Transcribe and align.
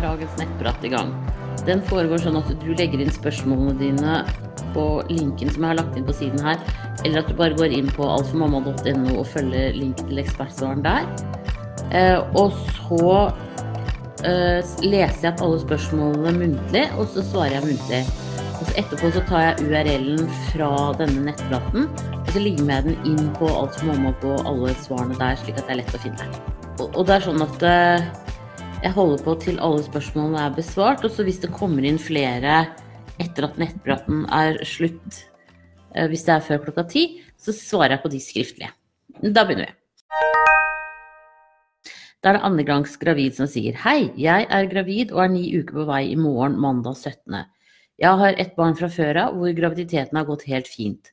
er 0.00 0.06
dagens 0.08 0.36
nettprat 0.40 0.84
i 0.86 0.92
gang. 0.92 1.10
Den 1.68 1.82
foregår 1.84 2.22
sånn 2.22 2.38
at 2.40 2.48
du 2.62 2.70
legger 2.72 3.02
inn 3.02 3.12
spørsmålene 3.12 3.76
dine 3.80 4.20
på 4.74 4.84
linken 5.10 5.50
som 5.52 5.64
jeg 5.64 5.72
har 5.72 5.80
lagt 5.80 5.98
inn 5.98 6.06
på 6.06 6.14
siden 6.16 6.40
her, 6.44 6.60
eller 7.04 7.20
at 7.20 7.28
du 7.28 7.36
bare 7.36 7.56
går 7.58 7.74
inn 7.76 7.90
på 7.92 8.06
alfamamma.no 8.06 9.18
og 9.18 9.28
følger 9.28 9.76
linken 9.76 10.08
til 10.08 10.22
ekspertsvaren 10.22 10.84
der. 10.86 11.08
Eh, 11.90 12.16
og 12.38 12.54
så 12.78 13.10
eh, 14.24 14.62
leser 14.84 15.26
jeg 15.26 15.34
opp 15.34 15.44
alle 15.44 15.60
spørsmålene 15.66 16.34
muntlig, 16.38 16.86
og 16.96 17.10
så 17.12 17.26
svarer 17.26 17.58
jeg 17.58 17.66
muntlig. 17.72 18.02
Og 18.60 18.68
så 18.68 18.76
etterpå 18.80 19.12
så 19.16 19.24
tar 19.28 19.44
jeg 19.48 19.68
URL-en 19.68 20.32
fra 20.52 20.72
denne 21.00 21.26
nettpraten, 21.28 21.90
og 22.20 22.32
så 22.32 22.44
limer 22.44 22.78
jeg 22.78 22.88
den 22.88 23.12
inn 23.12 23.30
på 23.36 23.52
alt 23.52 23.76
som 23.76 23.92
mamma 23.92 24.14
på 24.22 24.32
alle 24.46 24.72
svarene 24.80 25.18
der, 25.20 25.36
slik 25.42 25.60
at 25.60 25.66
det 25.66 25.76
er 25.76 25.82
lett 25.82 25.96
å 25.96 26.02
finne. 26.06 26.32
Og, 26.78 26.86
og 26.88 27.08
det 27.08 27.18
er 27.18 27.26
sånn 27.26 27.44
at 27.44 27.64
eh, 27.68 28.10
jeg 28.80 28.94
holder 28.96 29.20
på 29.24 29.34
til 29.42 29.58
alle 29.60 29.82
spørsmålene 29.84 30.40
er 30.40 30.54
besvart, 30.56 31.02
og 31.04 31.12
så 31.12 31.24
hvis 31.26 31.40
det 31.42 31.52
kommer 31.52 31.84
inn 31.84 31.98
flere 32.00 32.62
etter 33.20 33.44
at 33.44 33.58
nettpraten 33.60 34.22
er 34.32 34.56
slutt, 34.64 35.26
eh, 35.92 36.08
hvis 36.08 36.24
det 36.24 36.32
er 36.34 36.46
før 36.46 36.62
klokka 36.64 36.86
ti, 36.88 37.04
så 37.36 37.52
svarer 37.52 37.98
jeg 37.98 38.02
på 38.04 38.12
de 38.14 38.20
skriftlige. 38.24 38.72
Da 39.20 39.44
begynner 39.44 39.68
vi. 39.68 39.76
Da 42.20 42.30
er 42.30 42.36
det 42.36 42.44
andregangs 42.44 42.96
gravid 43.00 43.36
som 43.36 43.48
sier 43.48 43.76
Hei, 43.80 44.12
jeg 44.16 44.46
er 44.48 44.68
gravid 44.68 45.12
og 45.12 45.24
er 45.24 45.32
ni 45.32 45.44
uker 45.56 45.80
på 45.80 45.86
vei 45.88 46.02
i 46.12 46.18
morgen, 46.20 46.58
mandag 46.60 46.96
17. 46.96 47.44
Jeg 48.00 48.20
har 48.22 48.36
et 48.36 48.56
barn 48.56 48.76
fra 48.76 48.88
før 48.92 49.26
av 49.26 49.36
hvor 49.36 49.52
graviditeten 49.56 50.16
har 50.16 50.28
gått 50.28 50.48
helt 50.48 50.68
fint. 50.68 51.12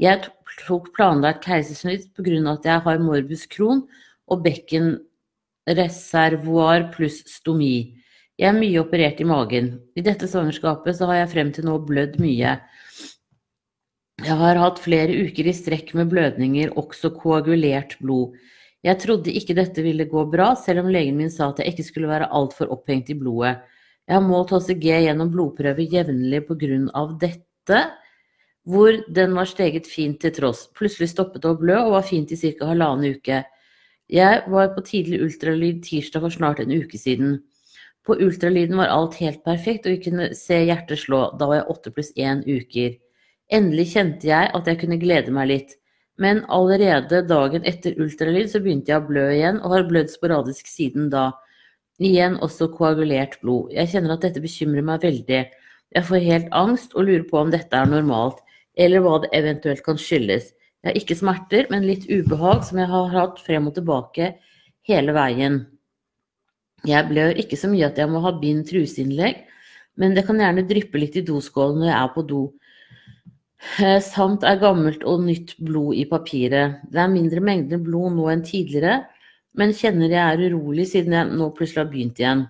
Jeg 0.00 0.24
tok 0.64 0.92
planlagt 0.96 1.44
keisersnitt 1.44 2.08
pga. 2.16 2.40
at 2.52 2.64
jeg 2.64 2.80
har 2.84 2.98
morbus 2.98 3.46
Crohn 3.46 3.84
og 4.28 4.44
bekkenreservoar 5.66 6.92
pluss 6.92 7.22
stomi. 7.26 7.98
Jeg 8.38 8.48
er 8.48 8.58
mye 8.58 8.80
operert 8.80 9.20
i 9.20 9.24
magen. 9.24 9.80
I 9.94 10.02
dette 10.02 10.26
svangerskapet 10.26 10.96
så 10.96 11.06
har 11.06 11.22
jeg 11.22 11.32
frem 11.32 11.52
til 11.52 11.64
nå 11.66 11.78
blødd 11.86 12.18
mye. 12.20 12.58
Jeg 14.22 14.36
har 14.38 14.56
hatt 14.56 14.78
flere 14.78 15.14
uker 15.26 15.46
i 15.46 15.54
strekk 15.54 15.94
med 15.94 16.10
blødninger, 16.10 16.74
også 16.78 17.12
koagulert 17.14 17.96
blod. 18.00 18.34
Jeg 18.82 18.98
trodde 18.98 19.30
ikke 19.30 19.54
dette 19.54 19.82
ville 19.82 20.08
gå 20.10 20.24
bra, 20.30 20.54
selv 20.58 20.82
om 20.82 20.90
legen 20.90 21.16
min 21.16 21.30
sa 21.30 21.50
at 21.50 21.58
jeg 21.58 21.72
ikke 21.72 21.86
skulle 21.86 22.10
være 22.10 22.30
altfor 22.34 22.70
opphengt 22.70 23.10
i 23.10 23.18
blodet. 23.18 23.60
Jeg 24.08 24.16
har 24.16 24.24
målt 24.26 24.50
HCG 24.50 24.88
gjennom 25.06 25.30
blodprøver 25.30 25.86
jevnlig 25.86 26.42
pga. 26.48 27.06
dette, 27.20 27.82
hvor 28.66 28.92
den 29.08 29.34
var 29.34 29.46
steget 29.46 29.86
fint 29.86 30.20
til 30.20 30.32
tross. 30.32 30.68
Plutselig 30.74 31.10
stoppet 31.10 31.42
det 31.42 31.50
å 31.50 31.58
blø 31.58 31.78
og 31.84 31.92
var 31.92 32.02
fint 32.02 32.32
i 32.32 32.36
ca. 32.36 32.66
halvannen 32.66 33.14
uke. 33.14 33.44
Jeg 34.10 34.42
var 34.50 34.72
på 34.74 34.84
tidlig 34.86 35.22
ultralyd 35.24 35.82
tirsdag 35.86 36.24
for 36.24 36.34
snart 36.34 36.60
en 36.60 36.72
uke 36.72 36.98
siden. 36.98 37.40
På 38.02 38.16
ultralyden 38.18 38.80
var 38.80 38.90
alt 38.90 39.14
helt 39.22 39.44
perfekt, 39.44 39.86
og 39.86 39.94
vi 39.94 40.02
kunne 40.08 40.32
se 40.34 40.58
hjertet 40.66 41.04
slå. 41.04 41.28
Da 41.38 41.46
var 41.46 41.60
jeg 41.60 41.70
åtte 41.70 41.92
pluss 41.94 42.10
én 42.18 42.42
uker. 42.48 42.98
Endelig 43.52 43.92
kjente 43.92 44.26
jeg 44.26 44.50
at 44.56 44.68
jeg 44.68 44.80
kunne 44.80 44.98
glede 44.98 45.34
meg 45.34 45.48
litt. 45.52 45.76
Men 46.20 46.42
allerede 46.52 47.22
dagen 47.28 47.64
etter 47.68 47.96
ultralyd 48.00 48.50
så 48.50 48.60
begynte 48.62 48.92
jeg 48.92 49.00
å 49.00 49.06
blø 49.06 49.28
igjen, 49.32 49.60
og 49.62 49.76
har 49.76 49.88
blødd 49.88 50.10
sporadisk 50.12 50.68
siden 50.68 51.08
da. 51.12 51.30
Igjen 52.02 52.38
også 52.42 52.68
koagulert 52.74 53.38
blod. 53.42 53.70
Jeg 53.72 53.92
kjenner 53.92 54.16
at 54.16 54.24
dette 54.26 54.42
bekymrer 54.42 54.84
meg 54.86 55.04
veldig. 55.06 55.42
Jeg 55.92 56.08
får 56.08 56.26
helt 56.26 56.48
angst 56.56 56.96
og 56.96 57.06
lurer 57.06 57.24
på 57.28 57.38
om 57.38 57.52
dette 57.52 57.76
er 57.76 57.88
normalt, 57.88 58.40
eller 58.74 59.04
hva 59.04 59.20
det 59.22 59.30
eventuelt 59.36 59.84
kan 59.86 60.00
skyldes. 60.00 60.50
Jeg 60.82 60.90
har 60.90 60.98
ikke 60.98 61.14
smerter, 61.18 61.68
men 61.70 61.86
litt 61.86 62.08
ubehag 62.10 62.64
som 62.66 62.80
jeg 62.82 62.90
har 62.90 63.12
hatt 63.14 63.38
frem 63.44 63.68
og 63.70 63.76
tilbake 63.76 64.32
hele 64.88 65.14
veien. 65.14 65.60
Jeg 66.88 67.06
blør 67.06 67.38
ikke 67.38 67.58
så 67.58 67.70
mye 67.70 67.86
at 67.86 68.00
jeg 68.02 68.10
må 68.10 68.22
ha 68.24 68.32
bind 68.40 68.64
truseinnlegg, 68.66 69.44
men 70.02 70.16
det 70.16 70.24
kan 70.26 70.40
gjerne 70.42 70.64
dryppe 70.66 70.98
litt 70.98 71.20
i 71.20 71.22
doskålen 71.26 71.78
når 71.84 71.90
jeg 71.92 71.98
er 72.00 72.10
på 72.16 72.24
do. 72.26 72.42
Eh, 73.78 74.00
samt 74.02 74.42
er 74.42 74.58
gammelt 74.58 75.04
og 75.06 75.22
nytt 75.22 75.54
blod 75.62 75.94
i 75.94 76.08
papiret. 76.10 76.80
Det 76.90 76.98
er 76.98 77.12
mindre 77.12 77.44
mengder 77.44 77.78
blod 77.78 78.16
nå 78.16 78.26
enn 78.32 78.42
tidligere, 78.42 79.04
men 79.54 79.76
kjenner 79.76 80.10
jeg 80.10 80.22
er 80.24 80.44
urolig 80.50 80.88
siden 80.90 81.14
jeg 81.14 81.30
nå 81.38 81.50
plutselig 81.54 81.84
har 81.84 81.92
begynt 81.92 82.18
igjen. 82.18 82.46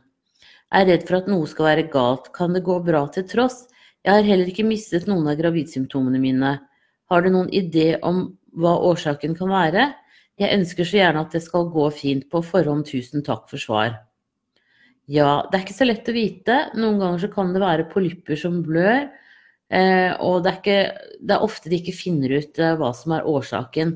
Jeg 0.73 0.87
er 0.87 0.89
redd 0.89 1.05
for 1.05 1.19
at 1.19 1.29
noe 1.29 1.49
skal 1.51 1.69
være 1.69 1.89
galt. 1.93 2.33
Kan 2.33 2.57
det 2.57 2.65
gå 2.65 2.79
bra 2.81 3.05
til 3.13 3.27
tross? 3.29 3.67
Jeg 4.01 4.17
har 4.17 4.25
heller 4.25 4.49
ikke 4.49 4.65
mistet 4.65 5.05
noen 5.11 5.29
av 5.29 5.37
gravidsymptomene 5.37 6.23
mine. 6.23 6.55
Har 7.13 7.25
du 7.25 7.29
noen 7.35 7.51
idé 7.53 7.99
om 8.01 8.25
hva 8.57 8.79
årsaken 8.89 9.37
kan 9.37 9.51
være? 9.53 9.91
Jeg 10.41 10.57
ønsker 10.57 10.89
så 10.89 10.97
gjerne 10.97 11.27
at 11.27 11.35
det 11.37 11.43
skal 11.45 11.69
gå 11.73 11.85
fint. 11.93 12.25
På 12.33 12.41
forhånd 12.45 12.87
tusen 12.89 13.25
takk 13.27 13.51
for 13.51 13.61
svar. 13.61 13.99
Ja, 15.11 15.43
det 15.51 15.59
er 15.59 15.65
ikke 15.67 15.77
så 15.77 15.89
lett 15.89 16.09
å 16.09 16.15
vite. 16.17 16.57
Noen 16.79 17.01
ganger 17.03 17.21
så 17.25 17.29
kan 17.33 17.53
det 17.53 17.61
være 17.61 17.91
polypper 17.93 18.39
som 18.41 18.63
blør. 18.65 19.11
Eh, 19.73 20.13
og 20.25 20.43
det 20.45 20.53
er, 20.53 20.59
ikke, 20.61 21.13
det 21.21 21.37
er, 21.37 21.45
ofte 21.45 21.73
de 21.73 21.79
ikke 21.81 21.97
finner 21.97 22.37
ut 22.39 22.61
eh, 22.61 22.75
hva 22.81 22.93
som 22.97 23.15
er 23.17 23.29
årsaken. 23.29 23.95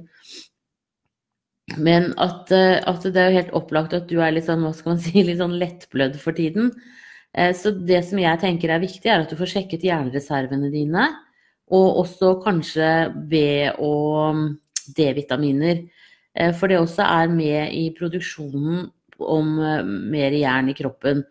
Men 1.83 2.12
at, 2.22 2.53
eh, 2.54 2.78
at, 2.84 3.04
det 3.04 3.22
er 3.22 3.33
jo 3.33 3.41
helt 3.41 3.56
opplagt 3.59 3.97
at 3.97 4.09
du 4.10 4.19
er 4.21 4.33
litt 4.37 4.48
sånn, 4.48 4.65
hva 4.65 4.72
skal 4.77 4.94
man 4.94 5.03
si, 5.06 5.25
litt 5.25 5.41
sånn 5.41 5.56
lettblødd 5.60 6.21
for 6.21 6.37
tiden. 6.37 6.72
Så 7.53 7.69
det 7.84 7.98
som 8.09 8.16
jeg 8.16 8.41
tenker 8.41 8.71
er 8.72 8.81
viktig, 8.81 9.10
er 9.12 9.21
at 9.21 9.28
du 9.28 9.37
får 9.37 9.50
sjekket 9.50 9.83
hjernereservene 9.84 10.71
dine. 10.72 11.03
Og 11.75 12.03
også 12.04 12.37
kanskje 12.44 12.91
B- 13.31 13.72
og 13.82 14.56
D-vitaminer. 14.94 15.82
Eh, 16.37 16.53
for 16.54 16.71
det 16.71 16.78
også 16.78 17.06
er 17.06 17.32
med 17.32 17.72
i 17.75 17.88
produksjonen 17.97 18.87
om 19.19 19.59
eh, 19.59 19.82
mer 19.84 20.37
jern 20.37 20.71
i 20.71 20.77
kroppen. 20.78 21.25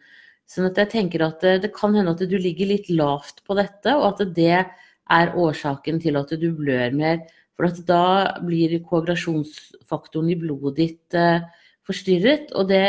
Sånn 0.45 0.69
at 0.69 0.77
jeg 0.81 0.91
tenker 0.91 1.23
at 1.25 1.41
det, 1.41 1.55
det, 1.63 1.71
kan 1.73 1.95
hende 1.95 2.13
at 2.13 2.21
du 2.29 2.37
ligger 2.37 2.69
litt 2.69 2.89
lavt 2.93 3.41
på 3.47 3.57
dette, 3.57 3.95
og 3.95 4.11
at 4.11 4.35
det 4.35 4.51
er 4.55 5.33
årsaken 5.37 6.01
til 6.01 6.19
at 6.19 6.33
du 6.37 6.49
blør 6.57 6.93
mer. 6.97 7.23
For 7.55 7.71
da 7.87 8.37
blir 8.43 8.73
koagulasjonsfaktoren 8.83 10.31
i 10.33 10.39
blodet 10.39 10.75
ditt 10.81 11.17
eh, 11.17 11.45
forstyrret. 11.87 12.51
Og 12.57 12.67
det, 12.69 12.85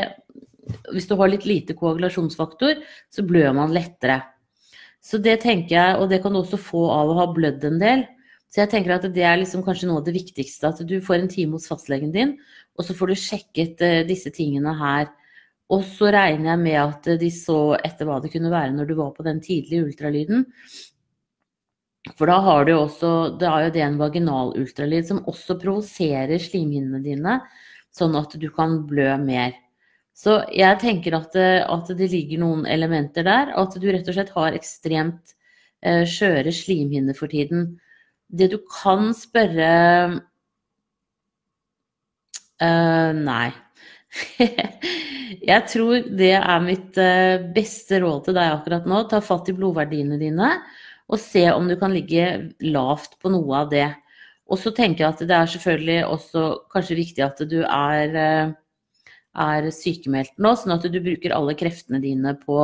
hvis 0.93 1.09
du 1.09 1.15
har 1.21 1.31
litt 1.31 1.47
lite 1.49 1.77
koagulasjonsfaktor, 1.79 2.81
så 3.13 3.27
blør 3.27 3.55
man 3.57 3.75
lettere. 3.77 4.23
Så 5.07 5.21
det 5.23 5.39
tenker 5.45 5.77
jeg, 5.77 5.99
og 6.01 6.11
det 6.11 6.19
kan 6.25 6.35
du 6.35 6.41
også 6.41 6.59
få 6.59 6.89
av 6.91 7.13
å 7.13 7.19
ha 7.21 7.27
blødd 7.31 7.65
en 7.69 7.79
del. 7.83 8.03
Så 8.51 8.63
jeg 8.63 8.73
tenker 8.73 8.97
at 8.97 9.07
det 9.15 9.23
er 9.27 9.39
liksom 9.39 9.63
kanskje 9.67 9.91
noe 9.91 10.01
av 10.01 10.09
det 10.09 10.17
viktigste. 10.17 10.73
At 10.73 10.83
du 10.89 10.97
får 11.05 11.21
en 11.21 11.31
time 11.31 11.59
hos 11.59 11.69
fastlegen 11.71 12.11
din, 12.15 12.35
og 12.75 12.87
så 12.87 12.97
får 12.97 13.13
du 13.13 13.21
sjekket 13.21 13.85
uh, 13.85 14.01
disse 14.09 14.33
tingene 14.35 14.75
her. 14.81 15.11
Og 15.71 15.83
så 15.87 16.11
regner 16.15 16.53
jeg 16.53 16.63
med 16.63 16.79
at 16.81 17.09
de 17.21 17.31
så 17.35 17.61
etter 17.79 18.07
hva 18.07 18.21
det 18.23 18.31
kunne 18.35 18.53
være 18.53 18.75
når 18.75 18.91
du 18.91 18.95
var 18.99 19.15
på 19.17 19.27
den 19.27 19.41
tidlige 19.43 19.89
ultralyden. 19.89 20.45
For 22.15 22.31
da 22.31 22.37
har 22.39 22.67
du 22.69 22.71
også 22.77 23.13
Det 23.41 23.49
er 23.51 23.65
jo 23.65 23.73
det 23.75 23.83
en 23.83 23.99
vaginal 23.99 24.53
ultralyd 24.55 25.09
som 25.09 25.25
også 25.27 25.59
provoserer 25.59 26.39
slimhinnene 26.39 27.03
dine, 27.03 27.41
sånn 27.95 28.15
at 28.19 28.37
du 28.39 28.47
kan 28.55 28.79
blø 28.87 29.09
mer. 29.19 29.57
Så 30.17 30.39
jeg 30.55 30.81
tenker 30.81 31.19
at 31.19 31.35
det, 31.37 31.51
at 31.69 31.91
det 31.99 32.09
ligger 32.09 32.41
noen 32.41 32.65
elementer 32.69 33.27
der. 33.27 33.53
At 33.59 33.77
du 33.77 33.85
rett 33.91 34.07
og 34.09 34.17
slett 34.17 34.33
har 34.37 34.57
ekstremt 34.57 35.35
uh, 35.85 36.07
skjøre 36.09 36.55
slimhinner 36.57 37.17
for 37.17 37.29
tiden. 37.33 37.75
Det 38.27 38.49
du 38.55 38.59
kan 38.71 39.13
spørre 39.17 39.69
Uh, 42.57 43.13
nei. 43.13 43.51
jeg 45.51 45.65
tror 45.69 46.07
det 46.17 46.33
er 46.39 46.63
mitt 46.65 46.97
uh, 46.97 47.43
beste 47.53 47.99
råd 48.01 48.23
til 48.25 48.37
deg 48.39 48.55
akkurat 48.55 48.87
nå. 48.89 49.03
Ta 49.11 49.21
fatt 49.21 49.51
i 49.53 49.57
blodverdiene 49.57 50.17
dine 50.21 50.55
og 51.07 51.21
se 51.23 51.45
om 51.53 51.69
du 51.69 51.77
kan 51.79 51.93
ligge 51.95 52.55
lavt 52.65 53.19
på 53.21 53.31
noe 53.31 53.61
av 53.61 53.69
det. 53.71 53.91
Og 54.49 54.59
så 54.59 54.73
tenker 54.75 55.05
jeg 55.05 55.13
at 55.13 55.21
det 55.29 55.37
er 55.37 55.53
selvfølgelig 55.53 55.99
også 56.09 56.47
kanskje 56.73 56.99
viktig 56.99 57.23
at 57.27 57.43
du 57.51 57.61
er, 57.63 58.17
er 59.43 59.69
sykemeldt 59.75 60.37
nå, 60.43 60.55
sånn 60.57 60.77
at 60.77 60.87
du 60.91 60.99
bruker 61.03 61.35
alle 61.37 61.57
kreftene 61.59 62.01
dine 62.03 62.37
på 62.41 62.61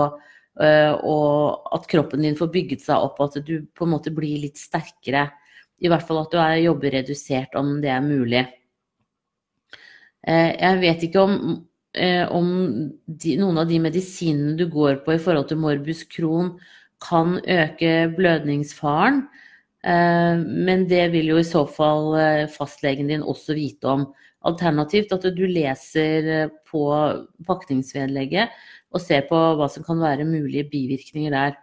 og 0.53 1.71
at 1.73 1.87
kroppen 1.89 2.21
din 2.27 2.35
får 2.37 2.51
bygget 2.53 2.83
seg 2.85 3.01
opp, 3.07 3.23
at 3.25 3.39
du 3.41 3.63
på 3.73 3.87
en 3.87 3.95
måte 3.95 4.11
blir 4.13 4.43
litt 4.43 4.59
sterkere. 4.61 5.23
I 5.83 5.89
hvert 5.89 6.05
fall 6.07 6.21
at 6.23 6.35
du 6.35 6.37
er, 6.39 6.59
jobber 6.63 6.93
redusert 6.95 7.57
om 7.59 7.79
det 7.83 7.89
er 7.89 8.05
mulig. 8.05 8.43
Eh, 10.23 10.53
jeg 10.55 10.81
vet 10.83 11.07
ikke 11.09 11.23
om, 11.23 11.39
eh, 11.95 12.23
om 12.31 12.49
de, 13.07 13.37
noen 13.41 13.59
av 13.59 13.69
de 13.69 13.81
medisinene 13.83 14.55
du 14.59 14.69
går 14.71 15.03
på 15.05 15.17
i 15.17 15.23
forhold 15.23 15.49
til 15.51 15.59
morbus 15.63 16.05
Crohn 16.07 16.55
kan 17.03 17.41
øke 17.41 18.13
blødningsfaren. 18.15 19.25
Eh, 19.83 20.39
men 20.39 20.87
det 20.87 21.09
vil 21.13 21.33
jo 21.33 21.41
i 21.41 21.47
så 21.47 21.67
fall 21.67 22.15
fastlegen 22.55 23.11
din 23.11 23.27
også 23.27 23.59
vite 23.59 23.91
om. 23.91 24.07
Alternativt 24.49 25.13
at 25.15 25.27
du 25.37 25.45
leser 25.47 26.51
på 26.69 26.87
pakningsvedlegget 27.47 28.55
og 28.93 29.01
ser 29.01 29.27
på 29.29 29.39
hva 29.59 29.69
som 29.73 29.85
kan 29.87 30.01
være 30.03 30.29
mulige 30.29 30.69
bivirkninger 30.73 31.33
der. 31.33 31.57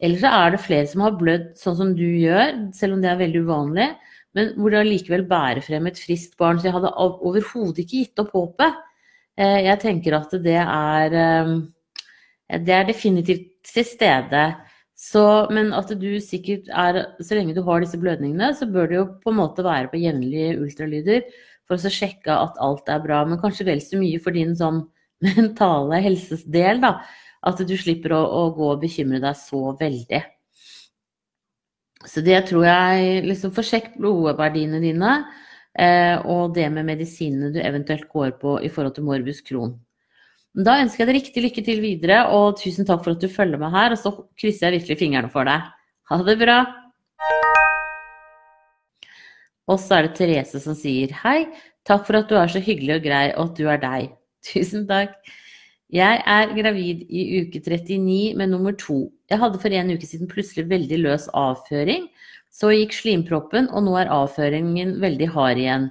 Eller 0.00 0.20
så 0.20 0.30
er 0.32 0.54
det 0.54 0.62
flere 0.64 0.88
som 0.88 1.02
har 1.04 1.18
blødd 1.18 1.50
sånn 1.60 1.76
som 1.76 1.90
du 1.96 2.06
gjør, 2.06 2.54
selv 2.76 2.96
om 2.96 3.02
det 3.02 3.10
er 3.10 3.20
veldig 3.20 3.42
uvanlig 3.44 3.90
men 4.36 4.52
hvor 4.58 4.72
det 4.72 4.80
allikevel 4.84 5.26
bærer 5.30 5.62
frem 5.64 5.88
et 5.90 5.98
friskt 5.98 6.36
barn. 6.40 6.60
Så 6.60 6.68
jeg 6.68 6.76
hadde 6.76 6.92
overhodet 7.00 7.82
ikke 7.82 8.04
gitt 8.04 8.22
opp 8.22 8.32
håpet. 8.36 8.80
Eh, 9.40 9.60
jeg 9.66 9.82
tenker 9.82 10.16
at 10.20 10.34
det 10.44 10.58
er 10.62 11.20
eh, 11.24 11.54
Det 12.50 12.74
er 12.74 12.84
definitivt 12.86 13.48
til 13.66 13.86
stede. 13.86 14.44
Så, 15.00 15.48
men 15.50 15.72
at 15.72 15.88
du 15.96 16.20
sikkert 16.20 16.68
er 16.68 17.16
Så 17.22 17.34
lenge 17.34 17.54
du 17.56 17.62
har 17.64 17.80
disse 17.80 17.98
blødningene, 17.98 18.52
så 18.54 18.66
bør 18.66 18.86
du 18.86 18.94
jo 18.94 19.06
på 19.22 19.32
en 19.32 19.40
måte 19.40 19.64
være 19.64 19.88
på 19.88 20.02
jevnlige 20.02 20.58
ultralyder 20.60 21.22
for 21.70 21.78
å 21.78 21.92
sjekke 21.94 22.34
at 22.34 22.58
alt 22.62 22.90
er 22.90 23.02
bra. 23.04 23.22
Men 23.28 23.40
kanskje 23.42 23.68
vel 23.68 23.82
så 23.84 24.00
mye 24.00 24.20
for 24.22 24.36
din 24.36 24.56
sånn 24.58 24.82
mentale 25.26 26.02
helsesdel, 26.04 26.82
da. 26.82 26.96
At 27.46 27.62
du 27.64 27.72
slipper 27.78 28.12
å, 28.12 28.20
å 28.20 28.42
gå 28.56 28.66
og 28.74 28.82
bekymre 28.82 29.22
deg 29.22 29.38
så 29.38 29.70
veldig. 29.78 30.20
Så 32.08 32.22
det 32.24 32.38
tror 32.48 32.64
jeg 32.64 33.22
liksom 33.28 33.52
Få 33.52 33.64
sjekk 33.64 33.94
blodverdiene 34.00 34.80
dine. 34.82 35.14
Eh, 35.78 36.16
og 36.26 36.56
det 36.56 36.66
med 36.74 36.88
medisinene 36.88 37.52
du 37.54 37.60
eventuelt 37.62 38.08
går 38.10 38.34
på 38.40 38.58
i 38.64 38.70
forhold 38.72 38.96
til 38.96 39.06
morbus 39.06 39.40
Crohn. 39.46 39.76
Da 40.50 40.80
ønsker 40.82 41.04
jeg 41.04 41.08
deg 41.08 41.18
riktig 41.20 41.42
lykke 41.44 41.62
til 41.62 41.82
videre, 41.84 42.24
og 42.34 42.58
tusen 42.58 42.88
takk 42.88 43.04
for 43.04 43.14
at 43.14 43.22
du 43.22 43.30
følger 43.30 43.60
med 43.60 43.70
her. 43.74 43.94
Og 43.94 44.00
så 44.00 44.12
krysser 44.40 44.68
jeg 44.68 44.80
virkelig 44.80 45.00
fingrene 45.04 45.30
for 45.32 45.46
deg. 45.46 45.68
Ha 46.10 46.22
det 46.26 46.38
bra. 46.40 46.58
Og 49.70 49.78
så 49.78 49.98
er 50.00 50.08
det 50.08 50.16
Therese 50.18 50.62
som 50.62 50.74
sier 50.78 51.12
hei. 51.22 51.44
Takk 51.86 52.06
for 52.08 52.18
at 52.18 52.30
du 52.30 52.36
er 52.38 52.50
så 52.50 52.62
hyggelig 52.62 52.98
og 52.98 53.06
grei, 53.06 53.26
og 53.36 53.52
at 53.52 53.60
du 53.60 53.70
er 53.70 53.80
deg. 53.82 54.10
Tusen 54.50 54.88
takk. 54.90 55.14
Jeg 55.90 56.20
er 56.22 56.52
gravid 56.54 57.06
i 57.10 57.22
uke 57.42 57.58
39 57.58 58.36
med 58.38 58.52
nummer 58.52 58.74
to. 58.78 59.08
Jeg 59.30 59.40
hadde 59.42 59.58
for 59.62 59.74
en 59.74 59.94
uke 59.94 60.06
siden 60.06 60.30
plutselig 60.30 60.68
veldig 60.70 61.00
løs 61.02 61.26
avføring. 61.34 62.06
Så 62.50 62.70
gikk 62.74 62.94
slimproppen, 62.94 63.68
og 63.70 63.86
nå 63.86 63.96
er 63.98 64.10
avføringen 64.10 64.96
veldig 65.02 65.30
hard 65.34 65.58
igjen. 65.62 65.88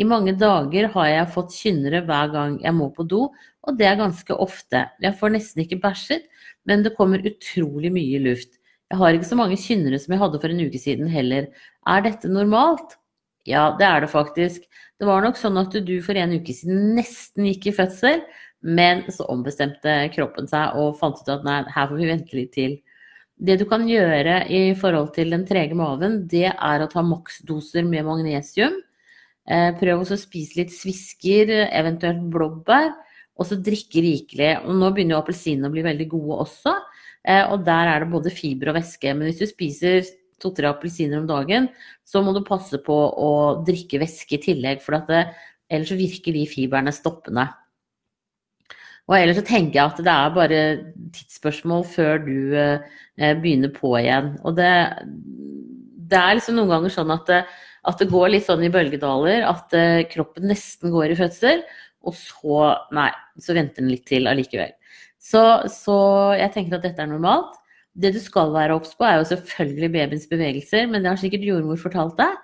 I 0.00 0.08
mange 0.08 0.32
dager 0.40 0.88
har 0.94 1.08
jeg 1.10 1.32
fått 1.34 1.56
kynnere 1.56 2.00
hver 2.08 2.32
gang 2.32 2.56
jeg 2.64 2.76
må 2.76 2.88
på 2.96 3.04
do, 3.08 3.26
og 3.62 3.76
det 3.76 3.88
er 3.88 4.00
ganske 4.00 4.36
ofte. 4.40 4.86
Jeg 5.04 5.16
får 5.20 5.34
nesten 5.34 5.64
ikke 5.64 5.80
bæsjet, 5.84 6.24
men 6.68 6.84
det 6.84 6.94
kommer 6.96 7.24
utrolig 7.28 7.92
mye 7.92 8.22
luft. 8.24 8.56
Jeg 8.92 9.00
har 9.00 9.16
ikke 9.16 9.28
så 9.28 9.36
mange 9.40 9.60
kynnere 9.60 10.00
som 10.00 10.12
jeg 10.12 10.20
hadde 10.20 10.40
for 10.40 10.52
en 10.52 10.64
uke 10.64 10.80
siden 10.80 11.12
heller. 11.12 11.48
Er 11.88 12.04
dette 12.04 12.28
normalt? 12.28 12.96
Ja, 13.48 13.72
det 13.78 13.86
er 13.88 14.04
det 14.04 14.12
faktisk. 14.12 14.64
Det 15.00 15.08
var 15.08 15.24
nok 15.24 15.38
sånn 15.40 15.58
at 15.58 15.74
du 15.74 15.96
for 16.04 16.18
en 16.18 16.36
uke 16.36 16.54
siden 16.54 16.92
nesten 16.94 17.48
gikk 17.48 17.70
i 17.72 17.74
fødsel, 17.74 18.22
men 18.62 19.02
så 19.10 19.26
ombestemte 19.32 19.96
kroppen 20.14 20.46
seg 20.46 20.78
og 20.78 20.94
fant 21.00 21.18
ut 21.18 21.30
at 21.32 21.42
nei, 21.46 21.62
her 21.66 21.88
får 21.90 21.98
vi 21.98 22.10
vente 22.10 22.38
litt 22.38 22.52
til. 22.54 22.76
Det 23.42 23.56
du 23.58 23.64
kan 23.66 23.88
gjøre 23.88 24.44
i 24.54 24.62
forhold 24.78 25.10
til 25.16 25.34
den 25.34 25.42
trege 25.48 25.74
maven, 25.74 26.20
det 26.30 26.52
er 26.52 26.84
å 26.84 26.90
ta 26.90 27.02
maksdoser 27.02 27.82
med 27.88 28.06
magnesium. 28.06 28.76
Eh, 29.50 29.72
prøv 29.80 30.04
også 30.04 30.14
å 30.14 30.22
spise 30.22 30.60
litt 30.60 30.70
svisker, 30.70 31.50
eventuelt 31.74 32.22
blåbær, 32.30 32.92
og 33.34 33.48
så 33.48 33.58
drikke 33.58 34.04
rikelig. 34.04 34.52
Og 34.62 34.78
nå 34.78 34.92
begynner 34.94 35.16
jo 35.16 35.22
appelsinene 35.24 35.66
å 35.66 35.74
bli 35.74 35.82
veldig 35.82 36.06
gode 36.12 36.38
også, 36.46 36.76
eh, 37.26 37.42
og 37.48 37.64
der 37.66 37.90
er 37.90 38.04
det 38.04 38.12
både 38.12 38.30
fiber 38.30 38.70
og 38.70 38.78
væske. 38.78 39.16
Men 39.16 39.26
hvis 39.26 39.42
du 39.42 39.48
spiser 39.50 40.04
to-tre 40.42 40.68
appelsiner 40.70 41.20
om 41.20 41.28
dagen, 41.30 41.70
så 42.04 42.22
må 42.24 42.34
du 42.34 42.42
passe 42.46 42.80
på 42.82 42.94
å 42.94 43.32
drikke 43.66 44.02
væske 44.02 44.38
i 44.38 44.42
tillegg, 44.50 44.82
for 44.84 44.98
det, 45.08 45.24
ellers 45.72 45.92
så 45.92 45.98
virker 45.98 46.36
de 46.36 46.46
fiberne 46.50 46.94
stoppende. 46.94 47.48
Og 49.10 49.16
ellers 49.18 49.40
så 49.40 49.46
tenker 49.46 49.78
jeg 49.78 49.90
at 49.90 50.02
det 50.04 50.12
er 50.12 50.34
bare 50.36 50.60
tidsspørsmål 51.16 51.86
før 51.90 52.22
du 52.22 52.54
eh, 52.54 53.32
begynner 53.42 53.72
på 53.74 53.96
igjen. 53.98 54.36
Og 54.46 54.54
det, 54.58 54.70
det 56.10 56.20
er 56.20 56.38
liksom 56.38 56.58
noen 56.58 56.70
ganger 56.76 56.94
sånn 56.94 57.14
at 57.14 57.26
det, 57.30 57.40
at 57.90 57.98
det 57.98 58.10
går 58.12 58.30
litt 58.30 58.46
sånn 58.46 58.62
i 58.62 58.70
bølgedaler, 58.72 59.42
at 59.48 59.74
eh, 59.74 60.04
kroppen 60.10 60.46
nesten 60.52 60.94
går 60.94 61.14
i 61.14 61.18
fødsel, 61.18 61.64
og 62.06 62.14
så 62.18 62.60
Nei, 62.94 63.10
så 63.38 63.54
venter 63.56 63.82
den 63.82 63.92
litt 63.92 64.06
til 64.10 64.28
allikevel. 64.30 64.72
Så, 65.22 65.42
så, 65.70 65.96
jeg 66.34 66.50
tenker 66.54 66.78
at 66.78 66.86
dette 66.86 67.02
er 67.02 67.10
normalt. 67.10 67.58
Det 67.92 68.14
du 68.14 68.20
skal 68.22 68.54
være 68.54 68.78
obs 68.78 68.94
på, 68.96 69.04
er 69.04 69.18
jo 69.20 69.28
selvfølgelig 69.28 69.92
babyens 69.92 70.28
bevegelser, 70.30 70.88
men 70.88 71.02
det 71.02 71.12
har 71.12 71.20
sikkert 71.20 71.44
jordmor 71.44 71.80
fortalt 71.80 72.16
deg. 72.20 72.38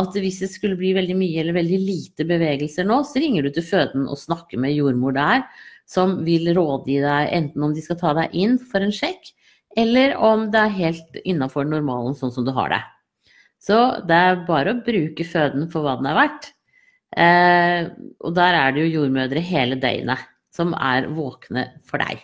At 0.00 0.14
hvis 0.14 0.38
det 0.44 0.50
skulle 0.52 0.78
bli 0.78 0.92
veldig 0.94 1.16
mye 1.18 1.40
eller 1.42 1.56
veldig 1.56 1.80
lite 1.82 2.26
bevegelser 2.28 2.86
nå, 2.86 3.00
så 3.08 3.22
ringer 3.22 3.46
du 3.46 3.50
til 3.56 3.66
føden 3.66 4.06
og 4.06 4.20
snakker 4.20 4.60
med 4.62 4.76
jordmor 4.76 5.16
der, 5.16 5.42
som 5.88 6.20
vil 6.26 6.52
rådgi 6.54 7.00
deg 7.02 7.32
enten 7.34 7.66
om 7.66 7.74
de 7.74 7.82
skal 7.82 7.98
ta 7.98 8.14
deg 8.20 8.36
inn 8.38 8.54
for 8.70 8.84
en 8.84 8.94
sjekk, 8.94 9.32
eller 9.80 10.14
om 10.18 10.46
det 10.52 10.62
er 10.62 10.78
helt 10.78 11.20
innafor 11.24 11.66
normalen 11.66 12.14
sånn 12.18 12.32
som 12.34 12.46
du 12.46 12.52
har 12.54 12.70
det. 12.70 12.80
Så 13.60 13.76
det 14.08 14.16
er 14.16 14.44
bare 14.46 14.76
å 14.76 14.82
bruke 14.84 15.26
føden 15.26 15.66
for 15.72 15.84
hva 15.84 15.98
den 15.98 16.08
er 16.10 16.18
verdt. 16.20 16.50
Eh, 17.10 17.90
og 18.22 18.34
der 18.38 18.56
er 18.56 18.72
det 18.72 18.84
jo 18.84 19.00
jordmødre 19.00 19.42
hele 19.42 19.78
døgnet 19.80 20.22
som 20.54 20.72
er 20.78 21.10
våkne 21.14 21.66
for 21.86 22.02
deg. 22.02 22.22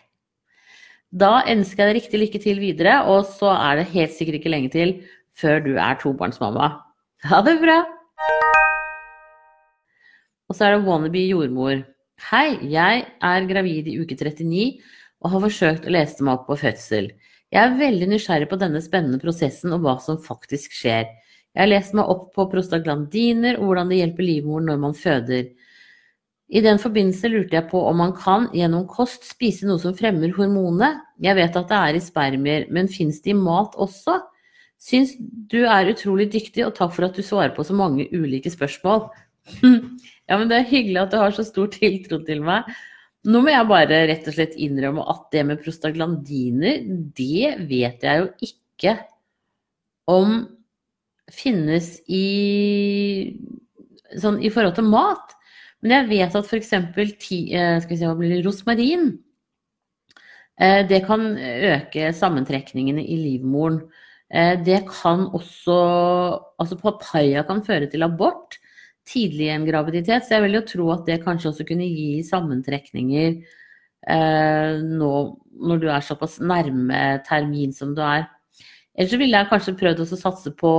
Da 1.14 1.44
ønsker 1.46 1.84
jeg 1.84 1.86
deg 1.86 1.96
riktig 2.00 2.18
lykke 2.18 2.38
til 2.42 2.58
videre, 2.58 2.96
og 3.06 3.28
så 3.30 3.52
er 3.54 3.78
det 3.78 3.90
helt 3.92 4.14
sikkert 4.16 4.40
ikke 4.40 4.50
lenge 4.50 4.72
til 4.74 4.96
før 5.38 5.60
du 5.62 5.76
er 5.78 5.98
tobarnsmamma. 6.00 6.72
Ha 7.30 7.42
det 7.46 7.60
bra! 7.62 7.76
Og 10.46 10.56
så 10.56 10.66
er 10.66 10.74
det 10.74 10.86
wannabe 10.86 11.22
jordmor. 11.28 11.84
Hei, 12.30 12.58
jeg 12.72 13.04
er 13.06 13.46
gravid 13.46 13.86
i 13.90 13.98
uke 14.00 14.16
39 14.18 14.80
og 15.22 15.30
har 15.32 15.44
forsøkt 15.46 15.86
å 15.86 15.94
lese 15.94 16.24
meg 16.24 16.40
opp 16.40 16.46
på 16.50 16.58
fødsel. 16.64 17.10
Jeg 17.54 17.62
er 17.62 17.78
veldig 17.78 18.08
nysgjerrig 18.10 18.48
på 18.50 18.58
denne 18.58 18.82
spennende 18.82 19.20
prosessen 19.22 19.74
og 19.76 19.84
hva 19.84 19.96
som 20.02 20.18
faktisk 20.22 20.74
skjer. 20.74 21.06
Jeg 21.54 21.62
har 21.62 21.70
lest 21.70 21.94
meg 21.96 22.10
opp 22.10 22.32
på 22.34 22.48
prostaglandiner 22.50 23.60
og 23.60 23.70
hvordan 23.70 23.92
det 23.92 24.00
hjelper 24.00 24.26
livmoren 24.26 24.66
når 24.72 24.82
man 24.82 24.96
føder. 24.98 25.52
I 26.46 26.62
den 26.62 26.78
forbindelse 26.78 27.28
lurte 27.32 27.56
jeg 27.58 27.66
på 27.72 27.80
om 27.88 27.98
man 27.98 28.12
kan 28.14 28.46
gjennom 28.54 28.86
kost 28.90 29.24
spise 29.26 29.66
noe 29.66 29.82
som 29.82 29.96
fremmer 29.98 30.30
hormonet. 30.36 31.00
Jeg 31.22 31.34
vet 31.38 31.58
at 31.58 31.70
det 31.72 31.78
er 31.78 31.98
i 31.98 32.02
spermier, 32.04 32.66
men 32.70 32.90
fins 32.90 33.18
det 33.24 33.32
i 33.34 33.38
mat 33.38 33.74
også? 33.82 34.20
Syns 34.78 35.16
du 35.18 35.62
er 35.64 35.90
utrolig 35.90 36.28
dyktig, 36.30 36.62
og 36.66 36.76
takk 36.76 36.92
for 36.94 37.08
at 37.08 37.16
du 37.16 37.24
svarer 37.26 37.54
på 37.56 37.64
så 37.66 37.74
mange 37.74 38.06
ulike 38.12 38.52
spørsmål. 38.52 39.08
ja, 40.28 40.36
men 40.36 40.46
det 40.50 40.60
er 40.60 40.70
hyggelig 40.70 41.02
at 41.02 41.14
du 41.14 41.18
har 41.18 41.34
så 41.34 41.46
stor 41.46 41.70
tiltro 41.72 42.20
til 42.28 42.44
meg. 42.46 42.68
Nå 43.26 43.42
må 43.42 43.50
jeg 43.50 43.66
bare 43.66 44.04
rett 44.06 44.28
og 44.30 44.36
slett 44.36 44.54
innrømme 44.62 45.02
at 45.10 45.24
det 45.34 45.42
med 45.48 45.62
prostaglandiner, 45.64 46.84
det 47.16 47.56
vet 47.66 48.06
jeg 48.06 48.22
jo 48.22 48.28
ikke 48.46 48.94
om 50.06 50.44
finnes 51.34 51.96
i 52.06 52.26
sånn 54.22 54.38
i 54.46 54.52
forhold 54.54 54.76
til 54.78 54.86
mat. 54.92 55.35
Men 55.86 56.00
jeg 56.00 56.08
vet 56.10 56.34
at 56.34 56.48
f.eks. 56.50 56.72
Eh, 56.74 57.84
det, 57.86 58.38
rosmarin 58.42 59.04
eh, 60.58 60.80
det 60.90 60.98
kan 61.06 61.28
øke 61.38 62.08
sammentrekningene 62.10 63.04
i 63.06 63.18
livmoren. 63.20 63.84
Eh, 64.26 64.56
det 64.66 64.82
kan 64.90 65.28
også 65.30 65.76
Altså 66.58 66.74
papaya 66.80 67.44
kan 67.46 67.62
føre 67.62 67.86
til 67.86 68.02
abort 68.02 68.56
tidlig 69.06 69.46
i 69.46 69.52
en 69.54 69.66
graviditet, 69.68 70.24
så 70.24 70.34
jeg 70.34 70.42
vil 70.42 70.56
jo 70.56 70.62
tro 70.66 70.86
at 70.90 71.04
det 71.06 71.20
kanskje 71.22 71.52
også 71.52 71.66
kunne 71.68 71.84
gi 71.86 72.24
sammentrekninger 72.26 73.36
nå 74.96 75.10
når 75.66 75.78
du 75.82 75.86
er 75.90 76.02
såpass 76.02 76.40
nærme 76.40 77.20
termin 77.28 77.74
som 77.76 77.92
du 77.94 78.00
er. 78.02 78.24
Ellers 78.96 79.12
så 79.12 79.20
ville 79.20 79.36
jeg 79.38 79.50
kanskje 79.52 79.76
prøvd 79.78 80.02
å 80.02 80.18
satse 80.18 80.52
på 80.58 80.72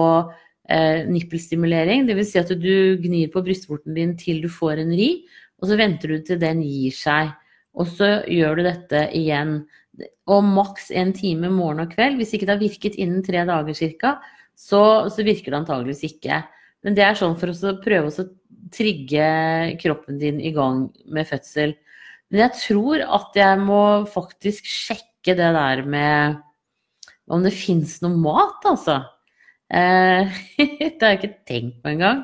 eh, 0.69 1.03
nippelstimulering. 1.09 2.05
Dvs. 2.07 2.31
Si 2.31 2.41
at 2.41 2.53
du 2.59 2.97
gnir 3.01 3.31
på 3.33 3.43
brystvorten 3.45 3.97
din 3.97 4.15
til 4.19 4.41
du 4.43 4.49
får 4.51 4.83
en 4.83 4.93
ri, 4.95 5.11
og 5.57 5.69
så 5.69 5.79
venter 5.79 6.13
du 6.13 6.23
til 6.25 6.41
den 6.41 6.61
gir 6.65 6.95
seg. 6.95 7.33
Og 7.77 7.89
så 7.93 8.21
gjør 8.29 8.57
du 8.57 8.65
dette 8.67 9.03
igjen. 9.17 9.59
Og 10.29 10.45
maks 10.45 10.91
en 10.93 11.13
time 11.15 11.49
morgen 11.53 11.85
og 11.85 11.93
kveld. 11.93 12.17
Hvis 12.19 12.35
ikke 12.35 12.49
det 12.49 12.55
har 12.55 12.61
virket 12.63 12.97
innen 13.01 13.23
tre 13.25 13.45
dager 13.47 13.77
ca., 13.97 14.17
så, 14.57 14.81
så, 15.13 15.21
virker 15.21 15.53
det 15.53 15.59
antageligvis 15.59 16.07
ikke. 16.07 16.41
Men 16.85 16.95
det 16.97 17.03
er 17.05 17.17
sånn 17.17 17.35
for 17.37 17.53
å 17.53 17.75
prøve 17.83 18.09
å 18.09 18.25
trigge 18.73 19.27
kroppen 19.81 20.17
din 20.17 20.39
i 20.41 20.49
gang 20.55 20.87
med 21.13 21.29
fødsel. 21.29 21.75
Men 22.31 22.43
jeg 22.47 22.57
tror 22.63 23.03
at 23.05 23.37
jeg 23.37 23.61
må 23.61 23.83
faktisk 24.09 24.65
sjekke 24.65 25.37
det 25.37 25.51
der 25.55 25.83
med 25.85 26.41
om 27.29 27.43
det 27.43 27.53
fins 27.55 27.99
noe 28.01 28.17
mat, 28.17 28.65
altså. 28.67 29.01
Eh, 29.73 30.35
det 30.57 31.01
har 31.01 31.13
jeg 31.13 31.19
ikke 31.21 31.47
tenkt 31.47 31.79
på 31.83 31.91
engang. 31.91 32.23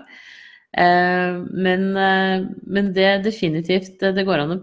Eh, 0.73 1.39
men, 1.51 1.89
eh, 1.99 2.45
men 2.65 2.93
det 2.95 3.25
definitivt 3.27 3.99
Det 4.01 4.23
går 4.25 4.41
an 4.41 4.55
å 4.57 4.61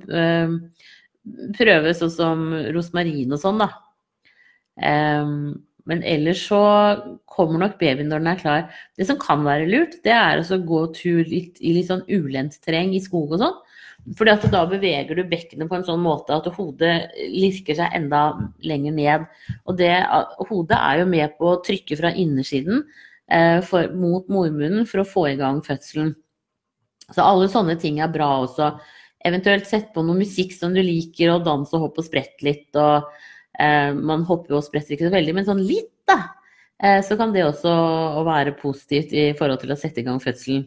prøve 1.55 1.93
sånn 1.95 2.13
som 2.15 2.47
rosmarin 2.75 3.37
og 3.37 3.43
sånn, 3.43 3.61
da. 3.61 3.69
Men 4.81 6.01
ellers 6.09 6.47
så 6.49 6.61
kommer 7.29 7.61
nok 7.61 7.77
babyen 7.81 8.09
når 8.09 8.23
den 8.23 8.31
er 8.33 8.41
klar. 8.41 8.63
Det 8.97 9.05
som 9.07 9.19
kan 9.21 9.45
være 9.45 9.69
lurt, 9.69 9.99
det 10.07 10.15
er 10.17 10.41
å 10.41 10.59
gå 10.65 10.81
tur 10.97 11.21
litt, 11.29 11.61
i 11.61 11.75
litt 11.77 11.91
sånn 11.91 12.07
ulendt 12.09 12.57
terreng 12.65 12.95
i 12.97 13.03
skog 13.05 13.37
og 13.37 13.43
sånn. 13.45 13.59
Fordi 14.16 14.33
at 14.33 14.47
da 14.52 14.62
beveger 14.69 15.16
du 15.16 15.23
bekkenet 15.28 15.69
på 15.71 15.76
en 15.76 15.85
sånn 15.87 16.00
måte 16.02 16.35
at 16.35 16.49
hodet 16.57 17.12
lirker 17.30 17.76
seg 17.78 17.95
enda 17.97 18.23
lenger 18.66 18.97
ned. 18.97 19.26
Og 19.69 19.76
det, 19.78 19.92
hodet 20.49 20.78
er 20.78 21.02
jo 21.02 21.11
med 21.11 21.37
på 21.38 21.52
å 21.52 21.61
trykke 21.64 21.99
fra 22.00 22.12
innersiden 22.16 22.83
eh, 23.30 23.61
for, 23.66 23.92
mot 23.95 24.26
mormunnen 24.33 24.88
for 24.88 25.02
å 25.02 25.09
få 25.09 25.26
i 25.30 25.37
gang 25.40 25.61
fødselen. 25.66 26.14
Så 27.11 27.23
alle 27.26 27.50
sånne 27.50 27.76
ting 27.80 28.00
er 28.00 28.11
bra 28.12 28.33
også. 28.45 28.73
eventuelt 29.26 29.66
sett 29.69 29.90
på 29.92 30.02
noe 30.07 30.16
musikk 30.16 30.54
som 30.57 30.75
du 30.75 30.80
liker, 30.80 31.35
og 31.35 31.45
dans 31.45 31.75
og 31.76 31.87
hopp 31.87 31.99
og 32.00 32.07
sprett 32.07 32.40
litt. 32.47 32.71
Og 32.75 33.04
eh, 33.61 33.92
man 33.95 34.25
hopper 34.28 34.57
og 34.59 34.64
spretter 34.64 34.97
ikke 34.97 35.11
så 35.11 35.14
veldig, 35.14 35.37
men 35.37 35.49
sånn 35.49 35.64
litt, 35.66 35.92
da. 36.09 36.23
Eh, 36.80 37.02
så 37.04 37.19
kan 37.21 37.35
det 37.35 37.45
også 37.45 37.73
være 38.25 38.57
positivt 38.59 39.12
i 39.12 39.30
forhold 39.37 39.61
til 39.61 39.75
å 39.75 39.78
sette 39.78 40.00
i 40.00 40.07
gang 40.07 40.23
fødselen. 40.23 40.64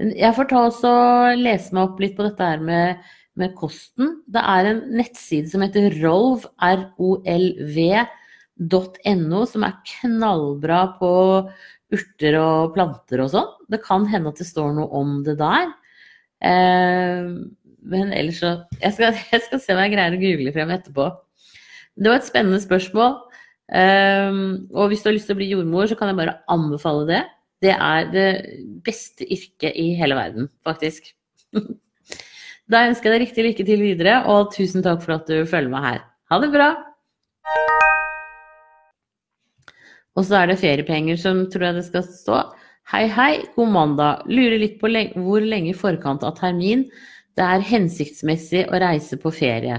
Jeg 0.00 0.34
får 0.36 0.46
ta 0.50 0.58
også 0.68 0.92
lese 1.38 1.74
meg 1.74 1.82
opp 1.84 2.00
litt 2.02 2.16
på 2.16 2.24
dette 2.26 2.46
her 2.46 2.60
med, 2.64 2.96
med 3.38 3.54
kosten. 3.58 4.22
Det 4.30 4.42
er 4.54 4.62
en 4.70 4.80
nettside 4.98 5.48
som 5.50 5.62
heter 5.64 5.94
rolv, 6.02 6.40
R-O-L-V.no, 6.56 8.08
som 9.48 9.62
er 9.68 9.80
knallbra 9.98 10.80
på 11.00 11.12
urter 11.92 12.38
og 12.40 12.72
planter 12.76 13.20
og 13.24 13.30
sånn. 13.34 13.50
Det 13.72 13.80
kan 13.84 14.06
hende 14.08 14.28
at 14.32 14.38
det 14.40 14.48
står 14.48 14.70
noe 14.78 14.88
om 14.96 15.08
det 15.26 15.36
der. 15.40 15.66
Eh, 16.42 17.22
men 17.82 18.14
ellers 18.14 18.40
så 18.42 18.50
jeg 18.80 18.96
skal, 18.96 19.18
jeg 19.34 19.42
skal, 19.46 19.60
se 19.60 19.74
om 19.74 19.82
jeg 19.84 19.94
greier 19.94 20.16
å 20.16 20.22
google 20.22 20.54
frem 20.54 20.72
etterpå. 20.74 21.04
Det 22.00 22.08
var 22.08 22.18
et 22.20 22.28
spennende 22.30 22.62
spørsmål. 22.62 23.20
Um, 23.72 24.68
og 24.74 24.90
hvis 24.90 25.00
du 25.00 25.08
har 25.08 25.14
lyst 25.16 25.28
til 25.30 25.36
å 25.36 25.40
bli 25.40 25.50
jordmor, 25.52 25.86
så 25.88 25.96
kan 25.96 26.10
jeg 26.10 26.18
bare 26.18 26.38
anbefale 26.52 27.06
det. 27.08 27.22
Det 27.62 27.74
er 27.74 28.08
det 28.10 28.30
beste 28.82 29.26
yrket 29.26 29.76
i 29.78 29.92
hele 29.94 30.16
verden, 30.18 30.48
faktisk. 30.66 31.12
da 32.72 32.86
ønsker 32.88 33.08
jeg 33.08 33.14
deg 33.14 33.22
riktig 33.26 33.44
lykke 33.46 33.66
til 33.68 33.84
videre, 33.84 34.16
og 34.26 34.50
tusen 34.54 34.82
takk 34.82 35.04
for 35.04 35.14
at 35.20 35.30
du 35.30 35.44
følger 35.46 35.70
meg 35.70 35.86
her. 35.86 36.02
Ha 36.32 36.40
det 36.42 36.50
bra! 36.54 36.72
Og 40.18 40.26
så 40.26 40.42
er 40.42 40.50
det 40.50 40.58
feriepenger 40.60 41.16
som 41.20 41.46
tror 41.52 41.68
jeg 41.68 41.78
det 41.78 41.86
skal 41.86 42.04
stå. 42.04 42.42
Hei, 42.92 43.06
hei, 43.08 43.32
god 43.54 43.70
mandag. 43.72 44.26
Lurer 44.28 44.58
litt 44.60 44.80
på 44.80 44.90
hvor 44.90 45.46
lenge 45.46 45.70
i 45.70 45.78
forkant 45.78 46.26
av 46.26 46.34
termin 46.40 46.84
det 47.38 47.46
er 47.46 47.64
hensiktsmessig 47.64 48.66
å 48.68 48.80
reise 48.82 49.16
på 49.20 49.32
ferie. 49.32 49.78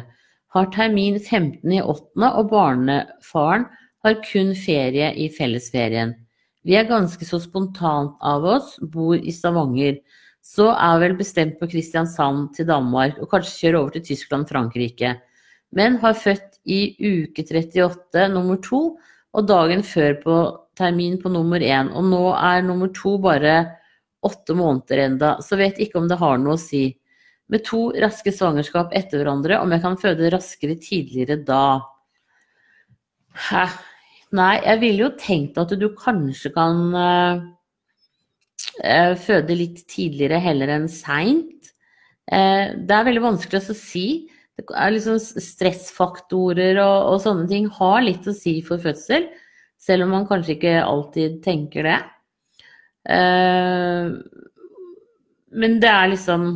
Har 0.55 0.71
termin 0.73 1.19
15.8. 1.19 1.83
og 1.83 2.49
barnefaren 2.49 3.67
har 4.03 4.19
kun 4.25 4.55
ferie 4.57 5.11
i 5.19 5.29
fellesferien. 5.33 6.15
Vi 6.63 6.77
er 6.79 6.87
ganske 6.87 7.25
så 7.27 7.39
spontant 7.43 8.15
av 8.23 8.45
oss, 8.47 8.77
bor 8.79 9.17
i 9.19 9.33
Stavanger. 9.35 9.99
Så 10.43 10.69
er 10.71 10.99
vel 11.01 11.15
bestemt 11.19 11.59
på 11.59 11.67
Kristiansand 11.71 12.51
til 12.55 12.67
Danmark, 12.67 13.19
og 13.19 13.29
kanskje 13.31 13.67
kjøre 13.67 13.81
over 13.81 13.95
til 13.95 14.05
Tyskland, 14.09 14.47
Frankrike. 14.47 15.13
Men 15.75 15.97
har 16.03 16.15
født 16.19 16.59
i 16.63 16.95
uke 16.99 17.43
38, 17.43 18.27
nummer 18.31 18.59
to, 18.63 18.81
og 19.33 19.47
dagen 19.49 19.83
før 19.83 20.17
på 20.23 20.39
termin 20.77 21.17
på 21.21 21.31
nummer 21.33 21.63
én. 21.63 21.91
Og 21.91 22.05
nå 22.07 22.25
er 22.35 22.63
nummer 22.65 22.91
to 22.95 23.17
bare 23.21 23.55
åtte 24.23 24.55
måneder 24.55 25.05
enda, 25.07 25.37
så 25.43 25.59
vet 25.59 25.79
ikke 25.83 25.99
om 25.99 26.07
det 26.11 26.19
har 26.21 26.37
noe 26.39 26.55
å 26.55 26.61
si. 26.61 26.85
Med 27.51 27.65
to 27.67 27.89
raske 27.99 28.31
svangerskap 28.31 28.93
etter 28.95 29.19
hverandre, 29.19 29.59
om 29.59 29.73
jeg 29.75 29.83
kan 29.83 29.99
føde 29.99 30.31
raskere 30.31 30.77
tidligere 30.79 31.41
da. 31.43 31.65
Hæ? 33.49 33.65
Nei, 34.33 34.55
jeg 34.63 34.81
ville 34.81 35.03
jo 35.05 35.11
tenkt 35.19 35.59
at 35.61 35.73
du 35.77 35.91
kanskje 35.93 36.49
kan 36.55 36.79
uh, 36.97 37.43
føde 39.21 39.57
litt 39.57 39.83
tidligere 39.91 40.39
heller 40.41 40.71
enn 40.73 40.87
seint. 40.89 41.69
Uh, 42.25 42.73
det 42.81 42.95
er 42.95 43.05
veldig 43.09 43.25
vanskelig 43.27 43.61
å 43.61 43.77
si. 43.77 44.07
Det 44.57 44.65
er 44.73 44.93
liksom 44.93 45.19
stressfaktorer 45.21 46.79
og, 46.81 46.97
og, 47.11 47.21
sånne 47.21 47.45
ting 47.49 47.67
har 47.77 48.01
litt 48.05 48.25
å 48.29 48.33
si 48.37 48.59
for 48.65 48.81
fødsel. 48.81 49.29
Selv 49.81 50.07
om 50.07 50.13
man 50.15 50.25
kanskje 50.29 50.55
ikke 50.55 50.75
alltid 50.81 51.39
tenker 51.45 51.85
det. 51.89 51.99
Uh, 53.05 54.17
men 55.53 55.77
det 55.83 55.91
er 55.91 56.09
liksom 56.09 56.55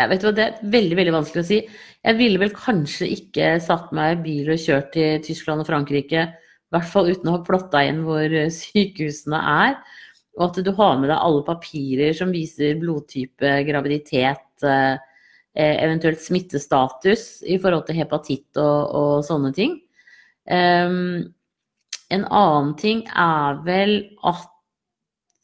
jeg 0.00 0.08
vet 0.12 0.22
hva, 0.24 0.30
Det 0.36 0.44
er 0.44 0.68
veldig 0.72 0.96
veldig 0.96 1.14
vanskelig 1.16 1.42
å 1.42 1.48
si. 1.48 1.58
Jeg 2.06 2.16
ville 2.16 2.38
vel 2.40 2.52
kanskje 2.54 3.10
ikke 3.16 3.50
satt 3.64 3.90
meg 3.96 4.14
i 4.14 4.22
bil 4.22 4.52
og 4.54 4.62
kjørt 4.62 4.94
til 4.94 5.18
Tyskland 5.26 5.64
og 5.64 5.68
Frankrike 5.68 6.28
i 6.70 6.76
hvert 6.76 6.90
fall 6.92 7.08
uten 7.10 7.26
å 7.26 7.34
ha 7.34 7.42
plotta 7.42 7.82
inn 7.82 8.04
hvor 8.06 8.22
eh, 8.30 8.50
sykehusene 8.54 9.38
er. 9.52 9.72
Og 10.38 10.44
at 10.46 10.60
du 10.62 10.70
har 10.76 11.00
med 11.00 11.10
deg 11.10 11.18
alle 11.18 11.42
papirer 11.46 12.14
som 12.14 12.30
viser 12.30 12.78
blodtype, 12.78 13.56
graviditet, 13.66 14.62
eh, 14.62 14.94
eh, 15.50 15.74
eventuelt 15.82 16.22
smittestatus 16.22 17.42
i 17.42 17.58
forhold 17.58 17.88
til 17.88 17.98
hepatitt 17.98 18.60
og, 18.62 18.94
og 18.94 19.26
sånne 19.26 19.50
ting. 19.56 19.74
Um, 20.50 21.34
en 22.10 22.24
annen 22.26 22.70
ting 22.78 23.02
er 23.10 23.58
vel 23.66 23.96
at 24.26 24.48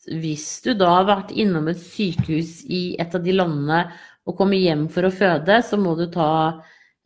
hvis 0.06 0.46
du 0.62 0.72
da 0.78 0.92
har 1.00 1.08
vært 1.08 1.34
innom 1.34 1.66
et 1.70 1.82
sykehus 1.82 2.60
i 2.70 2.94
et 3.02 3.14
av 3.14 3.22
de 3.22 3.34
landene 3.34 3.82
og 4.26 4.38
kommer 4.38 4.58
hjem 4.58 4.86
for 4.90 5.06
å 5.06 5.14
føde, 5.14 5.58
så 5.62 5.78
må 5.78 5.94
du 5.98 6.06
ta 6.10 6.30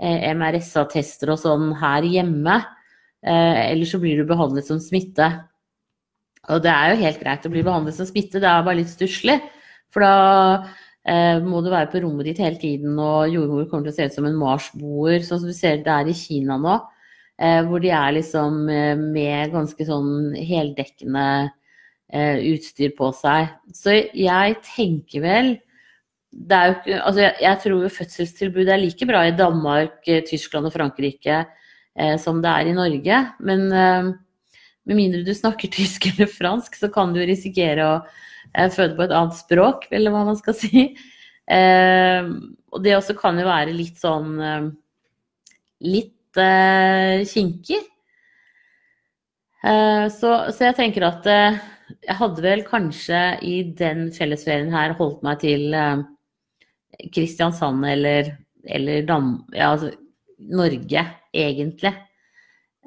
MRSA-tester 0.01 1.33
og 1.33 1.41
sånn 1.41 1.73
her 1.81 2.05
hjemme. 2.09 2.61
Eh, 3.27 3.71
eller 3.71 3.85
så 3.85 4.01
blir 4.01 4.21
du 4.21 4.29
behandlet 4.29 4.67
som 4.67 4.81
smitte. 4.81 5.29
Og 6.51 6.63
det 6.65 6.73
er 6.73 6.93
jo 6.93 7.03
helt 7.03 7.21
greit 7.21 7.47
å 7.47 7.53
bli 7.53 7.65
behandlet 7.67 7.97
som 7.97 8.09
smitte, 8.09 8.41
det 8.41 8.49
er 8.49 8.65
bare 8.65 8.81
litt 8.81 8.93
stusslig. 8.93 9.37
For 9.93 10.05
da 10.05 10.15
eh, 11.05 11.37
må 11.45 11.61
du 11.61 11.71
være 11.73 11.91
på 11.93 12.03
rommet 12.05 12.31
ditt 12.31 12.41
hele 12.43 12.59
tiden, 12.61 12.97
og 12.97 13.31
jordmor 13.33 13.69
kommer 13.69 13.89
til 13.89 13.95
å 13.95 13.99
se 13.99 14.09
ut 14.09 14.17
som 14.17 14.29
en 14.29 14.41
marsboer, 14.41 15.21
sånn 15.27 15.43
som 15.45 15.53
du 15.53 15.57
ser 15.57 15.85
det 15.85 15.93
er 15.95 16.11
i 16.11 16.17
Kina 16.17 16.57
nå. 16.61 16.81
Eh, 17.41 17.61
hvor 17.69 17.83
de 17.85 17.93
er 17.97 18.17
liksom 18.17 18.67
med 18.69 19.55
ganske 19.55 19.87
sånn 19.89 20.37
heldekkende 20.37 21.25
utstyr 22.11 22.91
på 22.99 23.13
seg. 23.15 23.53
Så 23.71 23.93
jeg 23.95 24.57
tenker 24.67 25.23
vel 25.23 25.53
det 26.31 26.57
er 26.57 26.73
jo 26.73 26.97
altså 26.97 27.23
jeg, 27.23 27.35
jeg 27.43 27.59
tror 27.63 27.85
fødselstilbudet 27.95 28.73
er 28.75 28.81
like 28.83 29.07
bra 29.07 29.21
i 29.27 29.35
Danmark, 29.39 30.01
Tyskland 30.27 30.67
og 30.67 30.75
Frankrike 30.75 31.45
som 32.23 32.39
det 32.43 32.51
er 32.51 32.69
i 32.71 32.75
Norge. 32.77 33.17
Men 33.45 33.65
eh, 33.73 34.11
med 34.91 34.99
mindre 34.99 35.23
du 35.27 35.33
snakker 35.37 35.71
tysk 35.79 36.11
eller 36.13 36.31
fransk, 36.31 36.79
så 36.79 36.91
kan 36.93 37.15
du 37.15 37.23
risikere 37.23 37.87
å 37.87 37.95
eh, 38.01 38.71
føde 38.73 38.97
på 38.97 39.07
et 39.07 39.15
annet 39.15 39.39
språk, 39.39 39.89
eller 39.95 40.15
hva 40.15 40.25
man 40.29 40.39
skal 40.41 40.57
si. 40.63 40.91
Eh, 41.51 42.31
og 42.71 42.85
det 42.85 42.97
også 42.97 43.17
kan 43.19 43.39
jo 43.41 43.49
være 43.49 43.75
litt 43.75 43.99
sånn 43.99 44.35
eh, 44.39 44.69
litt 45.91 46.41
eh, 46.41 47.27
kinkig. 47.29 47.85
Så, 49.61 50.29
så, 50.57 50.61
jeg 50.65 50.73
tenker 50.79 51.05
at 51.05 51.27
jeg 51.29 52.15
hadde 52.17 52.41
vel 52.41 52.63
kanskje 52.65 53.19
i 53.45 53.59
den 53.77 54.07
fellesferien 54.17 54.71
her 54.73 54.95
holdt 54.97 55.19
meg 55.27 55.43
til 55.43 55.77
Kristiansand 57.13 57.85
eller, 57.85 58.31
eller 58.65 59.05
Dam... 59.05 59.35
Ja, 59.53 59.75
altså 59.75 59.91
Norge, 60.49 61.05
egentlig. 61.35 61.93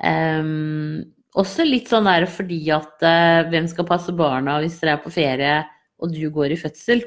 Um, 0.01 1.03
også 1.37 1.65
litt 1.65 1.89
sånn 1.89 2.07
der 2.09 2.25
fordi 2.29 2.59
at 2.73 3.03
uh, 3.05 3.45
hvem 3.49 3.67
skal 3.69 3.87
passe 3.87 4.13
barna 4.17 4.57
hvis 4.61 4.79
dere 4.81 4.97
er 4.97 5.03
på 5.03 5.11
ferie 5.13 5.59
og 6.01 6.13
du 6.13 6.25
går 6.33 6.55
i 6.55 6.59
fødsel? 6.59 7.03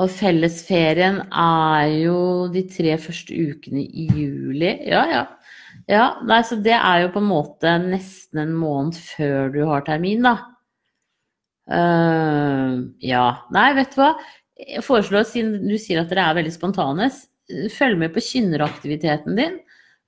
Og 0.00 0.08
fellesferien 0.08 1.18
er 1.28 1.90
jo 2.00 2.18
de 2.52 2.62
tre 2.68 2.94
første 3.00 3.36
ukene 3.36 3.82
i 3.84 4.06
juli. 4.08 4.70
Ja, 4.88 5.02
ja. 5.10 5.24
ja 5.90 6.06
nei, 6.24 6.40
så 6.48 6.56
det 6.64 6.78
er 6.78 7.02
jo 7.04 7.10
på 7.12 7.20
en 7.20 7.28
måte 7.28 7.74
nesten 7.82 8.40
en 8.46 8.54
måned 8.56 8.96
før 8.96 9.52
du 9.52 9.60
har 9.68 9.84
termin, 9.84 10.24
da. 10.24 10.38
Uh, 11.68 12.88
ja. 13.04 13.26
Nei, 13.54 13.68
vet 13.76 13.92
du 13.92 14.00
hva. 14.00 14.14
Jeg 14.62 14.84
foreslår, 14.86 15.28
siden 15.28 15.68
du 15.68 15.76
sier 15.80 16.00
at 16.00 16.10
dere 16.12 16.24
er 16.30 16.40
veldig 16.40 16.54
spontane, 16.54 17.10
følg 17.72 17.98
med 18.00 18.12
på 18.14 18.22
kynneraktiviteten 18.24 19.38
din. 19.38 19.60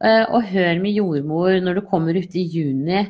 Eh, 0.05 0.25
og 0.29 0.49
hør 0.51 0.81
med 0.83 0.97
jordmor 0.99 1.61
når 1.63 1.79
du 1.79 1.87
kommer 1.89 2.17
ut 2.19 2.35
i 2.37 2.45
juni 2.51 3.05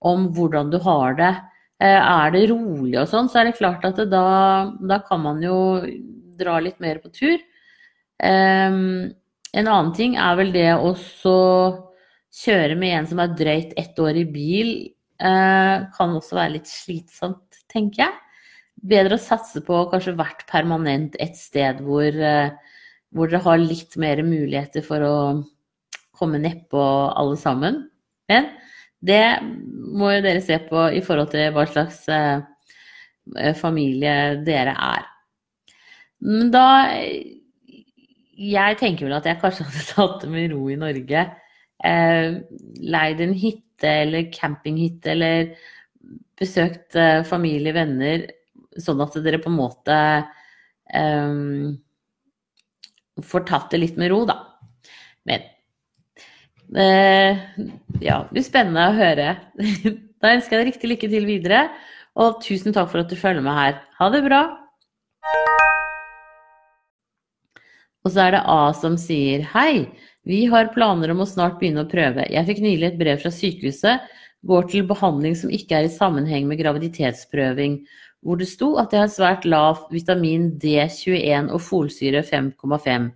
om 0.00 0.30
hvordan 0.34 0.72
du 0.72 0.78
har 0.82 1.16
det. 1.18 1.32
Eh, 1.80 1.96
er 2.00 2.32
det 2.34 2.46
rolig 2.50 2.98
og 3.00 3.08
sånn, 3.10 3.28
så 3.30 3.40
er 3.40 3.50
det 3.50 3.58
klart 3.60 3.84
at 3.88 3.98
det 4.00 4.10
da, 4.12 4.70
da, 4.80 5.00
kan 5.04 5.22
man 5.24 5.42
jo 5.44 5.58
dra 6.40 6.58
litt 6.64 6.80
mer 6.80 7.00
på 7.02 7.12
tur. 7.12 7.38
Um, 8.20 9.12
en 9.56 9.68
annen 9.68 9.92
ting 9.96 10.16
er 10.20 10.34
vel 10.36 10.50
det 10.52 10.68
å 10.76 10.92
kjøre 12.36 12.76
med 12.78 12.96
en 12.98 13.08
som 13.08 13.22
er 13.22 13.36
drøyt 13.36 13.72
ett 13.80 14.00
år 14.00 14.18
i 14.20 14.26
bil, 14.28 14.74
uh, 15.24 15.88
kan 15.96 16.16
også 16.16 16.36
være 16.36 16.58
litt 16.58 16.68
slitsomt, 16.68 17.62
tenker 17.72 18.04
jeg. 18.04 18.18
Bedre 18.92 19.16
å 19.16 19.20
satse 19.20 19.60
på 19.64 19.82
kanskje 19.92 20.16
hvert 20.20 20.44
permanent 20.48 21.16
et 21.20 21.36
sted 21.36 21.80
hvor, 21.84 22.12
uh, 22.12 22.69
hvor 23.14 23.30
dere 23.30 23.42
har 23.44 23.60
litt 23.62 23.96
mer 24.00 24.22
muligheter 24.26 24.84
for 24.86 25.04
å 25.04 25.16
komme 26.20 26.40
nedpå 26.42 26.80
alle 27.16 27.38
sammen. 27.40 27.82
Men 28.30 28.50
det 29.00 29.24
må 29.42 30.12
jo 30.14 30.24
dere 30.24 30.42
se 30.44 30.58
på 30.68 30.86
i 30.94 31.02
forhold 31.04 31.32
til 31.32 31.50
hva 31.56 31.64
slags 31.70 32.04
eh, 32.12 32.42
familie 33.58 34.42
dere 34.46 34.76
er. 34.76 35.08
Men 36.20 36.50
da 36.52 36.66
Jeg 38.40 38.76
tenker 38.80 39.04
vel 39.04 39.18
at 39.18 39.26
jeg 39.28 39.40
kanskje 39.40 39.66
hadde 39.68 39.86
tatt 39.94 40.22
det 40.22 40.30
med 40.32 40.52
ro 40.54 40.68
i 40.72 40.78
Norge. 40.80 41.26
Eh, 41.84 42.38
leid 42.80 43.20
en 43.20 43.34
hytte 43.36 43.90
eller 44.04 44.30
campinghytte 44.32 45.12
eller 45.12 45.54
besøkt 46.40 46.96
eh, 46.96 47.20
familie, 47.28 47.74
venner, 47.76 48.24
sånn 48.80 49.00
at 49.04 49.16
dere 49.24 49.40
på 49.42 49.50
en 49.50 49.58
måte 49.58 49.96
eh, 50.92 51.36
får 53.26 53.46
tatt 53.48 53.70
det 53.72 53.82
litt 53.82 53.98
med 54.00 54.12
ro, 54.12 54.22
da. 54.28 54.38
Men 55.28 55.44
eh, 56.76 57.40
ja, 58.00 58.22
det 58.24 58.34
blir 58.34 58.46
spennende 58.46 58.90
å 58.90 58.96
høre. 58.98 59.34
Da 60.20 60.34
ønsker 60.36 60.52
jeg 60.52 60.60
deg 60.60 60.68
riktig 60.68 60.88
lykke 60.90 61.08
til 61.08 61.24
videre, 61.24 61.60
og 62.20 62.42
tusen 62.44 62.74
takk 62.76 62.90
for 62.92 63.00
at 63.00 63.08
du 63.08 63.16
følger 63.16 63.40
med 63.40 63.56
her. 63.56 63.78
Ha 63.96 64.08
det 64.12 64.20
bra! 64.26 64.42
Og 68.04 68.12
så 68.12 68.26
er 68.26 68.36
det 68.36 68.42
A 68.48 68.74
som 68.76 68.98
sier 69.00 69.46
hei, 69.54 69.86
vi 70.28 70.42
har 70.52 70.72
planer 70.74 71.12
om 71.14 71.22
å 71.24 71.28
snart 71.28 71.56
begynne 71.60 71.86
å 71.86 71.88
prøve. 71.88 72.26
Jeg 72.28 72.48
fikk 72.48 72.60
nylig 72.64 72.90
et 72.90 72.98
brev 73.00 73.20
fra 73.22 73.32
sykehuset, 73.32 74.04
går 74.44 74.68
til 74.72 74.86
behandling 74.88 75.34
som 75.36 75.52
ikke 75.52 75.78
er 75.78 75.88
i 75.88 75.92
sammenheng 75.92 76.46
med 76.48 76.60
graviditetsprøving, 76.60 77.80
hvor 78.24 78.40
det 78.40 78.48
sto 78.50 78.74
at 78.80 78.92
jeg 78.92 79.04
har 79.04 79.12
svært 79.12 79.46
lav 79.48 79.86
vitamin 79.92 80.50
D21 80.60 81.50
og 81.54 81.62
folsyre 81.64 82.22
5,5. 82.26 83.10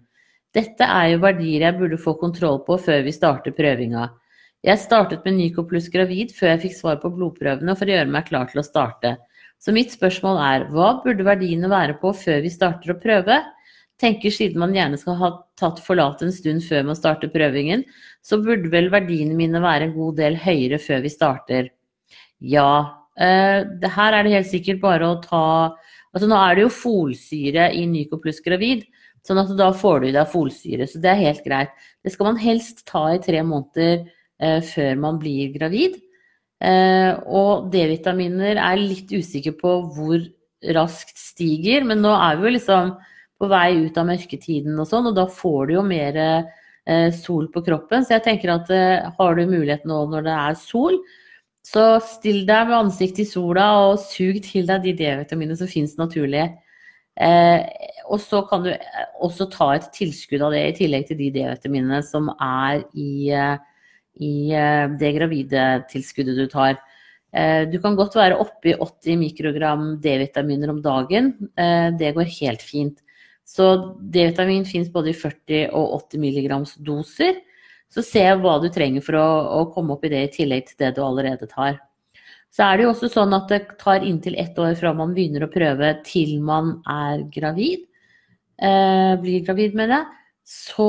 Dette 0.55 0.87
er 0.87 1.09
jo 1.13 1.23
verdier 1.25 1.67
jeg 1.67 1.79
burde 1.79 2.01
få 2.01 2.15
kontroll 2.21 2.61
på 2.67 2.79
før 2.81 3.03
vi 3.05 3.13
starter 3.13 3.57
prøvinga. 3.57 4.09
Jeg 4.65 4.81
startet 4.81 5.27
med 5.27 5.37
Nyco 5.37 5.67
pluss 5.69 5.91
gravid 5.93 6.33
før 6.33 6.55
jeg 6.55 6.63
fikk 6.69 6.79
svar 6.79 7.01
på 7.03 7.13
blodprøvene 7.13 7.75
for 7.77 7.89
å 7.89 7.97
gjøre 7.99 8.13
meg 8.15 8.31
klar 8.31 8.49
til 8.49 8.63
å 8.63 8.67
starte. 8.67 9.17
Så 9.61 9.75
mitt 9.77 9.93
spørsmål 9.93 10.41
er, 10.41 10.65
hva 10.73 10.95
burde 11.05 11.27
verdiene 11.27 11.69
være 11.73 11.99
på 12.01 12.15
før 12.17 12.41
vi 12.45 12.53
starter 12.53 12.95
å 12.95 13.01
prøve? 13.01 13.43
tenker 14.01 14.33
siden 14.35 14.61
man 14.63 14.75
gjerne 14.75 14.99
skal 15.01 15.19
ha 15.21 15.31
tatt 15.61 15.81
forlat 15.85 16.23
en 16.25 16.35
stund 16.35 16.65
før 16.67 16.87
man 16.89 16.99
starter 16.99 17.31
prøvingen, 17.33 17.85
så 18.25 18.41
burde 18.43 18.71
vel 18.73 18.91
verdiene 18.93 19.37
mine 19.39 19.63
være 19.63 19.89
en 19.89 19.97
god 19.97 20.19
del 20.19 20.39
høyere 20.41 20.81
før 20.83 21.05
vi 21.05 21.13
starter. 21.13 21.71
Ja, 22.41 23.04
det 23.15 23.91
her 23.95 24.15
er 24.17 24.27
det 24.27 24.33
helt 24.33 24.49
sikkert 24.51 24.81
bare 24.83 25.07
å 25.07 25.21
ta 25.23 25.45
Altså 26.15 26.29
nå 26.31 26.37
er 26.39 26.55
det 26.55 26.63
jo 26.65 26.71
folsyre 26.71 27.69
i 27.75 27.85
Nyco 27.91 28.21
pluss 28.23 28.39
gravid, 28.43 28.85
sånn 29.27 29.41
at 29.43 29.51
da 29.59 29.73
får 29.75 30.03
du 30.03 30.09
i 30.09 30.15
deg 30.15 30.31
folsyre, 30.31 30.87
så 30.87 31.01
det 31.03 31.11
er 31.11 31.23
helt 31.25 31.43
greit. 31.43 31.73
Det 32.07 32.13
skal 32.15 32.29
man 32.31 32.39
helst 32.39 32.85
ta 32.87 33.09
i 33.11 33.19
tre 33.23 33.41
måneder 33.43 34.05
eh, 34.39 34.61
før 34.63 35.01
man 35.03 35.19
blir 35.19 35.51
gravid. 35.57 35.97
Eh, 36.63 37.11
og 37.27 37.67
D-vitaminer 37.73 38.61
er 38.63 38.79
litt 38.79 39.11
usikker 39.11 39.57
på 39.59 39.73
hvor 39.97 40.23
raskt 40.75 41.19
stiger, 41.19 41.85
men 41.85 42.01
nå 42.05 42.13
er 42.15 42.39
vi 42.39 42.47
jo 42.47 42.55
liksom 42.55 42.95
på 43.41 43.51
vei 43.51 43.69
ut 43.89 43.99
av 43.99 44.07
mørketiden 44.09 44.79
og 44.79 44.89
sånn, 44.89 45.11
og 45.11 45.19
da 45.19 45.27
får 45.27 45.67
du 45.67 45.75
jo 45.77 45.85
mer 45.89 46.21
eh, 46.23 47.11
sol 47.17 47.51
på 47.53 47.65
kroppen. 47.67 48.07
Så 48.07 48.17
jeg 48.17 48.27
tenker 48.29 48.55
at 48.55 48.71
eh, 48.73 49.11
har 49.19 49.37
du 49.37 49.45
mulighet 49.51 49.85
nå 49.89 50.05
når 50.13 50.29
det 50.29 50.39
er 50.47 50.59
sol, 50.63 51.01
så 51.65 51.85
still 52.05 52.43
deg 52.49 52.69
med 52.69 52.77
ansiktet 52.77 53.25
i 53.25 53.31
sola 53.31 53.71
og 53.87 54.03
sug 54.03 54.37
til 54.45 54.69
deg 54.69 54.85
de 54.85 54.93
D-vitaminene 54.99 55.57
som 55.57 55.71
finnes 55.71 55.97
naturlig. 55.97 56.51
Eh, 57.15 57.61
og 58.11 58.21
så 58.21 58.43
kan 58.49 58.65
du 58.67 58.73
eh, 58.75 59.05
også 59.25 59.47
ta 59.53 59.71
et 59.77 59.87
tilskudd 59.95 60.43
av 60.45 60.53
det 60.55 60.65
i 60.67 60.75
tillegg 60.83 61.07
til 61.09 61.21
de 61.21 61.31
D-vitaminene 61.35 62.03
som 62.05 62.29
er 62.35 62.83
i, 62.93 63.31
eh, 63.33 63.55
i 64.21 64.35
eh, 64.53 64.87
det 65.01 65.15
gravidetilskuddet 65.19 66.43
du 66.43 66.51
tar. 66.53 66.81
Du 67.67 67.81
kan 67.83 67.97
godt 67.99 68.15
være 68.15 68.37
oppi 68.39 68.77
80 68.79 69.17
mikrogram 69.19 69.87
D-vitaminer 69.99 70.71
om 70.71 70.77
dagen. 70.79 71.33
Det 71.99 72.13
går 72.15 72.29
helt 72.31 72.63
fint. 72.63 73.01
Så 73.43 73.97
D-vitamin 73.99 74.63
finnes 74.63 74.93
både 74.95 75.11
i 75.11 75.17
40 75.19 75.73
og 75.75 75.97
80 76.13 76.23
milligrams 76.23 76.77
doser. 76.79 77.41
Så 77.93 78.03
se 78.03 78.23
hva 78.41 78.59
du 78.63 78.69
trenger 78.75 79.05
for 79.05 79.19
å, 79.21 79.27
å, 79.59 79.65
komme 79.75 79.95
opp 79.95 80.07
i 80.07 80.13
det 80.13 80.23
i 80.27 80.31
tillegg 80.39 80.71
til 80.71 80.81
det 80.83 80.95
du 80.97 81.03
allerede 81.05 81.49
tar. 81.51 81.79
Så 82.55 82.63
er 82.67 82.77
det 82.77 82.87
jo 82.87 82.93
også 82.93 83.11
sånn 83.11 83.35
at 83.35 83.51
det 83.51 83.61
tar 83.81 84.07
inntil 84.07 84.37
ett 84.39 84.59
år 84.63 84.77
fra 84.79 84.95
man 84.95 85.15
begynner 85.15 85.47
å 85.47 85.51
prøve 85.51 85.91
til 86.07 86.39
man 86.43 86.77
er 86.91 87.27
gravid. 87.35 87.87
Eh, 88.63 89.15
blir 89.23 89.45
gravid, 89.47 89.75
med 89.75 89.91
det. 89.91 90.03
Så 90.47 90.89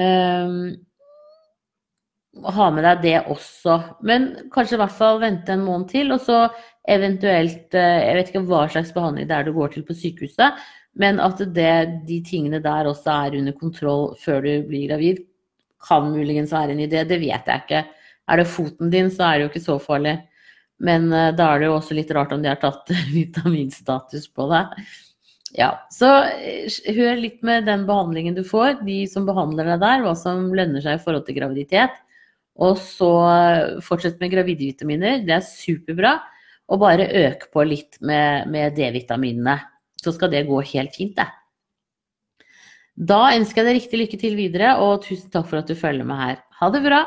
eh, 0.00 0.54
ha 2.56 2.70
med 2.72 2.88
deg 2.88 3.04
det 3.04 3.18
også. 3.28 3.76
Men 4.08 4.30
kanskje 4.54 4.78
i 4.78 4.82
hvert 4.82 4.96
fall 4.96 5.20
vente 5.20 5.52
en 5.52 5.64
måned 5.66 5.92
til, 5.92 6.12
og 6.16 6.24
så 6.24 6.48
Eventuelt 6.88 7.74
eh, 7.76 8.00
Jeg 8.06 8.16
vet 8.16 8.30
ikke 8.30 8.44
hva 8.48 8.62
slags 8.72 8.94
behandling 8.96 9.28
det 9.28 9.36
er 9.36 9.46
du 9.46 9.52
går 9.56 9.74
til 9.74 9.84
på 9.84 9.96
sykehuset, 9.96 10.62
men 10.98 11.20
at 11.22 11.40
det, 11.54 12.04
de 12.08 12.20
tingene 12.26 12.62
der 12.62 12.88
også 12.90 13.12
er 13.26 13.36
under 13.38 13.54
kontroll 13.58 14.14
før 14.18 14.42
du 14.44 14.52
blir 14.68 14.88
gravid, 14.88 15.20
kan 15.84 16.10
muligens 16.10 16.52
være 16.52 16.74
en 16.74 16.82
idé. 16.82 17.04
Det 17.06 17.20
vet 17.20 17.46
jeg 17.46 17.62
ikke. 17.64 17.84
Er 18.28 18.40
det 18.40 18.50
foten 18.50 18.90
din, 18.92 19.10
så 19.14 19.28
er 19.28 19.36
det 19.36 19.44
jo 19.46 19.50
ikke 19.52 19.66
så 19.66 19.76
farlig. 19.82 20.16
Men 20.82 21.06
uh, 21.12 21.30
da 21.34 21.52
er 21.52 21.62
det 21.62 21.68
jo 21.68 21.76
også 21.76 21.96
litt 21.98 22.10
rart 22.14 22.32
om 22.34 22.42
de 22.42 22.50
har 22.50 22.58
tatt 22.62 22.90
vitaminstatus 23.14 24.26
på 24.34 24.48
deg. 24.52 24.74
Ja, 25.56 25.70
så 25.88 26.10
eh, 26.28 26.68
hør 26.92 27.16
litt 27.16 27.40
med 27.46 27.64
den 27.64 27.86
behandlingen 27.88 28.34
du 28.36 28.42
får, 28.44 28.82
de 28.84 29.00
som 29.08 29.24
behandler 29.24 29.70
deg 29.72 29.80
der, 29.80 30.02
hva 30.04 30.12
som 30.18 30.50
lønner 30.52 30.84
seg 30.84 30.98
i 30.98 31.02
forhold 31.02 31.24
til 31.24 31.38
graviditet. 31.38 31.96
Og 32.58 32.74
så 32.82 33.12
fortsett 33.86 34.18
med 34.20 34.32
gravidvitaminer, 34.34 35.22
Det 35.24 35.36
er 35.36 35.46
superbra. 35.46 36.18
Og 36.68 36.82
bare 36.82 37.06
øk 37.24 37.46
på 37.54 37.62
litt 37.64 37.96
med, 38.04 38.50
med 38.50 38.74
D-vitaminene. 38.76 39.54
Så 39.98 40.14
skal 40.14 40.30
det 40.32 40.46
gå 40.48 40.60
helt 40.72 40.96
fint, 40.96 41.16
det. 41.18 41.26
Da 42.98 43.28
ønsker 43.36 43.62
jeg 43.62 43.68
deg 43.68 43.76
riktig 43.78 43.98
lykke 44.00 44.18
til 44.18 44.34
videre, 44.38 44.74
og 44.82 45.04
tusen 45.04 45.30
takk 45.30 45.46
for 45.50 45.60
at 45.60 45.70
du 45.70 45.78
følger 45.78 46.06
med 46.06 46.18
her. 46.18 46.40
Ha 46.58 46.70
det 46.74 46.82
bra! 46.82 47.04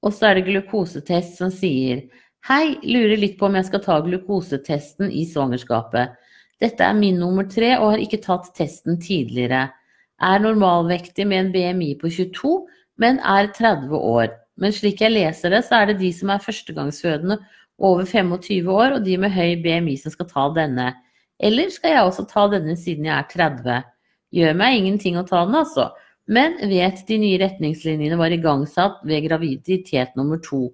Og 0.00 0.14
så 0.16 0.30
er 0.30 0.38
det 0.38 0.46
glukosetest 0.48 1.36
som 1.40 1.52
sier 1.52 2.06
Hei, 2.48 2.78
lurer 2.80 3.20
litt 3.20 3.36
på 3.36 3.50
om 3.50 3.56
jeg 3.58 3.66
skal 3.68 3.82
ta 3.84 3.98
glukosetesten 4.00 5.10
i 5.12 5.26
svangerskapet. 5.28 6.14
Dette 6.60 6.86
er 6.86 6.96
min 6.96 7.18
nummer 7.20 7.44
tre 7.44 7.74
og 7.74 7.90
har 7.92 8.00
ikke 8.00 8.22
tatt 8.24 8.48
testen 8.56 8.96
tidligere. 9.00 9.66
Er 10.20 10.40
normalvektig 10.40 11.26
med 11.28 11.42
en 11.42 11.50
BMI 11.52 11.90
på 12.00 12.08
22, 12.08 12.54
men 13.00 13.20
er 13.20 13.52
30 13.52 13.92
år. 13.92 14.32
Men 14.60 14.72
slik 14.72 15.04
jeg 15.04 15.12
leser 15.12 15.52
det, 15.52 15.66
så 15.68 15.82
er 15.82 15.90
det 15.90 16.00
de 16.00 16.10
som 16.16 16.32
er 16.32 16.40
førstegangsfødende 16.44 17.36
over 17.80 18.04
25 18.04 18.68
år, 18.70 18.98
og 18.98 19.06
de 19.06 19.16
med 19.20 19.32
høy 19.34 19.56
BMI 19.64 19.96
som 20.00 20.12
skal 20.12 20.28
ta 20.30 20.46
denne. 20.56 20.92
Eller 21.40 21.72
skal 21.72 21.96
jeg 21.96 22.04
også 22.04 22.26
ta 22.28 22.46
denne 22.52 22.76
siden 22.76 23.08
jeg 23.08 23.16
er 23.16 23.28
30? 23.32 23.80
Gjør 24.36 24.58
meg 24.60 24.76
ingenting 24.78 25.16
å 25.18 25.26
ta 25.26 25.42
den, 25.48 25.56
altså. 25.58 25.88
Men 26.30 26.58
vet 26.70 27.00
de 27.08 27.16
nye 27.18 27.40
retningslinjene 27.42 28.18
var 28.20 28.34
igangsatt 28.34 29.00
ved 29.08 29.24
graviditet 29.26 30.12
nummer 30.18 30.38
to. 30.44 30.68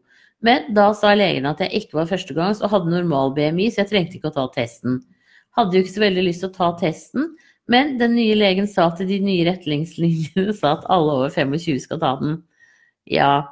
Men 0.45 0.69
da 0.77 0.91
sa 0.95 1.15
legen 1.17 1.47
at 1.49 1.63
jeg 1.65 1.81
ikke 1.81 2.03
var 2.03 2.11
førstegangs 2.11 2.61
og 2.61 2.75
hadde 2.75 2.93
normal 2.93 3.33
BMI, 3.39 3.71
så 3.73 3.85
jeg 3.85 3.93
trengte 3.95 4.19
ikke 4.19 4.33
å 4.35 4.37
ta 4.37 4.45
testen. 4.59 5.01
Hadde 5.57 5.79
jo 5.79 5.85
ikke 5.85 5.95
så 5.95 6.05
veldig 6.05 6.27
lyst 6.27 6.45
til 6.45 6.51
å 6.51 6.57
ta 6.59 6.73
testen, 6.83 7.31
men 7.73 7.97
den 7.99 8.15
nye 8.19 8.37
legen 8.37 8.69
sa 8.71 8.91
til 8.95 9.09
de 9.11 9.19
nye 9.25 9.47
retningslinjene 9.49 10.53
sa 10.55 10.77
at 10.77 10.85
alle 10.93 11.17
over 11.23 11.33
25 11.33 11.81
skal 11.87 12.03
ta 12.03 12.13
den. 12.21 12.37
Ja, 13.11 13.47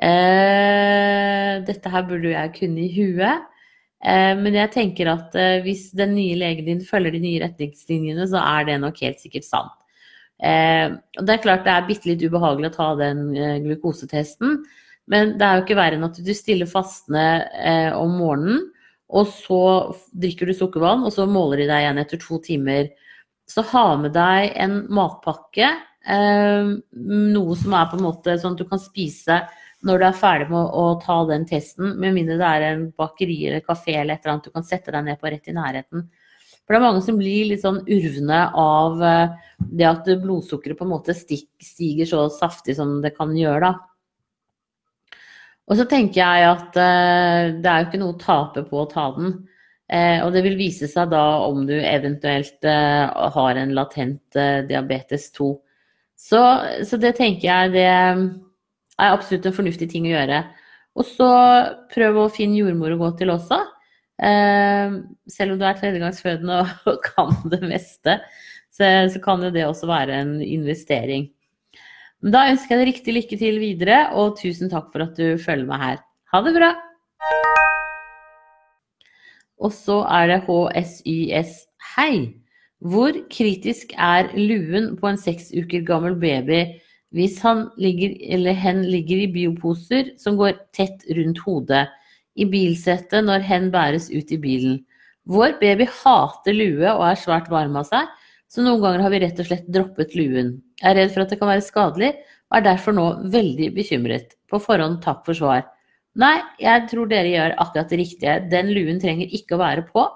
Eh, 0.00 1.60
dette 1.66 1.90
her 1.92 2.06
burde 2.08 2.32
jeg 2.32 2.54
kunne 2.56 2.84
i 2.86 2.92
huet. 2.94 3.48
Eh, 4.00 4.32
men 4.38 4.56
jeg 4.56 4.72
tenker 4.72 5.10
at 5.12 5.36
eh, 5.36 5.60
hvis 5.64 5.90
den 5.96 6.14
nye 6.16 6.38
legen 6.40 6.68
din 6.70 6.80
følger 6.84 7.12
de 7.12 7.20
nye 7.20 7.42
retningslinjene, 7.44 8.24
så 8.30 8.40
er 8.40 8.70
det 8.70 8.80
nok 8.80 9.00
helt 9.04 9.20
sikkert 9.20 9.48
sant. 9.48 9.76
og 10.40 11.24
det 11.28 11.34
er 11.34 11.42
klart 11.44 11.66
det 11.66 11.72
er 11.74 11.82
bitte 11.84 12.08
litt 12.08 12.22
ubehagelig 12.24 12.70
å 12.70 12.76
ta 12.78 12.84
den 12.96 13.18
glukosetesten, 13.66 14.54
men 15.12 15.34
det 15.36 15.44
er 15.44 15.58
jo 15.58 15.64
ikke 15.66 15.76
verre 15.76 15.98
enn 15.98 16.06
at 16.06 16.16
du 16.16 16.30
stiller 16.32 16.70
fastende 16.70 17.42
om 17.92 18.14
morgenen, 18.16 18.62
og 19.12 19.28
så 19.28 19.60
drikker 20.16 20.48
du 20.48 20.54
sukkervann, 20.56 21.04
og 21.04 21.12
så 21.12 21.26
måler 21.28 21.60
de 21.60 21.68
deg 21.68 21.84
igjen 21.84 22.00
etter 22.00 22.22
to 22.22 22.40
timer. 22.40 22.88
Så 23.44 23.66
ha 23.74 23.84
med 24.00 24.16
deg 24.16 24.56
en 24.64 24.78
matpakke, 24.88 25.74
noe 26.08 27.60
som 27.60 27.76
er 27.76 27.92
på 27.92 28.00
en 28.00 28.06
måte 28.06 28.40
sånn 28.40 28.56
at 28.56 28.64
du 28.64 28.70
kan 28.70 28.80
spise 28.80 29.42
når 29.86 30.00
du 30.00 30.06
er 30.06 30.16
ferdig 30.16 30.48
med 30.52 30.72
å, 30.76 30.86
ta 31.00 31.22
den 31.28 31.46
testen, 31.48 31.94
med 32.00 32.16
mindre 32.16 32.36
det 32.40 32.48
er 32.48 32.64
en 32.68 32.88
bakeri 32.96 33.38
eller 33.48 33.62
kafé 33.64 33.94
eller 33.96 34.18
et 34.18 34.24
eller 34.24 34.34
annet 34.34 34.48
du 34.50 34.54
kan 34.54 34.66
sette 34.66 34.92
deg 34.92 35.06
ned 35.06 35.20
på 35.20 35.30
rett 35.32 35.48
i 35.48 35.56
nærheten. 35.56 36.08
For 36.60 36.76
det 36.76 36.78
er 36.78 36.84
mange 36.84 37.02
som 37.02 37.16
blir 37.18 37.48
litt 37.48 37.62
sånn 37.64 37.80
urvne 37.88 38.40
av 38.60 39.00
eh, 39.02 39.46
det 39.58 39.86
at 39.88 40.10
blodsukkeret 40.22 40.78
på 40.78 40.86
en 40.86 40.92
måte 40.92 41.16
stiger 41.16 42.06
så 42.06 42.26
saftig 42.30 42.76
som 42.78 42.98
det 43.02 43.14
kan 43.16 43.32
gjøre, 43.36 43.70
da. 43.70 43.86
Og 45.70 45.78
så 45.78 45.86
tenker 45.86 46.18
jeg 46.18 46.46
at 46.50 46.76
uh, 46.82 47.58
det 47.62 47.70
er 47.70 47.82
jo 47.82 47.86
ikke 47.86 47.98
noe 48.00 48.14
å 48.16 48.18
tape 48.18 48.64
på 48.66 48.78
å 48.80 48.88
ta 48.90 49.04
den. 49.14 49.36
Uh, 49.90 50.18
og 50.24 50.32
det 50.34 50.42
vil 50.42 50.56
vise 50.58 50.88
seg 50.90 51.12
da 51.12 51.22
om 51.46 51.62
du 51.68 51.76
eventuelt 51.78 52.66
har 52.66 53.60
en 53.60 53.74
latent 53.76 54.38
diabetes 54.66 55.28
2. 55.38 55.50
Så, 56.18 56.40
så, 56.86 56.98
det 56.98 57.14
tenker 57.20 57.46
jeg 57.46 57.74
det 57.76 57.92
er 59.00 59.14
absolutt 59.14 59.48
en 59.48 59.56
fornuftig 59.56 59.90
ting 59.92 60.06
å 60.08 60.14
gjøre. 60.14 60.44
Og 60.98 61.06
så 61.06 61.28
prøv 61.92 62.18
å 62.22 62.30
finne 62.32 62.58
jordmor 62.60 62.94
å 62.94 63.00
gå 63.00 63.10
til 63.20 63.32
også. 63.34 63.60
Eh, 64.20 64.96
selv 65.32 65.54
om 65.54 65.60
du 65.60 65.64
er 65.64 65.78
tredjegangsfødende 65.78 66.62
og 66.90 67.04
kan 67.10 67.34
det 67.52 67.62
meste, 67.64 68.18
så, 68.70 69.20
kan 69.24 69.42
jo 69.44 69.52
det 69.54 69.66
også 69.66 69.88
være 69.90 70.18
en 70.22 70.34
investering. 70.44 71.28
Da 72.20 72.46
ønsker 72.50 72.74
jeg 72.76 72.82
deg 72.82 72.90
riktig 72.90 73.16
lykke 73.16 73.40
til 73.40 73.58
videre, 73.62 74.02
og 74.12 74.36
tusen 74.40 74.70
takk 74.72 74.90
for 74.92 75.06
at 75.06 75.16
du 75.16 75.40
følger 75.40 75.68
meg 75.68 75.84
her. 75.84 76.02
Ha 76.34 76.42
det 76.44 76.52
bra! 76.56 76.74
Og 79.60 79.72
så 79.76 80.02
er 80.08 80.30
det 80.30 80.44
HSYS 80.46 81.56
Hei! 81.94 82.36
Hvor 82.80 83.12
kritisk 83.32 83.92
er 84.00 84.30
luen 84.36 84.94
på 84.96 85.08
en 85.10 85.18
seks 85.20 85.50
uker 85.52 85.82
gammel 85.84 86.14
baby 86.16 86.62
hvis 87.16 87.40
han 87.42 87.64
ligger, 87.80 88.14
eller 88.36 88.54
hen 88.54 88.84
ligger 88.86 89.24
i 89.24 89.30
bioposer 89.34 90.12
som 90.20 90.38
går 90.38 90.54
tett 90.76 91.02
rundt 91.16 91.40
hodet, 91.46 91.88
i 92.38 92.46
bilsettet 92.46 93.26
når 93.26 93.42
hen 93.48 93.68
bæres 93.74 94.08
ut 94.12 94.30
i 94.30 94.38
bilen? 94.40 94.78
Vår 95.30 95.58
baby 95.60 95.88
hater 95.90 96.54
lue 96.56 96.86
og 96.86 97.02
er 97.08 97.18
svært 97.18 97.50
varm 97.50 97.76
av 97.78 97.88
seg, 97.90 98.06
så 98.50 98.64
noen 98.64 98.80
ganger 98.82 99.04
har 99.04 99.12
vi 99.12 99.20
rett 99.22 99.42
og 99.42 99.46
slett 99.46 99.68
droppet 99.70 100.14
luen. 100.18 100.56
Jeg 100.80 100.88
er 100.90 100.96
redd 101.02 101.12
for 101.14 101.24
at 101.24 101.34
det 101.34 101.38
kan 101.42 101.50
være 101.50 101.66
skadelig, 101.66 102.14
og 102.50 102.58
er 102.58 102.66
derfor 102.66 102.96
nå 102.96 103.04
veldig 103.30 103.68
bekymret. 103.76 104.34
På 104.50 104.58
forhånd 104.62 104.98
takk 105.04 105.22
for 105.26 105.38
svar. 105.38 105.66
Nei, 106.18 106.40
jeg 106.58 106.88
tror 106.90 107.06
dere 107.10 107.30
gjør 107.30 107.54
akkurat 107.62 107.92
det 107.92 108.00
riktige. 108.00 108.40
Den 108.50 108.72
luen 108.74 108.98
trenger 109.02 109.30
ikke 109.30 109.54
å 109.54 109.60
være 109.60 109.84
på. 109.92 110.08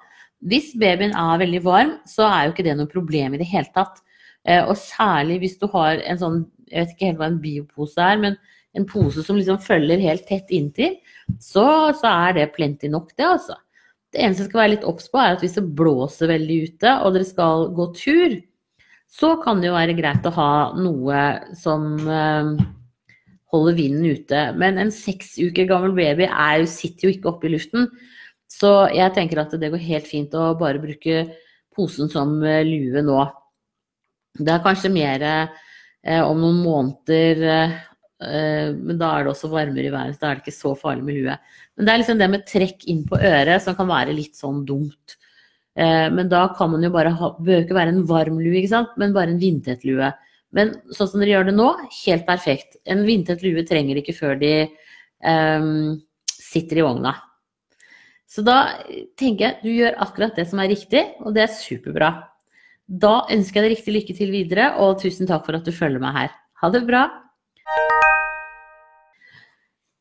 Hvis 0.51 0.73
babyen 0.81 1.15
er 1.17 1.39
veldig 1.41 1.61
varm, 1.65 1.93
så 2.11 2.27
er 2.27 2.47
jo 2.47 2.55
ikke 2.55 2.67
det 2.67 2.75
noe 2.81 2.91
problem 2.91 3.37
i 3.37 3.41
det 3.41 3.47
hele 3.53 3.71
tatt. 3.77 4.03
Eh, 4.45 4.61
og 4.61 4.75
særlig 4.77 5.39
hvis 5.45 5.57
du 5.61 5.69
har 5.73 6.03
en 6.03 6.21
sånn, 6.21 6.43
jeg 6.71 6.81
vet 6.81 6.95
ikke 6.95 7.11
helt 7.11 7.21
hva 7.21 7.31
en 7.31 7.41
biopose 7.43 8.05
er, 8.05 8.21
men 8.23 8.39
en 8.75 8.87
pose 8.91 9.23
som 9.23 9.39
liksom 9.39 9.61
følger 9.63 10.03
helt 10.03 10.25
tett 10.29 10.51
inntil, 10.55 10.97
så, 11.39 11.93
så 11.95 12.11
er 12.11 12.39
det 12.39 12.49
plenty 12.57 12.91
nok, 12.91 13.13
det 13.19 13.29
altså. 13.29 13.59
Det 14.15 14.23
eneste 14.23 14.45
jeg 14.45 14.51
skal 14.51 14.61
være 14.63 14.73
litt 14.77 14.87
obs 14.87 15.09
på, 15.11 15.19
er 15.19 15.35
at 15.35 15.43
hvis 15.43 15.57
det 15.59 15.67
blåser 15.79 16.31
veldig 16.31 16.59
ute, 16.69 16.97
og 17.03 17.15
dere 17.17 17.27
skal 17.27 17.69
gå 17.75 17.89
tur, 17.99 18.37
så 19.11 19.35
kan 19.43 19.61
det 19.63 19.71
jo 19.71 19.77
være 19.77 19.97
greit 19.99 20.27
å 20.27 20.35
ha 20.35 20.51
noe 20.79 21.23
som 21.59 21.87
eh, 22.03 22.51
holder 23.55 23.79
vinden 23.79 24.19
ute. 24.19 24.43
Men 24.59 24.81
en 24.83 24.91
seks 24.95 25.37
uker 25.39 25.69
gammel 25.71 25.95
baby 25.97 26.27
er, 26.27 26.65
sitter 26.71 27.09
jo 27.09 27.15
ikke 27.15 27.31
oppe 27.31 27.49
i 27.49 27.55
luften. 27.55 27.89
Så 28.51 28.71
jeg 28.95 29.15
tenker 29.17 29.43
at 29.43 29.55
det 29.59 29.71
går 29.73 29.83
helt 29.83 30.09
fint 30.11 30.35
å 30.39 30.53
bare 30.59 30.83
bruke 30.83 31.25
posen 31.75 32.11
som 32.11 32.37
eh, 32.47 32.63
lue 32.67 33.03
nå. 33.07 33.21
Det 34.39 34.51
er 34.51 34.65
kanskje 34.65 34.91
mer 34.95 35.23
eh, 35.27 35.63
om 36.05 36.41
noen 36.41 36.59
måneder 36.61 37.41
Eh, 38.23 38.71
men 38.75 38.99
da 39.01 39.11
er 39.15 39.25
det 39.25 39.33
også 39.33 39.51
varmere 39.53 39.89
i 39.89 39.93
været, 39.93 40.17
så 40.17 40.23
da 40.23 40.31
er 40.31 40.39
det 40.39 40.45
ikke 40.45 40.57
så 40.57 40.73
farlig 40.79 41.05
med 41.07 41.19
huet. 41.19 41.53
Men 41.75 41.87
det 41.87 41.93
er 41.93 42.01
liksom 42.01 42.21
det 42.21 42.31
med 42.31 42.47
trekk 42.49 42.87
inn 42.91 43.03
på 43.09 43.19
øret 43.19 43.65
som 43.65 43.77
kan 43.79 43.91
være 43.91 44.17
litt 44.17 44.39
sånn 44.39 44.63
dumt. 44.69 45.17
Eh, 45.75 46.07
men 46.15 46.31
da 46.31 46.47
kan 46.57 46.71
man 46.71 46.87
jo 46.87 46.93
bare 46.95 47.11
ha 47.19 47.33
Bør 47.35 47.65
ikke 47.65 47.77
være 47.77 47.97
en 47.97 48.05
varm 48.07 48.39
lue, 48.39 48.61
ikke 48.61 48.75
sant, 48.77 48.95
men 49.01 49.15
bare 49.17 49.35
en 49.35 49.43
vindtett 49.43 49.85
lue. 49.89 50.13
Men 50.55 50.75
sånn 50.95 51.11
som 51.11 51.23
dere 51.23 51.35
gjør 51.35 51.49
det 51.51 51.57
nå, 51.59 51.69
helt 52.05 52.27
perfekt. 52.29 52.79
En 52.87 53.03
vindtett 53.07 53.43
lue 53.43 53.65
trenger 53.67 53.99
ikke 53.99 54.15
før 54.15 54.39
de 54.39 54.53
um, 55.27 55.97
sitter 56.31 56.79
i 56.79 56.85
vogna. 56.87 57.17
Så 58.31 58.45
da 58.47 58.61
tenker 59.19 59.49
jeg 59.49 59.59
du 59.65 59.73
gjør 59.73 59.99
akkurat 60.07 60.39
det 60.39 60.47
som 60.47 60.63
er 60.63 60.71
riktig, 60.71 61.03
og 61.27 61.35
det 61.35 61.43
er 61.49 61.57
superbra. 61.59 62.13
Da 62.85 63.25
ønsker 63.33 63.63
jeg 63.63 63.65
deg 63.65 63.77
riktig 63.79 63.95
lykke 63.95 64.15
til 64.19 64.33
videre, 64.35 64.67
og 64.77 64.99
tusen 65.01 65.29
takk 65.29 65.47
for 65.47 65.57
at 65.57 65.65
du 65.65 65.73
følger 65.73 66.03
meg 66.03 66.17
her. 66.19 66.35
Ha 66.61 66.69
det 66.73 66.85
bra! 66.85 67.07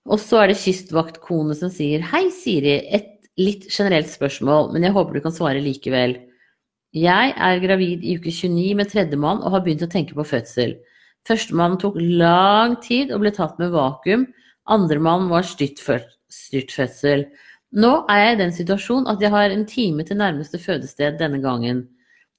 Og 0.04 0.19
så 0.19 0.41
er 0.41 0.52
det 0.52 0.60
kystvaktkone 0.60 1.56
som 1.56 1.72
sier 1.72 2.04
Hei, 2.12 2.28
Siri. 2.36 2.82
Et 2.91 3.08
litt 3.39 3.69
generelt 3.72 4.12
spørsmål, 4.12 4.74
men 4.74 4.84
jeg 4.84 4.93
håper 4.98 5.15
du 5.15 5.24
kan 5.24 5.36
svare 5.36 5.63
likevel. 5.63 6.17
Jeg 6.93 7.32
er 7.34 7.62
gravid 7.63 8.04
i 8.06 8.17
uke 8.19 8.30
29 8.30 8.76
med 8.78 8.91
tredjemann 8.91 9.39
og 9.41 9.56
har 9.56 9.63
begynt 9.63 9.86
å 9.88 9.89
tenke 9.89 10.13
på 10.17 10.28
fødsel. 10.28 10.76
Førstemann 11.26 11.80
tok 11.82 11.96
lang 11.98 12.76
tid 12.84 13.15
og 13.15 13.24
ble 13.24 13.32
tatt 13.34 13.56
med 13.63 13.72
vakuum. 13.74 14.28
Andremann 14.69 15.32
var 15.32 15.48
styrtfødsel. 15.48 17.26
Nå 17.74 17.93
er 18.12 18.19
jeg 18.19 18.36
i 18.36 18.39
den 18.43 18.54
situasjon 18.60 19.08
at 19.10 19.24
jeg 19.24 19.32
har 19.34 19.56
en 19.56 19.65
time 19.65 20.04
til 20.06 20.19
nærmeste 20.19 20.60
fødested 20.62 21.17
denne 21.24 21.39
gangen. 21.41 21.88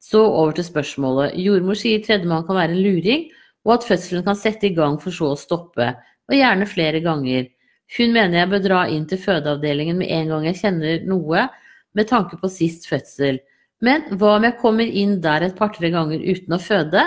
Så 0.04 0.20
over 0.20 0.52
til 0.52 0.66
spørsmålet. 0.66 1.38
Jordmor 1.40 1.78
sier 1.80 2.02
tredjemann 2.04 2.44
kan 2.44 2.58
være 2.58 2.76
en 2.76 2.82
luring, 2.84 3.24
og 3.64 3.78
at 3.78 3.86
fødselen 3.88 4.24
kan 4.26 4.36
sette 4.36 4.68
i 4.68 4.74
gang 4.76 4.98
for 5.00 5.14
så 5.16 5.30
å 5.32 5.40
stoppe, 5.40 5.86
og 6.28 6.36
gjerne 6.36 6.68
flere 6.68 7.00
ganger. 7.04 7.48
Hun 7.96 8.12
mener 8.12 8.42
jeg 8.42 8.50
bør 8.52 8.62
dra 8.64 8.82
inn 8.92 9.06
til 9.08 9.20
fødeavdelingen 9.22 9.96
med 10.00 10.12
en 10.12 10.32
gang 10.32 10.46
jeg 10.50 10.60
kjenner 10.60 11.08
noe, 11.08 11.46
med 11.94 12.10
tanke 12.10 12.36
på 12.40 12.50
sist 12.52 12.88
fødsel. 12.90 13.40
Men 13.84 14.04
hva 14.18 14.36
om 14.38 14.46
jeg 14.46 14.58
kommer 14.60 14.88
inn 14.88 15.18
der 15.24 15.46
et 15.46 15.56
par-tre 15.56 15.90
ganger 15.94 16.20
uten 16.20 16.56
å 16.56 16.60
føde? 16.60 17.04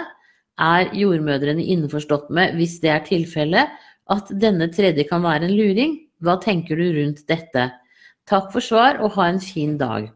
Er 0.57 0.89
jordmødrene 0.97 1.65
innforstått 1.73 2.31
med, 2.33 2.57
hvis 2.57 2.79
det 2.81 2.93
er 2.95 3.05
tilfellet, 3.05 3.73
at 4.09 4.29
denne 4.41 4.71
tredje 4.73 5.05
kan 5.09 5.25
være 5.25 5.49
en 5.49 5.57
luring? 5.57 5.97
Hva 6.23 6.39
tenker 6.41 6.79
du 6.79 6.87
rundt 6.97 7.27
dette? 7.29 7.69
Takk 8.29 8.49
for 8.55 8.63
svar, 8.63 9.01
og 9.03 9.13
ha 9.19 9.29
en 9.29 9.43
fin 9.43 9.77
dag. 9.77 10.09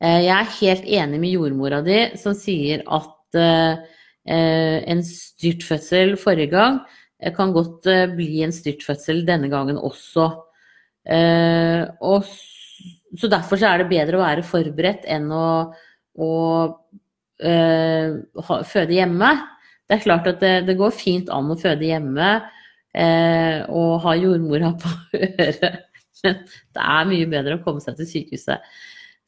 Eh, 0.00 0.22
jeg 0.24 0.32
er 0.32 0.54
helt 0.56 0.86
enig 0.88 1.18
med 1.20 1.34
jordmora 1.34 1.82
di 1.84 1.98
som 2.20 2.32
sier 2.36 2.80
at 2.88 3.36
eh, 3.36 4.78
en 4.88 5.02
styrtfødsel 5.04 6.14
forrige 6.20 6.54
gang 6.54 6.80
kan 7.36 7.52
godt 7.52 7.88
eh, 7.90 8.06
bli 8.08 8.40
en 8.46 8.54
styrtfødsel 8.54 9.26
denne 9.28 9.50
gangen 9.52 9.76
også. 9.76 10.30
Eh, 11.04 11.84
og 12.00 12.24
så 13.20 13.28
derfor 13.28 13.60
er 13.66 13.82
det 13.82 13.90
bedre 13.90 14.16
å 14.16 14.24
være 14.24 14.46
forberedt 14.46 15.04
enn 15.10 15.28
å, 15.34 15.46
føde 18.70 18.92
hjemme. 18.92 19.30
Det 19.88 19.96
er 19.96 20.02
klart 20.04 20.28
at 20.30 20.40
det, 20.40 20.54
det, 20.68 20.76
går 20.78 20.92
fint 20.94 21.30
an 21.32 21.50
å 21.50 21.56
føde 21.58 21.88
hjemme 21.88 22.32
og 23.70 23.92
ha 24.04 24.12
jordmora 24.18 24.72
på 24.82 24.90
øret, 25.16 25.80
men 26.24 26.40
det 26.44 26.84
er 26.84 27.08
mye 27.08 27.28
bedre 27.32 27.56
å 27.56 27.62
komme 27.64 27.82
seg 27.82 27.96
til 27.98 28.08
sykehuset. 28.10 28.60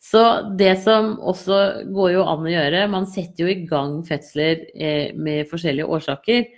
Så 0.02 0.22
det 0.58 0.74
som 0.82 1.14
også 1.22 1.58
går 1.94 2.16
jo 2.16 2.24
an 2.26 2.42
å 2.42 2.50
gjøre, 2.50 2.86
man 2.90 3.06
setter 3.06 3.44
jo 3.44 3.52
i 3.52 3.62
gang 3.70 4.00
fødsler 4.06 4.64
uh, 4.74 5.14
med 5.14 5.46
forskjellige 5.50 5.86
årsaker. 5.94 6.48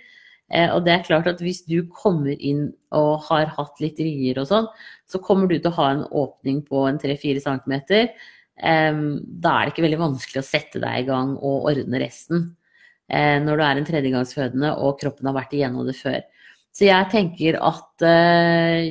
Eh, 0.53 0.69
og 0.69 0.83
det 0.85 0.93
er 0.93 1.05
klart 1.05 1.27
at 1.29 1.39
hvis 1.41 1.63
du 1.65 1.87
kommer 1.89 2.35
inn 2.37 2.67
og 2.93 3.23
har 3.29 3.49
hatt 3.55 3.79
litt 3.81 3.97
rier 4.01 4.37
og 4.41 4.49
sånn, 4.49 4.67
så 5.09 5.21
kommer 5.21 5.49
du 5.49 5.57
til 5.57 5.71
å 5.71 5.77
ha 5.79 5.87
en 5.93 6.03
åpning 6.05 6.59
på 6.67 6.83
en 6.89 6.99
3-4 7.01 7.41
cm. 7.41 7.73
Da 8.55 9.53
er 9.55 9.65
det 9.65 9.73
ikke 9.73 9.83
veldig 9.87 9.99
vanskelig 10.03 10.39
å 10.39 10.45
sette 10.45 10.79
deg 10.79 11.01
i 11.01 11.07
gang 11.07 11.33
og 11.35 11.65
ordne 11.71 11.99
resten. 12.01 12.45
Eh, 13.09 13.39
når 13.41 13.57
du 13.57 13.65
er 13.65 13.81
en 13.81 13.89
tredjegangsfødende 13.89 14.75
og 14.85 14.99
kroppen 15.01 15.31
har 15.31 15.37
vært 15.37 15.57
igjennom 15.57 15.89
det 15.89 15.97
før. 15.97 16.21
Så 16.75 16.85
jeg 16.89 17.09
tenker 17.09 17.57
at 17.57 18.05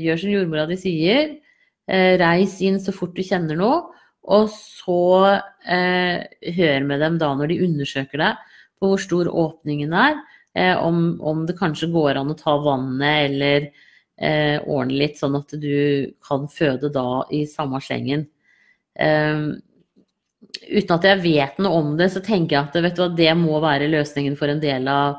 gjør 0.01 0.21
som 0.21 0.35
jordmora 0.35 0.67
di 0.71 0.79
sier. 0.81 1.35
Reis 1.85 2.55
inn 2.64 2.79
så 2.81 2.95
fort 2.97 3.12
du 3.12 3.21
kjenner 3.23 3.59
noe. 3.61 3.83
Og 4.33 4.49
så 4.53 5.01
eh, 5.69 6.25
hør 6.57 6.87
med 6.89 7.03
dem 7.05 7.19
da 7.21 7.33
når 7.37 7.53
de 7.53 7.61
undersøker 7.67 8.23
deg 8.23 8.55
på 8.81 8.91
hvor 8.91 9.03
stor 9.03 9.29
åpningen 9.29 9.93
er. 9.97 10.17
Eh, 10.55 10.77
om, 10.79 11.19
om, 11.21 11.45
det 11.49 11.59
kanskje 11.59 11.91
går 11.93 12.21
an 12.21 12.33
å 12.33 12.39
ta 12.39 12.57
vannet 12.63 13.29
eller 13.29 13.69
eh, 14.17 14.57
ordne 14.63 15.01
litt, 15.03 15.19
sånn 15.21 15.37
at 15.41 15.55
du 15.61 16.15
kan 16.25 16.49
føde 16.49 16.93
da 16.95 17.25
i 17.35 17.45
samme 17.51 17.81
slengen. 17.85 18.27
Eh, 18.95 19.49
uten 20.71 20.97
at 20.97 21.09
jeg 21.09 21.23
vet 21.25 21.59
noe 21.63 21.83
om 21.83 21.95
det, 21.99 22.11
så 22.15 22.23
tenker 22.25 22.57
jeg 22.57 22.69
at 22.69 22.79
vet 22.87 23.01
du, 23.01 23.09
det 23.19 23.33
må 23.39 23.59
være 23.65 23.91
løsningen 23.93 24.39
for 24.41 24.53
en 24.53 24.63
del 24.63 24.89
av 24.89 25.19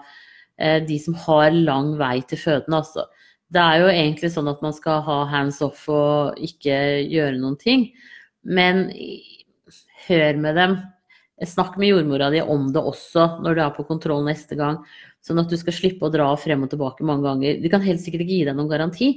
eh, 0.57 0.81
de 0.85 0.97
som 1.01 1.17
har 1.27 1.51
lang 1.53 1.93
vei 1.99 2.17
til 2.25 2.41
føden. 2.41 2.79
Altså. 2.79 3.05
Det 3.51 3.61
er 3.61 3.83
jo 3.83 3.91
egentlig 3.93 4.31
sånn 4.33 4.49
at 4.49 4.63
man 4.65 4.73
skal 4.73 5.03
ha 5.05 5.21
hands 5.29 5.61
off 5.65 5.85
og 5.91 6.39
ikke 6.41 6.79
gjøre 7.05 7.37
noen 7.37 7.59
ting. 7.61 7.89
Men 8.45 8.87
hør 10.07 10.41
med 10.41 10.59
dem. 10.59 10.77
Snakk 11.43 11.75
med 11.77 11.89
jordmora 11.89 12.29
di 12.31 12.39
om 12.41 12.69
det 12.71 12.79
også 12.79 13.25
når 13.43 13.55
du 13.57 13.61
er 13.65 13.73
på 13.75 13.85
kontroll 13.89 14.23
neste 14.27 14.55
gang. 14.59 14.79
Sånn 15.25 15.41
at 15.41 15.49
du 15.51 15.57
skal 15.59 15.75
slippe 15.75 16.07
å 16.07 16.13
dra 16.13 16.29
frem 16.39 16.63
og 16.63 16.71
tilbake 16.71 17.05
mange 17.07 17.25
ganger. 17.25 17.59
De 17.59 17.71
kan 17.71 17.83
helt 17.83 18.03
sikkert 18.03 18.23
ikke 18.23 18.37
gi 18.37 18.45
deg 18.47 18.55
noen 18.55 18.71
garanti, 18.71 19.09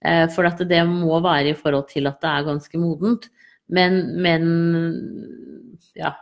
eh, 0.00 0.24
for 0.32 0.48
det 0.64 0.80
må 0.88 1.18
være 1.24 1.52
i 1.52 1.58
forhold 1.58 1.90
til 1.90 2.08
at 2.08 2.22
det 2.22 2.30
er 2.30 2.48
ganske 2.48 2.80
modent. 2.80 3.28
Men, 3.68 4.00
men 4.22 4.48
ja. 5.98 6.14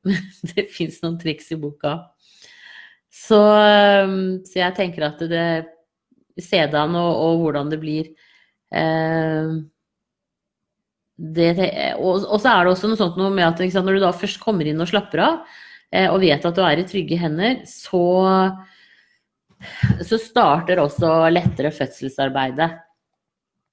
det 0.50 0.70
fins 0.72 0.98
noen 1.04 1.18
triks 1.20 1.50
i 1.54 1.60
boka. 1.60 1.94
Så, 3.10 3.40
eh, 3.40 4.16
så, 4.44 4.56
jeg 4.58 4.76
tenker 4.76 5.08
at 5.08 5.22
det 5.30 5.46
det 6.40 6.78
an 6.78 6.94
og, 6.96 7.10
og, 7.10 7.40
hvordan 7.44 7.70
det 7.72 7.80
blir. 7.82 8.12
Eh, 8.72 9.56
det, 11.20 11.50
og, 11.98 12.24
og, 12.24 12.38
så 12.40 12.54
er 12.54 12.64
det 12.64 12.72
også 12.72 12.88
noe 12.88 13.00
sånt 13.00 13.18
noe 13.20 13.32
med 13.34 13.44
at 13.44 13.60
sant, 13.60 13.84
når 13.84 13.98
du 13.98 14.04
da 14.06 14.12
først 14.16 14.40
kommer 14.40 14.68
inn 14.68 14.80
og 14.80 14.88
slapper 14.88 15.24
av, 15.26 15.56
og 16.12 16.20
vet 16.22 16.44
at 16.46 16.54
du 16.54 16.60
er 16.62 16.80
i 16.80 16.86
trygge 16.86 17.16
hender, 17.18 17.64
så 17.66 18.04
så 20.08 20.18
starter 20.20 20.80
også 20.80 21.10
lettere 21.32 21.72
fødselsarbeidet. 21.74 22.70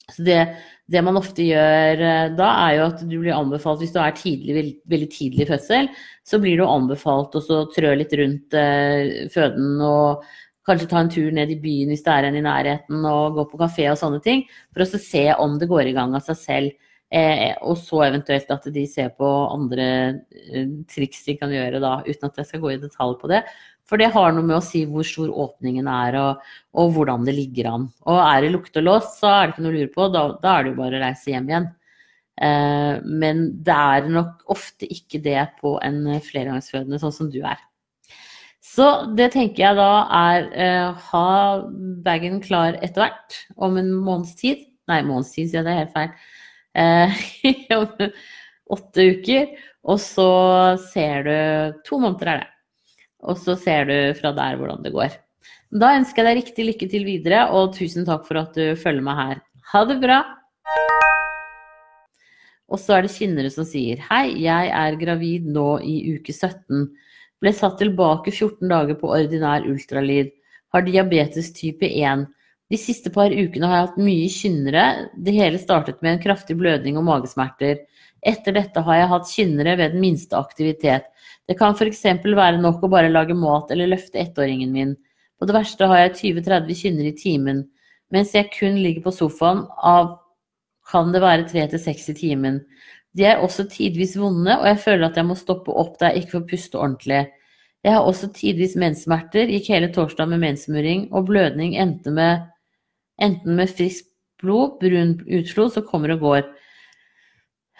Så 0.07 0.23
det, 0.23 0.39
det, 0.87 1.03
man 1.03 1.19
ofte 1.19 1.43
gjør 1.43 2.01
eh, 2.07 2.33
da, 2.35 2.47
er 2.63 2.77
jo 2.77 2.83
at 2.87 3.01
du 3.03 3.15
blir 3.19 3.35
anbefalt, 3.35 3.81
hvis 3.83 3.91
du 3.95 3.99
er 3.99 4.15
tidlig, 4.15 4.77
veldig 4.87 5.09
tidlig 5.11 5.43
i 5.43 5.49
fødsel, 5.49 5.89
så 6.27 6.39
blir 6.43 6.59
du 6.59 6.67
anbefalt 6.67 7.35
å 7.35 7.63
trø 7.73 7.91
litt 7.99 8.15
rundt 8.15 8.55
eh, 8.55 9.27
føden 9.33 9.81
og 9.83 10.23
kanskje 10.67 10.87
ta 10.91 11.01
en 11.03 11.11
tur 11.11 11.27
ned 11.35 11.51
i 11.51 11.59
byen 11.59 11.91
hvis 11.91 12.03
det 12.03 12.13
er 12.13 12.27
en 12.27 12.39
i 12.39 12.43
nærheten, 12.43 13.03
og 13.07 13.35
gå 13.35 13.47
på 13.51 13.59
kafé 13.59 13.89
og 13.91 13.99
sånne 13.99 14.23
ting, 14.23 14.45
for 14.71 14.83
å 14.83 14.89
se 14.91 15.25
om 15.35 15.59
det 15.59 15.69
går 15.71 15.91
i 15.91 15.95
gang 15.95 16.15
av 16.15 16.23
seg 16.27 16.39
selv. 16.39 16.86
Eh, 17.07 17.53
og 17.63 17.77
så 17.79 18.01
eventuelt 18.09 18.49
at 18.51 18.65
de 18.75 18.83
ser 18.89 19.13
på 19.15 19.27
andre 19.47 19.87
eh, 20.27 20.67
triks 20.91 21.21
de 21.23 21.37
kan 21.39 21.53
gjøre, 21.53 21.79
da, 21.79 22.01
uten 22.03 22.27
at 22.27 22.41
jeg 22.41 22.49
skal 22.49 22.63
gå 22.65 22.73
i 22.73 22.81
detalj 22.81 23.15
på 23.21 23.31
det. 23.31 23.45
For 23.87 23.99
det 24.01 24.09
har 24.11 24.33
noe 24.35 24.43
med 24.43 24.57
å 24.57 24.65
si 24.65 24.81
hvor 24.89 25.07
stor 25.07 25.31
åpningen 25.31 25.87
er, 25.87 26.17
og, 26.19 26.49
og 26.75 26.91
hvordan 26.97 27.23
det 27.27 27.37
ligger 27.37 27.71
an. 27.71 27.87
Og 28.11 28.19
er 28.19 28.43
det 28.43 28.51
luktelås, 28.57 29.13
så 29.21 29.31
er 29.31 29.45
det 29.45 29.55
ikke 29.55 29.63
noe 29.63 29.71
å 29.71 29.77
lure 29.77 29.93
på, 29.93 30.09
da, 30.11 30.23
da 30.43 30.55
er 30.57 30.65
det 30.65 30.73
jo 30.73 30.79
bare 30.81 30.99
å 30.99 31.03
reise 31.05 31.31
hjem 31.31 31.47
igjen. 31.53 31.69
Eh, 32.37 32.99
men 33.23 33.45
det 33.65 33.79
er 33.95 34.11
nok 34.11 34.43
ofte 34.53 34.89
ikke 34.91 35.23
det 35.23 35.39
på 35.61 35.77
en 35.79 36.03
flergangsfødende, 36.27 36.99
sånn 37.01 37.15
som 37.15 37.31
du 37.31 37.39
er. 37.39 37.63
Så 38.67 38.87
det 39.17 39.31
tenker 39.33 39.63
jeg 39.63 39.77
da 39.79 39.91
er 40.13 40.49
eh, 40.51 41.05
ha 41.13 41.29
bagen 42.05 42.41
klar 42.43 42.75
etter 42.83 43.05
hvert, 43.05 43.39
om 43.55 43.79
en 43.79 43.93
måneds 43.95 44.35
tid. 44.37 44.67
Nei, 44.91 44.99
måneds 45.07 45.31
tid, 45.31 45.47
sier 45.47 45.61
jeg, 45.61 45.67
det 45.67 45.73
er 45.73 45.81
helt 45.85 45.95
feil. 45.95 46.35
Eh, 46.77 47.17
om 47.77 47.87
åtte 48.77 49.07
uker. 49.17 49.49
Og 49.87 50.01
så 50.03 50.29
ser 50.91 51.27
du 51.27 51.81
To 51.87 52.01
måneder 52.03 52.33
er 52.33 52.43
det. 52.43 52.49
Og 53.27 53.39
så 53.41 53.55
ser 53.59 53.87
du 53.89 53.97
fra 54.19 54.33
der 54.35 54.59
hvordan 54.59 54.83
det 54.85 54.93
går. 54.93 55.15
Da 55.73 55.95
ønsker 55.97 56.21
jeg 56.23 56.27
deg 56.29 56.37
riktig 56.43 56.65
lykke 56.67 56.87
til 56.91 57.03
videre, 57.07 57.47
og 57.51 57.73
tusen 57.75 58.05
takk 58.07 58.23
for 58.27 58.39
at 58.39 58.55
du 58.55 58.77
følger 58.79 59.03
meg 59.03 59.17
her. 59.19 59.39
Ha 59.73 59.83
det 59.89 59.97
bra! 59.99 60.21
Og 62.67 62.79
så 62.79 62.97
er 62.97 63.05
det 63.05 63.13
kynnere 63.15 63.51
som 63.51 63.67
sier 63.67 63.99
Hei, 64.09 64.43
jeg 64.43 64.71
er 64.75 64.99
gravid 64.99 65.47
nå 65.51 65.77
i 65.83 65.97
uke 66.15 66.35
17. 66.35 66.87
Ble 67.39 67.53
satt 67.55 67.77
tilbake 67.81 68.31
14 68.31 68.67
dager 68.67 68.97
på 68.99 69.11
ordinær 69.15 69.67
ultralyd. 69.67 70.31
Har 70.75 70.83
diabetes 70.83 71.51
type 71.55 71.87
1. 71.87 72.25
De 72.67 72.77
siste 72.79 73.11
par 73.15 73.31
ukene 73.31 73.67
har 73.69 73.77
jeg 73.77 73.87
hatt 73.87 73.99
mye 74.01 74.31
kynnere. 74.31 74.85
Det 75.15 75.35
hele 75.35 75.59
startet 75.61 76.01
med 76.03 76.15
en 76.17 76.23
kraftig 76.23 76.57
blødning 76.59 76.97
og 76.99 77.05
magesmerter. 77.07 77.85
Etter 78.27 78.57
dette 78.57 78.83
har 78.83 78.99
jeg 78.99 79.11
hatt 79.13 79.31
kynnere 79.31 79.77
ved 79.79 79.95
den 79.95 80.03
minste 80.03 80.35
aktivitet. 80.35 81.07
Det 81.47 81.55
kan 81.59 81.77
f.eks. 81.77 82.03
være 82.25 82.59
nok 82.59 82.83
å 82.83 82.91
bare 82.91 83.11
lage 83.13 83.37
mat 83.37 83.71
eller 83.71 83.93
løfte 83.93 84.19
ettåringen 84.19 84.73
min. 84.75 84.95
På 85.39 85.47
det 85.47 85.55
verste 85.55 85.87
har 85.87 86.01
jeg 86.01 86.41
20-30 86.41 86.81
kynnere 86.81 87.13
i 87.13 87.17
timen. 87.17 87.63
Mens 88.11 88.33
jeg 88.35 88.51
kun 88.51 88.79
ligger 88.83 89.05
på 89.05 89.15
sofaen, 89.15 89.63
av 89.79 90.17
kan 90.91 91.11
det 91.15 91.23
være 91.23 91.47
3-6 91.51 92.11
i 92.11 92.17
timen. 92.19 92.61
De 93.17 93.25
er 93.27 93.41
også 93.43 93.67
tidvis 93.71 94.15
vonde, 94.19 94.53
og 94.59 94.67
jeg 94.67 94.79
føler 94.83 95.07
at 95.07 95.17
jeg 95.19 95.27
må 95.27 95.35
stoppe 95.39 95.71
opp 95.71 95.95
da 95.99 96.11
jeg 96.11 96.25
ikke 96.25 96.37
får 96.37 96.45
puste 96.51 96.79
ordentlig. 96.79 97.23
Jeg 97.85 97.95
har 97.95 98.07
også 98.07 98.29
tidvis 98.35 98.75
menssmerter, 98.79 99.47
gikk 99.51 99.71
hele 99.71 99.89
torsdag 99.93 100.29
med 100.31 100.43
menssmurring, 100.43 101.07
og 101.15 101.29
blødning 101.29 101.77
endte 101.79 102.11
med 102.11 102.47
enten 103.21 103.57
med 103.57 103.71
friskt 103.73 104.09
blod, 104.41 104.77
brun 104.81 105.17
utflod, 105.25 105.73
som 105.73 105.85
kommer 105.87 106.13
og 106.15 106.23
går. 106.25 106.45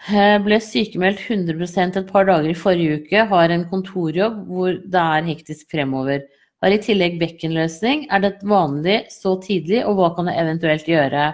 Jeg 0.08 0.42
ble 0.44 0.58
sykemeldt 0.62 1.24
100% 1.26 1.98
et 1.98 2.10
par 2.10 2.28
dager 2.28 2.52
i 2.52 2.58
forrige 2.58 3.00
uke, 3.00 3.24
har 3.32 3.54
en 3.54 3.66
kontorjobb 3.70 4.44
hvor 4.46 4.76
det 4.78 5.04
er 5.04 5.26
hektisk 5.26 5.70
fremover. 5.74 6.22
Har 6.62 6.74
i 6.74 6.80
tillegg 6.82 7.18
bekkenløsning. 7.20 8.06
Er 8.10 8.22
det 8.22 8.38
vanlig 8.46 9.00
så 9.14 9.36
tidlig, 9.42 9.84
og 9.86 9.98
hva 9.98 10.12
kan 10.16 10.30
jeg 10.30 10.42
eventuelt 10.42 10.90
gjøre? 10.90 11.26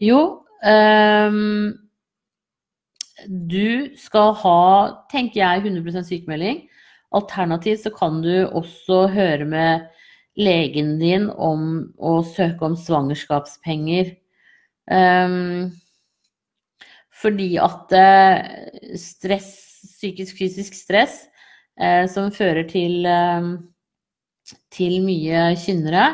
Jo, 0.00 0.20
um, 0.64 1.72
du 3.28 3.92
skal 4.00 4.32
ha, 4.40 4.60
tenker 5.12 5.42
jeg, 5.42 5.64
100% 5.68 6.08
sykemelding. 6.08 6.62
Alternativt 7.16 7.84
så 7.84 7.92
kan 7.92 8.22
du 8.24 8.46
også 8.48 9.06
høre 9.12 9.44
med 9.48 9.88
legen 10.38 10.96
din 11.00 11.28
om 11.30 11.92
å 12.00 12.18
søke 12.24 12.64
om 12.64 12.76
svangerskapspenger. 12.78 14.14
Um, 14.90 15.70
fordi 17.22 17.54
at 17.62 17.92
eh, 17.94 18.96
stress, 18.98 19.52
psykisk 19.98 20.40
fysisk 20.40 20.74
stress, 20.74 21.26
eh, 21.78 22.08
som 22.10 22.32
fører 22.34 22.66
til, 22.70 23.06
eh, 23.06 23.52
til 24.74 24.98
mye 25.04 25.52
kynnere, 25.62 26.08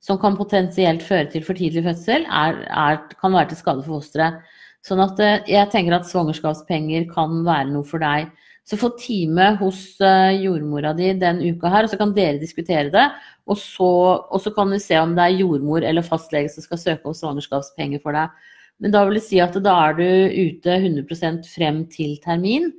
som 0.00 0.18
kan 0.20 0.36
potensielt 0.36 1.04
føre 1.04 1.30
til 1.32 1.44
for 1.44 1.56
tidlig 1.56 1.84
fødsel, 1.84 2.26
er, 2.26 2.64
er, 2.68 3.00
kan 3.20 3.36
være 3.36 3.52
til 3.52 3.60
skade 3.60 3.84
for 3.86 4.00
fosteret. 4.00 4.40
Sånn 4.84 5.00
at 5.04 5.18
jeg 5.48 5.68
tenker 5.72 5.92
at 5.92 6.08
svangerskapspenger 6.08 7.04
kan 7.10 7.42
være 7.44 7.68
noe 7.68 7.84
for 7.84 8.00
deg. 8.00 8.30
Så 8.68 8.76
få 8.78 8.92
time 9.00 9.54
hos 9.58 9.98
jordmora 9.98 10.92
di 10.94 11.08
den 11.18 11.40
uka 11.42 11.70
her, 11.72 11.86
og 11.86 11.90
så 11.90 11.98
kan 11.98 12.12
dere 12.14 12.38
diskutere 12.38 12.90
det. 12.92 13.06
Og 13.50 13.58
så, 13.58 13.88
og 14.30 14.42
så 14.44 14.52
kan 14.54 14.70
du 14.70 14.78
se 14.78 14.98
om 15.00 15.16
det 15.16 15.24
er 15.24 15.40
jordmor 15.40 15.82
eller 15.82 16.06
fastlege 16.06 16.52
som 16.52 16.66
skal 16.66 16.78
søke 16.78 17.10
om 17.10 17.16
svangerskapspenger 17.16 18.02
for 18.04 18.14
deg. 18.14 18.30
Men 18.80 18.94
da 18.94 19.02
vil 19.04 19.18
det 19.18 19.26
si 19.26 19.40
at 19.42 19.56
da 19.64 19.74
er 19.88 19.98
du 19.98 20.04
ute 20.04 20.76
100% 20.76 21.48
frem 21.50 21.82
til 21.92 22.14
termin. 22.22 22.70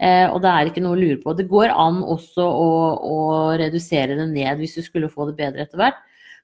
Eh, 0.00 0.26
og 0.32 0.40
det 0.40 0.50
er 0.50 0.70
ikke 0.70 0.82
noe 0.84 0.96
å 0.96 1.00
lure 1.00 1.18
på. 1.20 1.34
Det 1.36 1.48
går 1.50 1.74
an 1.74 2.00
også 2.00 2.44
å, 2.46 2.70
å, 3.04 3.16
redusere 3.60 4.16
det 4.16 4.30
ned 4.30 4.62
hvis 4.62 4.78
du 4.78 4.84
skulle 4.86 5.10
få 5.12 5.28
det 5.28 5.36
bedre 5.42 5.66
etter 5.66 5.80
hvert. 5.80 5.98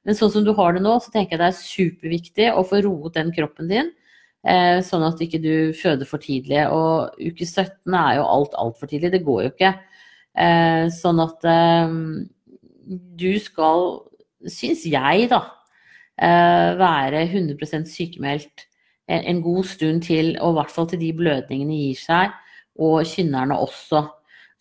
Men 0.04 0.18
sånn 0.18 0.32
som 0.34 0.44
du 0.44 0.52
har 0.58 0.76
det 0.76 0.82
nå, 0.84 0.92
så 1.00 1.12
tenker 1.14 1.34
jeg 1.34 1.42
det 1.42 1.48
er 1.48 1.62
superviktig 1.62 2.50
å 2.52 2.66
få 2.68 2.82
roet 2.84 3.16
den 3.16 3.32
kroppen 3.34 3.72
din. 3.72 3.88
Eh, 4.46 4.78
sånn 4.86 5.02
at 5.02 5.18
ikke 5.24 5.40
du 5.42 5.74
føder 5.74 6.06
for 6.06 6.22
tidlig. 6.22 6.62
Og 6.70 7.18
uke 7.18 7.46
17 7.46 7.96
er 7.98 8.18
jo 8.20 8.28
alt 8.30 8.54
altfor 8.60 8.90
tidlig. 8.90 9.12
Det 9.16 9.24
går 9.26 9.42
jo 9.42 9.52
ikke. 9.52 9.72
Eh, 10.38 10.86
sånn 10.94 11.22
at 11.24 11.46
eh, 11.50 11.96
du 13.18 13.30
skal, 13.42 13.88
syns 14.46 14.86
jeg, 14.86 15.28
da, 15.32 15.42
være 16.16 17.26
100% 17.26 17.90
sykemeldt 17.90 18.62
en 19.12 19.40
god 19.44 19.66
stund 19.68 20.06
til, 20.06 20.30
og 20.40 20.54
i 20.54 20.56
hvert 20.56 20.72
fall 20.72 20.86
til 20.88 21.02
de 21.02 21.10
blødningene 21.14 21.76
gir 21.76 21.98
seg, 22.00 22.38
og 22.80 23.04
kynnerne 23.06 23.58
også. 23.60 24.00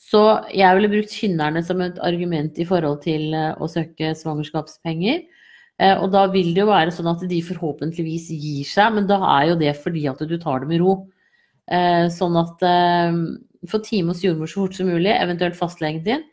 Så 0.01 0.21
jeg 0.53 0.75
ville 0.75 0.89
brukt 0.91 1.13
kynnerne 1.15 1.63
som 1.65 1.79
et 1.85 2.01
argument 2.03 2.59
i 2.59 2.67
forhold 2.67 2.99
til 3.05 3.31
å 3.33 3.69
søke 3.71 4.11
svangerskapspenger. 4.17 5.23
Eh, 5.81 5.95
og 5.99 6.11
da 6.13 6.25
vil 6.31 6.53
det 6.55 6.63
jo 6.63 6.69
være 6.69 6.93
sånn 6.95 7.09
at 7.11 7.25
de 7.27 7.41
forhåpentligvis 7.43 8.29
gir 8.31 8.67
seg, 8.69 8.93
men 8.95 9.09
da 9.09 9.19
er 9.37 9.49
jo 9.51 9.57
det 9.59 9.73
fordi 9.81 10.05
at 10.11 10.21
du 10.23 10.37
tar 10.39 10.63
det 10.63 10.71
med 10.71 10.83
ro. 10.83 10.95
Eh, 11.65 12.05
sånn 12.13 12.37
at 12.39 12.63
få 13.65 13.81
time 13.83 14.13
hos 14.13 14.23
jordmor 14.23 14.51
så 14.51 14.63
fort 14.63 14.77
som 14.77 14.89
mulig, 14.91 15.11
eventuelt 15.11 15.57
fastlegen 15.57 16.03
din. 16.05 16.25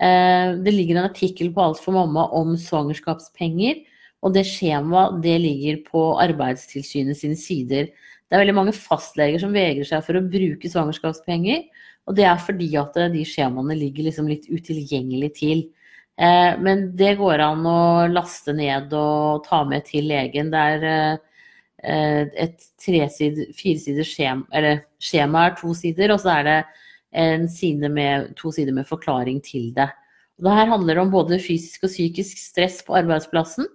Det 0.00 0.72
ligger 0.72 0.96
en 0.96 1.10
artikkel 1.10 1.50
på 1.52 1.60
Alt 1.60 1.82
for 1.84 1.92
mamma 1.92 2.22
om 2.32 2.54
svangerskapspenger. 2.56 3.82
Og 4.24 4.32
det 4.32 4.46
skjemaet 4.48 5.18
det 5.24 5.34
ligger 5.42 5.82
på 5.84 6.04
Arbeidstilsynet 6.20 7.18
sine 7.18 7.36
sider. 7.36 7.90
Det 7.92 8.36
er 8.36 8.44
veldig 8.44 8.56
mange 8.56 8.72
fastleger 8.76 9.42
som 9.42 9.52
vegrer 9.52 9.84
seg 9.84 10.04
for 10.06 10.16
å 10.16 10.24
bruke 10.24 10.70
svangerskapspenger. 10.72 11.64
Og 12.08 12.16
det 12.16 12.26
er 12.28 12.40
fordi 12.40 12.68
at 12.80 12.96
de 13.12 13.24
skjemaene 13.28 13.76
ligger 13.76 14.08
liksom 14.08 14.28
litt 14.30 14.48
utilgjengelig 14.50 15.30
til. 15.36 15.64
Eh, 16.20 16.58
men 16.60 16.90
det 17.00 17.14
går 17.20 17.40
an 17.44 17.64
å 17.66 17.80
laste 18.12 18.52
ned 18.56 18.92
og 18.96 19.46
ta 19.46 19.62
med 19.68 19.86
til 19.88 20.10
legen. 20.10 20.50
Det 20.52 20.64
er 20.74 20.86
eh, 20.90 22.28
et 22.44 22.68
treside, 22.82 23.48
firesiders 23.56 24.12
skjema, 24.12 24.44
eller 24.52 24.84
skjema 25.00 25.46
er 25.48 25.56
to 25.60 25.72
sider, 25.76 26.12
og 26.12 26.20
så 26.20 26.34
er 26.36 26.48
det 26.48 26.58
en 27.20 27.48
side 27.50 27.88
med, 27.90 28.34
to 28.38 28.52
sider 28.54 28.76
med 28.76 28.88
forklaring 28.88 29.40
til 29.42 29.72
det. 29.76 29.88
Og 30.38 30.46
det 30.46 30.56
her 30.56 30.70
handler 30.70 31.00
om 31.02 31.12
både 31.12 31.40
fysisk 31.42 31.84
og 31.84 31.92
psykisk 31.92 32.38
stress 32.40 32.80
på 32.86 32.96
arbeidsplassen. 33.00 33.66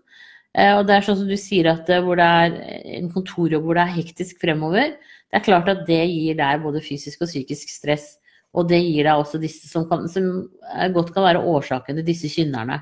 Eh, 0.55 0.71
og 0.77 0.85
det 0.87 0.95
er 0.95 1.05
sånn 1.05 1.19
som 1.19 1.29
du 1.29 1.37
sier 1.39 1.67
at 1.73 1.89
eh, 1.91 2.01
hvor 2.03 2.19
det 2.19 2.25
er 2.25 2.59
en 2.99 3.09
kontorjobb 3.11 3.65
hvor 3.65 3.77
det 3.77 3.83
er 3.83 3.97
hektisk 3.97 4.39
fremover, 4.41 4.93
det 4.95 5.39
er 5.41 5.43
klart 5.45 5.67
at 5.71 5.83
det 5.89 6.03
gir 6.07 6.37
deg 6.39 6.61
både 6.63 6.83
fysisk 6.85 7.25
og 7.25 7.29
psykisk 7.29 7.73
stress. 7.73 8.13
Og 8.55 8.67
det 8.69 8.79
gir 8.79 9.03
deg 9.03 9.19
også 9.19 9.39
disse 9.41 9.67
som, 9.67 9.87
kan, 9.89 10.07
som 10.11 10.47
godt 10.95 11.11
kan 11.15 11.25
være 11.27 11.43
årsaken 11.43 11.99
til 11.99 12.07
disse 12.07 12.31
kynnerne. 12.31 12.79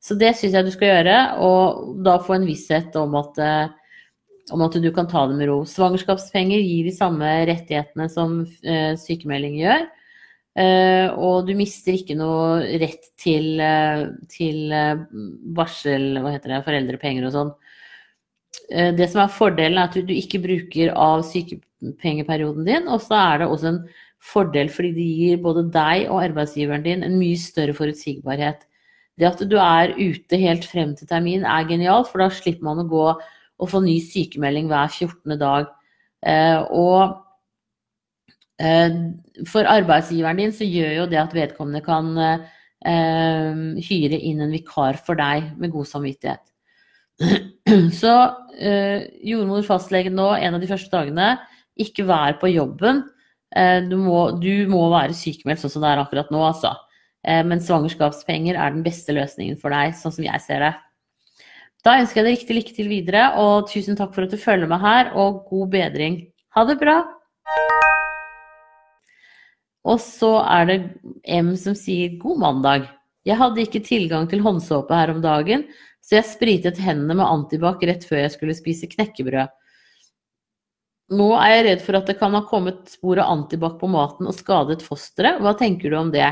Så 0.00 0.16
det 0.16 0.32
syns 0.38 0.56
jeg 0.56 0.64
du 0.64 0.72
skal 0.72 0.94
gjøre, 0.94 1.16
og 1.44 1.96
da 2.06 2.16
få 2.24 2.38
en 2.38 2.48
visshet 2.48 2.94
om 2.96 3.16
at, 3.20 3.40
eh, 3.44 3.96
om 4.54 4.62
at, 4.64 4.78
du 4.80 4.88
kan 4.96 5.08
ta 5.10 5.26
det 5.28 5.36
med 5.36 5.50
ro. 5.50 5.60
Svangerskapspenger 5.68 6.62
gir 6.62 6.88
de 6.88 6.94
samme 6.96 7.28
rettighetene 7.50 8.08
som 8.12 8.40
sykemelding 9.04 9.60
gjør. 9.60 9.88
Uh, 10.58 11.14
og 11.14 11.46
du 11.46 11.52
mister 11.54 11.94
ikke 11.94 12.16
noe 12.18 12.64
rett 12.82 13.04
til, 13.22 13.60
til 14.32 14.72
varsel, 15.54 16.18
hva 16.18 16.32
heter 16.34 16.56
det, 16.56 16.64
foreldrepenger 16.66 17.28
og 17.28 17.36
sånn. 17.36 17.52
det 18.98 19.06
som 19.12 19.22
er 19.22 19.30
fordelen, 19.30 19.78
er 19.78 19.86
at 19.86 19.94
du, 19.94 20.10
ikke 20.10 20.42
bruker 20.42 20.90
av 20.90 21.22
sykepengeperioden 21.28 22.66
din. 22.66 22.90
Og 22.90 23.04
så 23.04 23.14
er 23.20 23.44
det 23.44 23.50
også 23.52 23.70
en 23.70 23.80
fordel 24.20 24.68
fordi 24.72 24.92
det 24.96 25.06
gir 25.16 25.40
både 25.42 25.64
deg 25.72 26.10
og 26.10 26.22
arbeidsgiveren 26.26 26.84
din 26.84 27.06
en 27.06 27.18
mye 27.20 27.38
større 27.40 27.74
forutsigbarhet. 27.76 28.66
Det 29.20 29.28
at 29.28 29.42
du 29.48 29.56
er 29.60 29.94
ute 29.96 30.38
helt 30.40 30.64
frem 30.68 30.94
til 30.96 31.08
termin 31.08 31.44
er 31.44 31.68
genialt, 31.68 32.08
for 32.08 32.22
da 32.22 32.30
slipper 32.32 32.64
man 32.68 32.84
å 32.84 32.88
gå 32.88 33.08
og 33.10 33.68
få 33.68 33.82
ny 33.84 33.98
sykemelding 34.00 34.70
hver 34.70 34.88
14. 34.88 35.36
dag. 35.40 35.66
og 36.70 37.18
Eh, 38.60 38.96
for 39.48 39.68
arbeidsgiveren 39.68 40.42
din 40.42 40.52
så 40.52 40.68
gjør 40.68 40.96
jo 40.98 41.04
det 41.08 41.20
at 41.22 41.34
vedkommende 41.36 41.80
kan 41.84 42.10
eh, 42.20 43.60
hyre 43.86 44.18
inn 44.18 44.42
en 44.44 44.52
vikar 44.52 45.00
for 45.06 45.16
deg 45.16 45.54
med 45.60 45.72
god 45.72 45.88
samvittighet. 45.88 46.44
Så 48.00 48.12
eh, 48.58 49.08
jordmor, 49.24 49.64
fastlege 49.64 50.12
nå, 50.12 50.28
en 50.36 50.58
av 50.58 50.60
de 50.60 50.68
første 50.68 50.92
dagene, 50.92 51.32
ikke 51.80 52.04
vær 52.08 52.36
på 52.40 52.52
jobben. 52.52 53.04
Eh, 53.56 53.80
du 53.88 53.96
må, 53.98 54.20
du 54.38 54.68
må 54.70 54.84
være 54.92 55.16
sykemeldt 55.16 55.62
sånn 55.64 55.74
som 55.74 55.84
det 55.84 55.90
er 55.92 56.02
akkurat 56.04 56.30
nå, 56.32 56.42
altså. 56.46 56.74
Eh, 57.26 57.42
men 57.46 57.62
svangerskapspenger 57.62 58.56
er 58.56 58.76
den 58.76 58.84
beste 58.86 59.14
løsningen 59.16 59.58
for 59.60 59.74
deg, 59.74 59.96
sånn 59.98 60.14
som 60.14 60.26
jeg 60.26 60.44
ser 60.44 60.64
det. 60.66 60.72
Da 61.84 61.96
ønsker 61.96 62.20
jeg 62.20 62.26
deg 62.26 62.36
riktig 62.36 62.56
lykke 62.58 62.76
til 62.76 62.90
videre, 62.92 63.24
og 63.40 63.70
tusen 63.70 63.96
takk 63.96 64.12
for 64.14 64.26
at 64.26 64.34
du 64.34 64.40
følger 64.40 64.68
meg 64.70 64.82
her, 64.84 65.12
og 65.16 65.46
god 65.48 65.72
bedring. 65.72 66.20
Ha 66.56 66.66
det 66.68 66.76
bra! 66.80 67.00
Og 69.88 69.96
så 70.04 70.34
er 70.44 70.66
det 70.68 70.78
M 71.24 71.54
som 71.56 71.76
sier 71.78 72.18
god 72.20 72.42
mandag. 72.42 72.90
Jeg 73.24 73.40
hadde 73.40 73.64
ikke 73.64 73.80
tilgang 73.84 74.26
til 74.28 74.42
håndsåpe 74.44 74.96
her 74.96 75.12
om 75.14 75.22
dagen, 75.24 75.64
så 76.04 76.18
jeg 76.18 76.28
spritet 76.28 76.80
hendene 76.80 77.16
med 77.16 77.28
antibac 77.28 77.80
rett 77.88 78.04
før 78.08 78.22
jeg 78.24 78.34
skulle 78.36 78.56
spise 78.56 78.88
knekkebrød. 78.92 79.48
Nå 81.10 81.32
er 81.40 81.52
jeg 81.56 81.64
redd 81.66 81.80
for 81.82 81.98
at 81.98 82.10
det 82.10 82.18
kan 82.20 82.34
ha 82.36 82.44
kommet 82.46 82.84
spor 82.92 83.18
av 83.18 83.32
antibac 83.32 83.80
på 83.80 83.88
maten 83.90 84.28
og 84.30 84.36
skadet 84.36 84.84
fosteret. 84.86 85.40
Hva 85.42 85.56
tenker 85.58 85.90
du 85.90 85.96
om 85.98 86.12
det? 86.14 86.28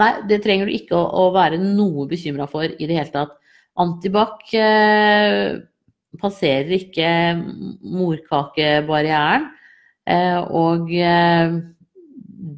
Nei, 0.00 0.12
det 0.28 0.40
trenger 0.44 0.68
du 0.68 0.72
ikke 0.72 0.96
å, 0.96 1.04
å 1.04 1.34
være 1.34 1.58
noe 1.60 2.06
bekymra 2.08 2.46
for 2.48 2.64
i 2.64 2.88
det 2.88 2.96
hele 2.96 3.12
tatt. 3.12 3.34
Antibac 3.82 4.48
eh, 4.56 5.58
passerer 6.20 6.72
ikke 6.78 7.10
morkakebarrieren. 7.84 9.50
Eh, 10.08 10.40
og 10.48 10.88
eh, 10.96 11.58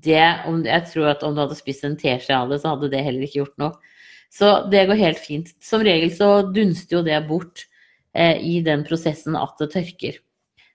det 0.05 0.29
om, 0.49 0.63
Jeg 0.65 0.87
tror 0.93 1.11
at 1.13 1.25
om 1.27 1.35
du 1.35 1.43
hadde 1.43 1.59
spist 1.59 1.85
en 1.85 1.99
teskje 1.99 2.39
av 2.39 2.55
det, 2.55 2.61
så 2.63 2.75
hadde 2.75 2.91
det 2.93 3.03
heller 3.05 3.27
ikke 3.27 3.43
gjort 3.43 3.59
noe. 3.63 3.75
Så 4.35 4.55
det 4.71 4.87
går 4.89 4.99
helt 4.99 5.23
fint. 5.23 5.51
Som 5.63 5.85
regel 5.87 6.11
så 6.15 6.31
dunster 6.55 6.99
jo 6.99 7.05
det 7.07 7.21
bort 7.29 7.67
eh, 8.15 8.39
i 8.39 8.61
den 8.67 8.87
prosessen 8.87 9.39
at 9.39 9.59
det 9.61 9.71
tørker. 9.75 10.23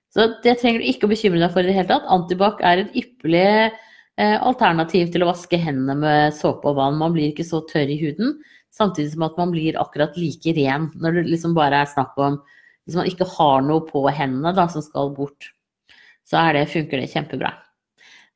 Så 0.09 0.25
det 0.43 0.55
trenger 0.61 0.81
du 0.81 0.89
ikke 0.89 1.05
å 1.05 1.11
bekymre 1.11 1.41
deg 1.43 1.53
for 1.53 1.61
i 1.61 1.69
det 1.69 1.75
hele 1.77 1.89
tatt. 1.91 2.07
Antibac 2.09 2.63
er 2.65 2.83
et 2.83 2.95
ypperlig 2.97 3.45
eh, 3.69 4.37
alternativ 4.37 5.11
til 5.13 5.25
å 5.25 5.29
vaske 5.29 5.59
hendene 5.61 5.95
med 6.01 6.37
såpe 6.37 6.71
og 6.71 6.79
vann. 6.79 6.97
Man 6.97 7.13
blir 7.13 7.29
ikke 7.29 7.45
så 7.45 7.61
tørr 7.69 7.91
i 7.93 7.99
huden, 8.01 8.39
samtidig 8.73 9.13
som 9.13 9.27
at 9.27 9.37
man 9.37 9.53
blir 9.53 9.77
akkurat 9.81 10.17
like 10.17 10.55
ren 10.57 10.89
når 10.97 11.19
det 11.19 11.27
liksom 11.29 11.53
bare 11.57 11.83
er 11.83 11.89
snakk 11.89 12.17
om 12.21 12.41
Hvis 12.89 12.97
man 12.97 13.05
ikke 13.05 13.27
har 13.37 13.61
noe 13.61 13.83
på 13.85 14.01
hendene 14.09 14.49
da, 14.57 14.65
som 14.65 14.81
skal 14.81 15.11
bort, 15.13 15.51
så 16.25 16.41
det, 16.55 16.63
funker 16.71 16.97
det 16.97 17.11
kjempebra. 17.11 17.51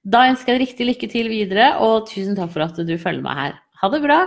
Da 0.03 0.27
ønsker 0.29 0.53
jeg 0.53 0.59
deg 0.59 0.67
riktig 0.67 0.85
lykke 0.85 1.09
til 1.09 1.29
videre, 1.31 1.71
og 1.81 2.05
tusen 2.05 2.37
takk 2.37 2.51
for 2.53 2.67
at 2.67 2.77
du 2.77 2.93
følger 3.01 3.25
meg 3.25 3.39
her. 3.39 3.57
Ha 3.81 3.89
det 3.89 4.01
bra! 4.03 4.19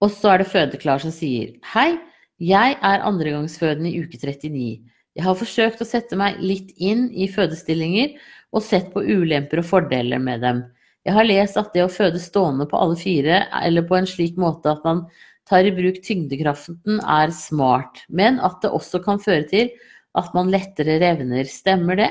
Og 0.00 0.10
så 0.10 0.32
er 0.32 0.42
det 0.42 0.48
Fødeklar 0.50 1.02
som 1.02 1.12
sier 1.14 1.52
Hei, 1.74 2.00
jeg 2.40 2.76
er 2.80 3.02
andregangsfødende 3.04 3.90
i 3.92 4.00
uke 4.00 4.16
39. 4.16 4.80
Jeg 5.16 5.24
har 5.26 5.36
forsøkt 5.36 5.82
å 5.82 5.88
sette 5.88 6.16
meg 6.16 6.38
litt 6.40 6.70
inn 6.80 7.08
i 7.12 7.26
fødestillinger 7.28 8.14
og 8.56 8.64
sett 8.64 8.88
på 8.94 9.02
ulemper 9.04 9.60
og 9.60 9.68
fordeler 9.68 10.22
med 10.22 10.40
dem. 10.44 10.62
Jeg 11.04 11.16
har 11.16 11.26
lest 11.26 11.58
at 11.60 11.74
det 11.74 11.84
å 11.84 11.92
føde 11.92 12.20
stående 12.20 12.66
på 12.68 12.78
alle 12.80 12.96
fire, 13.00 13.42
eller 13.60 13.84
på 13.88 13.96
en 13.98 14.08
slik 14.08 14.38
måte 14.40 14.72
at 14.72 14.84
man 14.84 15.04
tar 15.48 15.66
i 15.66 15.72
bruk 15.74 15.98
tyngdekraften, 16.04 17.00
er 17.00 17.32
smart, 17.34 18.04
men 18.08 18.38
at 18.44 18.60
det 18.62 18.72
også 18.72 19.00
kan 19.04 19.20
føre 19.20 19.44
til 19.50 19.72
at 20.16 20.32
man 20.36 20.52
lettere 20.52 20.98
revner. 21.02 21.48
Stemmer 21.48 21.98
det? 22.00 22.10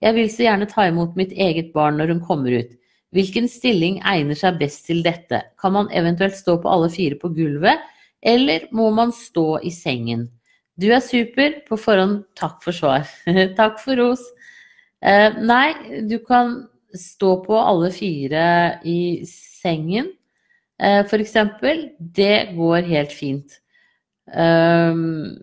Jeg 0.00 0.16
vil 0.16 0.28
så 0.32 0.44
gjerne 0.46 0.68
ta 0.68 0.86
imot 0.88 1.16
mitt 1.16 1.32
eget 1.36 1.72
barn 1.76 2.00
når 2.00 2.14
hun 2.14 2.22
kommer 2.24 2.56
ut. 2.56 2.76
Hvilken 3.16 3.48
stilling 3.50 3.98
egner 4.06 4.38
seg 4.38 4.60
best 4.60 4.84
til 4.86 5.00
dette? 5.04 5.42
Kan 5.60 5.74
man 5.74 5.90
eventuelt 5.96 6.36
stå 6.38 6.56
på 6.62 6.70
alle 6.70 6.88
fire 6.92 7.18
på 7.20 7.32
gulvet, 7.36 7.80
eller 8.22 8.68
må 8.76 8.90
man 8.94 9.14
stå 9.16 9.60
i 9.64 9.72
sengen? 9.74 10.28
Du 10.80 10.88
er 10.92 11.02
super. 11.04 11.60
På 11.68 11.78
forhånd, 11.80 12.24
takk 12.38 12.60
for 12.64 12.76
svar. 12.76 13.08
takk 13.58 13.80
for 13.82 14.00
ros. 14.00 14.22
Eh, 15.00 15.36
nei, 15.40 16.02
du 16.08 16.18
kan 16.24 16.56
stå 16.96 17.36
på 17.44 17.56
alle 17.58 17.90
fire 17.94 18.44
i 18.84 19.22
sengen, 19.28 20.10
eh, 20.82 21.00
f.eks. 21.04 21.36
Det 21.98 22.36
går 22.56 22.88
helt 22.90 23.12
fint. 23.16 23.60
Um, 24.30 25.38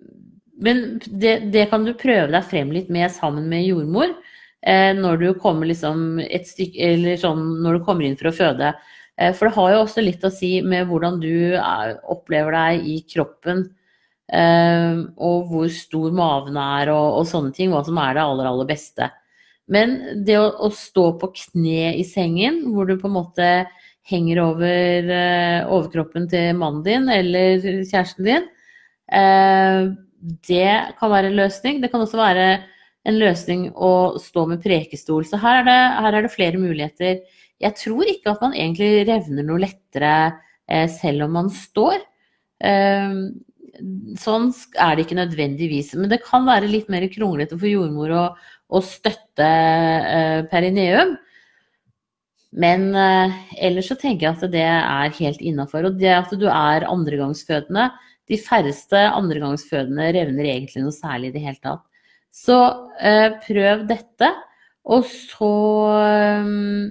men 0.57 0.99
det, 1.05 1.51
det, 1.51 1.67
kan 1.71 1.83
du 1.85 1.91
prøve 1.97 2.31
deg 2.31 2.45
frem 2.47 2.71
litt 2.73 2.89
med 2.93 3.11
sammen 3.13 3.49
med 3.49 3.65
jordmor. 3.65 4.13
Eh, 4.61 4.93
når 4.97 5.17
du 5.21 5.27
liksom 5.69 6.21
stykke, 6.45 7.17
sånn 7.21 7.43
når 7.63 7.77
du 7.77 7.85
kommer 7.85 8.07
inn 8.07 8.17
for 8.19 8.31
å 8.31 8.37
føde. 8.37 8.73
Eh, 9.17 9.33
for 9.33 9.49
det 9.49 9.55
har 9.57 9.73
jo 9.73 9.81
også 9.83 10.03
litt 10.05 10.25
å 10.25 10.33
si 10.33 10.57
med 10.61 10.87
hvordan 10.89 11.19
du 11.21 11.57
er, 11.57 11.97
opplever 12.09 12.57
deg 12.57 12.87
i 12.87 12.97
kroppen. 13.09 13.65
Eh, 14.27 14.99
og 15.23 15.51
hvor 15.51 15.69
stor 15.73 16.13
maven 16.15 16.59
er 16.61 16.91
og, 16.93 17.21
og, 17.21 17.29
sånne 17.29 17.53
ting. 17.55 17.73
Hva 17.73 17.83
som 17.87 17.99
er 18.03 18.17
det 18.17 18.25
aller, 18.25 18.51
aller 18.51 18.69
beste. 18.69 19.09
Men 19.67 19.97
det 20.27 20.37
å, 20.39 20.47
å, 20.67 20.71
stå 20.71 21.09
på 21.19 21.31
kne 21.35 21.93
i 21.97 22.05
sengen, 22.07 22.63
hvor 22.71 22.87
du 22.87 22.95
på 22.99 23.09
en 23.09 23.17
måte 23.17 23.51
henger 24.07 24.39
over 24.45 25.09
eh, 25.11 25.65
overkroppen 25.67 26.29
til 26.31 26.53
mannen 26.55 26.85
din 26.85 27.09
eller 27.11 27.59
kjæresten 27.83 28.27
din, 28.27 28.45
det 30.47 30.71
kan 30.99 31.11
være 31.11 31.29
en 31.29 31.37
løsning. 31.37 31.77
Det 31.79 31.89
kan 31.91 32.01
også 32.03 32.19
være 32.19 32.47
en 33.07 33.19
løsning 33.19 33.69
å 33.71 34.19
stå 34.19 34.45
med 34.51 34.63
prekestol. 34.63 35.23
Så 35.27 35.39
her 35.39 35.61
er 35.61 35.67
det, 35.67 35.77
her 36.03 36.17
er 36.17 36.25
det 36.25 36.33
flere 36.33 36.59
muligheter 36.59 37.21
jeg 37.63 37.77
tror 37.79 38.09
ikke 38.09 38.33
at 38.33 38.43
man 38.45 38.55
egentlig 38.55 39.07
revner 39.09 39.45
noe 39.47 39.63
lettere 39.63 40.13
eh, 40.69 40.87
selv 40.91 41.25
om 41.25 41.37
man 41.39 41.51
står. 41.53 42.01
Eh, 42.61 43.21
sånn 44.21 44.49
er 44.81 44.95
det 44.95 45.05
ikke 45.05 45.19
nødvendigvis. 45.19 45.93
Men 45.97 46.11
det 46.11 46.23
kan 46.25 46.45
være 46.47 46.69
litt 46.69 46.89
mer 46.93 47.05
kronglete 47.11 47.57
for 47.57 47.69
jordmor 47.69 48.13
å, 48.13 48.25
å 48.69 48.83
støtte 48.85 49.47
eh, 49.47 50.41
perineum. 50.51 51.15
Men 52.57 52.89
eh, 52.95 53.39
ellers 53.67 53.89
så 53.91 53.97
tenker 53.99 54.29
jeg 54.29 54.37
at 54.37 54.53
det 54.53 54.65
er 54.65 55.17
helt 55.19 55.41
innafor. 55.43 55.89
Og 55.89 55.99
det 55.99 56.13
at 56.15 56.33
du 56.39 56.47
er 56.49 56.87
andregangsfødende 56.89 57.89
De 58.27 58.35
færreste 58.41 58.99
andregangsfødende 59.15 60.09
revner 60.15 60.49
egentlig 60.51 60.81
noe 60.83 60.95
særlig 60.95 61.29
i 61.31 61.35
det 61.37 61.43
hele 61.45 61.61
tatt. 61.63 61.83
Så 62.33 62.57
eh, 62.99 63.33
prøv 63.45 63.85
dette. 63.89 64.31
Og 64.87 65.03
så 65.07 65.51
um, 66.43 66.87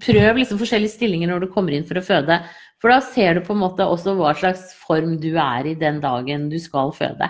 prøv 0.00 0.40
liksom 0.40 0.60
forskjellige 0.60 0.94
stillinger 0.94 1.30
når 1.30 1.44
du 1.44 1.52
kommer 1.52 1.74
inn 1.76 1.86
for 1.88 2.00
å 2.00 2.04
føde. 2.06 2.38
For 2.82 2.90
da 2.90 2.98
ser 3.04 3.36
du 3.36 3.44
på 3.46 3.54
en 3.54 3.62
måte 3.62 3.86
også 3.86 4.16
hva 4.18 4.32
slags 4.38 4.72
form 4.80 5.16
du 5.22 5.32
er 5.38 5.68
i 5.70 5.78
den 5.78 6.00
dagen 6.02 6.48
du 6.50 6.58
skal 6.62 6.90
føde. 6.96 7.28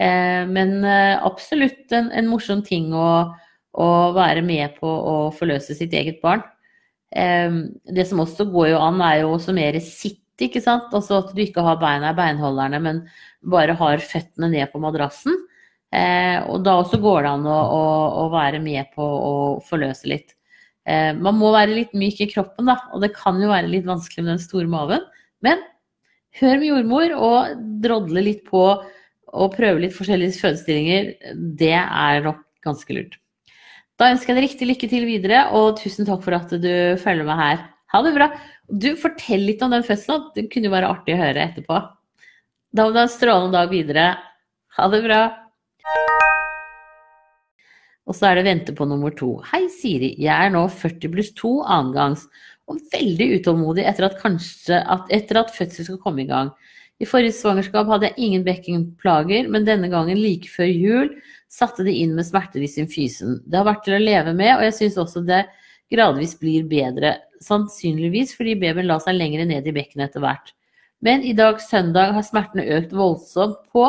Eh, 0.00 0.46
men 0.48 0.78
eh, 0.86 1.16
absolutt 1.26 1.92
en, 1.92 2.08
en, 2.14 2.30
morsom 2.30 2.62
ting 2.64 2.92
å, 2.96 3.10
å, 3.74 3.88
være 4.16 4.44
med 4.46 4.78
på 4.78 4.88
å 4.88 5.16
forløse 5.36 5.76
sitt 5.76 5.94
eget 5.96 6.22
barn. 6.22 6.44
Eh, 7.10 7.50
det 7.90 8.06
som 8.08 8.22
også 8.22 8.48
går 8.52 8.72
jo 8.72 8.80
an, 8.80 9.02
er 9.04 9.24
jo 9.24 9.34
også 9.34 9.56
mer 9.56 9.80
sitt, 9.84 10.22
ikke 10.40 10.62
sant. 10.64 10.88
Altså 10.96 11.20
at 11.20 11.34
du 11.36 11.42
ikke 11.44 11.64
har 11.66 11.80
beina 11.82 12.14
i 12.14 12.18
beinholderne, 12.18 12.80
men 12.80 13.04
bare 13.42 13.76
har 13.76 14.04
føttene 14.04 14.52
ned 14.54 14.70
på 14.72 14.80
madrassen. 14.82 15.34
Og 15.90 16.60
da 16.62 16.76
også 16.78 17.00
går 17.02 17.24
det 17.24 17.30
an 17.32 17.46
å, 17.50 17.56
å, 17.74 17.86
å 18.22 18.24
være 18.30 18.60
med 18.62 18.92
på 18.94 19.02
å 19.02 19.32
forløse 19.66 20.06
litt. 20.06 20.36
Eh, 20.90 21.12
man 21.16 21.38
må 21.38 21.52
være 21.54 21.76
litt 21.76 21.92
myk 21.96 22.22
i 22.24 22.30
kroppen, 22.32 22.70
da, 22.70 22.78
og 22.90 23.04
det 23.04 23.12
kan 23.16 23.38
jo 23.42 23.50
være 23.52 23.70
litt 23.70 23.86
vanskelig 23.88 24.24
med 24.24 24.34
den 24.34 24.42
store 24.42 24.70
maven. 24.70 25.04
Men 25.44 25.62
hør 26.40 26.58
med 26.58 26.70
jordmor 26.70 27.16
og 27.16 27.64
drodle 27.84 28.24
litt 28.26 28.44
på 28.48 28.64
og 29.30 29.54
prøve 29.54 29.84
litt 29.84 29.94
forskjellige 29.94 30.40
fødestillinger. 30.40 31.12
Det 31.58 31.76
er 31.78 32.24
nok 32.24 32.42
ganske 32.66 32.96
lurt. 32.96 33.18
Da 34.00 34.08
ønsker 34.14 34.32
jeg 34.32 34.38
deg 34.38 34.46
riktig 34.48 34.68
lykke 34.70 34.88
til 34.90 35.06
videre, 35.06 35.44
og 35.54 35.76
tusen 35.78 36.08
takk 36.08 36.24
for 36.24 36.36
at 36.38 36.54
du 36.56 36.72
følger 37.02 37.28
meg 37.28 37.38
her. 37.38 37.62
Ha 37.92 38.00
det 38.06 38.14
bra. 38.16 38.30
Du, 38.70 38.94
fortell 38.98 39.44
litt 39.44 39.62
om 39.66 39.74
den 39.74 39.84
fødselen. 39.86 40.30
Det 40.34 40.48
kunne 40.50 40.70
jo 40.70 40.74
være 40.74 40.90
artig 40.90 41.14
å 41.16 41.20
høre 41.20 41.44
etterpå. 41.44 41.78
Da 42.70 42.86
må 42.86 42.94
du 42.94 43.00
ha 43.00 43.06
en 43.06 43.12
strålende 43.12 43.58
dag 43.58 43.72
videre. 43.72 44.06
Ha 44.78 44.88
det 44.92 45.02
bra. 45.04 45.20
Og 48.10 48.16
så 48.18 48.26
er 48.26 48.40
det 48.40 48.48
vente 48.48 48.74
på 48.74 48.88
nummer 48.90 49.12
to. 49.14 49.36
Hei, 49.52 49.68
Siri. 49.70 50.16
Jeg 50.18 50.34
er 50.34 50.50
nå 50.50 50.64
40 50.66 51.12
pluss 51.12 51.30
2 51.38 51.50
annengangs 51.62 52.24
og 52.70 52.80
veldig 52.90 53.28
utålmodig 53.36 53.84
etter 53.86 54.08
at, 54.08 54.16
kanskje, 54.18 54.80
at, 54.82 55.06
at 55.14 55.54
fødsel 55.54 55.86
skal 55.86 56.00
komme 56.02 56.24
i 56.24 56.30
gang. 56.30 56.50
I 57.00 57.06
forrige 57.08 57.36
svangerskap 57.38 57.86
hadde 57.88 58.10
jeg 58.10 58.26
ingen 58.26 58.42
bekkenplager, 58.44 59.46
men 59.48 59.64
denne 59.64 59.88
gangen 59.92 60.18
like 60.18 60.50
før 60.50 60.68
jul 60.68 61.14
satte 61.50 61.86
de 61.86 61.94
inn 62.02 62.16
med 62.18 62.26
smerter 62.26 62.66
i 62.66 62.68
symfysen. 62.70 63.38
Det 63.46 63.60
har 63.60 63.68
vært 63.70 63.86
til 63.86 63.96
å 63.96 64.02
leve 64.02 64.34
med, 64.34 64.56
og 64.56 64.66
jeg 64.66 64.76
syns 64.80 64.98
også 65.00 65.22
det 65.30 65.44
gradvis 65.94 66.34
blir 66.42 66.66
bedre. 66.70 67.14
Sannsynligvis 67.46 68.34
fordi 68.36 68.58
babyen 68.58 68.90
la 68.90 68.98
seg 69.02 69.16
lenger 69.16 69.46
ned 69.48 69.70
i 69.70 69.74
bekkenet 69.74 70.10
etter 70.10 70.26
hvert. 70.26 70.50
Men 71.00 71.22
i 71.24 71.32
dag, 71.32 71.62
søndag, 71.62 72.12
har 72.18 72.26
smertene 72.26 72.66
økt 72.76 72.90
voldsomt 72.92 73.62
på 73.72 73.86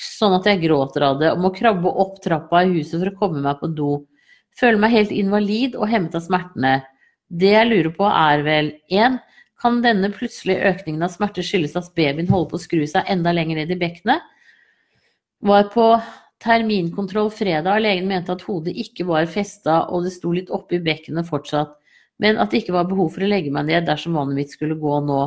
sånn 0.00 0.36
at 0.38 0.46
jeg 0.48 0.62
gråter 0.64 1.04
av 1.06 1.18
det 1.20 1.32
og 1.34 1.42
må 1.42 1.50
krabbe 1.54 1.90
opp 2.02 2.20
trappa 2.24 2.64
i 2.64 2.72
huset 2.74 2.98
for 2.98 3.10
å 3.10 3.18
komme 3.18 3.42
meg 3.44 3.60
på 3.60 3.70
do. 3.76 3.90
Føler 4.56 4.80
meg 4.82 4.94
helt 4.96 5.12
invalid 5.14 5.76
og 5.78 5.90
hemmet 5.90 6.16
av 6.16 6.24
smertene. 6.24 6.78
Det 7.30 7.52
jeg 7.52 7.68
lurer 7.68 7.92
på 7.94 8.08
er 8.08 8.44
vel 8.46 8.72
1. 8.90 9.20
Kan 9.60 9.82
denne 9.84 10.08
plutselige 10.14 10.72
økningen 10.72 11.04
av 11.04 11.12
smerte 11.12 11.44
skyldes 11.44 11.76
at 11.78 11.92
babyen 11.96 12.30
holder 12.30 12.50
på 12.50 12.58
å 12.58 12.64
skru 12.64 12.86
seg 12.88 13.08
enda 13.12 13.34
lenger 13.36 13.60
ned 13.60 13.74
i 13.74 13.78
bekkenet? 13.80 14.24
Var 15.44 15.68
på 15.72 15.86
terminkontroll 16.40 17.30
fredag. 17.32 17.82
Legen 17.84 18.08
mente 18.08 18.32
at 18.32 18.44
hodet 18.48 18.74
ikke 18.80 19.06
var 19.08 19.28
festa 19.30 19.84
og 19.92 20.06
det 20.06 20.14
sto 20.16 20.32
litt 20.32 20.50
oppi 20.52 20.80
bekkenet 20.82 21.28
fortsatt, 21.28 21.76
men 22.20 22.40
at 22.40 22.52
det 22.52 22.64
ikke 22.64 22.76
var 22.76 22.88
behov 22.88 23.12
for 23.14 23.24
å 23.24 23.30
legge 23.30 23.52
meg 23.52 23.68
ned 23.68 23.86
dersom 23.88 24.16
vannet 24.16 24.38
mitt 24.40 24.56
skulle 24.56 24.78
gå 24.80 25.00
nå. 25.04 25.20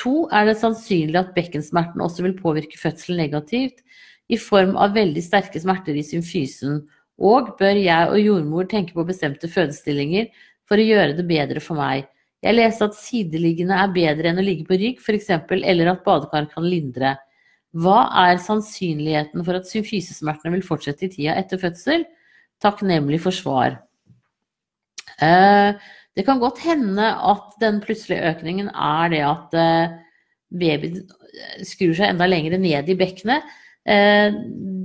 To, 0.00 0.26
er 0.34 0.48
det 0.48 0.56
sannsynlig 0.58 1.20
at 1.20 1.34
bekkensmerten 1.36 2.02
også 2.02 2.24
vil 2.26 2.34
påvirke 2.38 2.78
fødselen 2.80 3.20
negativt, 3.22 3.84
i 4.32 4.38
form 4.40 4.74
av 4.80 4.94
veldig 4.96 5.22
sterke 5.22 5.60
smerter 5.60 5.96
i 5.98 6.04
symfysen, 6.06 6.80
og 7.20 7.52
bør 7.60 7.78
jeg 7.78 8.10
og 8.10 8.18
jordmor 8.18 8.66
tenke 8.70 8.96
på 8.96 9.04
bestemte 9.06 9.50
fødestillinger 9.52 10.30
for 10.66 10.80
å 10.80 10.86
gjøre 10.86 11.14
det 11.18 11.26
bedre 11.28 11.62
for 11.62 11.78
meg. 11.78 12.08
Jeg 12.44 12.56
leste 12.58 12.88
at 12.88 12.96
sideliggende 12.98 13.76
er 13.80 13.92
bedre 13.94 14.30
enn 14.30 14.40
å 14.40 14.44
ligge 14.44 14.66
på 14.68 14.76
rygg, 14.80 14.98
f.eks., 15.00 15.30
eller 15.54 15.92
at 15.92 16.02
badekar 16.04 16.48
kan 16.50 16.66
lindre. 16.66 17.14
Hva 17.74 18.04
er 18.26 18.42
sannsynligheten 18.42 19.44
for 19.46 19.58
at 19.58 19.70
symfysesmertene 19.70 20.52
vil 20.56 20.66
fortsette 20.66 21.06
i 21.06 21.12
tida 21.14 21.38
etter 21.40 21.60
fødsel? 21.62 22.04
Takknemlig 22.62 23.22
for 23.24 23.34
svar. 23.34 23.80
Eh, 25.22 25.80
det 26.14 26.24
kan 26.26 26.40
godt 26.42 26.62
hende 26.62 27.10
at 27.10 27.54
den 27.62 27.80
plutselige 27.82 28.30
økningen 28.30 28.70
er 28.70 29.12
det 29.12 29.22
at 29.26 29.56
eh, 29.58 29.94
babyen 30.54 31.04
skrur 31.66 31.94
seg 31.98 32.12
enda 32.12 32.28
lenger 32.30 32.58
ned 32.58 32.90
i 32.90 32.98
bekkenet. 32.98 33.46
Eh, 33.84 34.34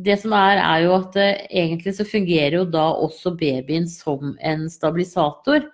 det 0.05 0.17
som 0.21 0.33
er, 0.33 0.61
er 0.63 0.85
jo 0.87 0.95
at 0.97 1.17
egentlig 1.19 1.93
så 1.97 2.07
fungerer 2.07 2.59
jo 2.61 2.63
da 2.69 2.87
også 3.05 3.35
babyen 3.37 3.85
som 3.91 4.33
en 4.41 4.65
stabilisator. 4.71 5.67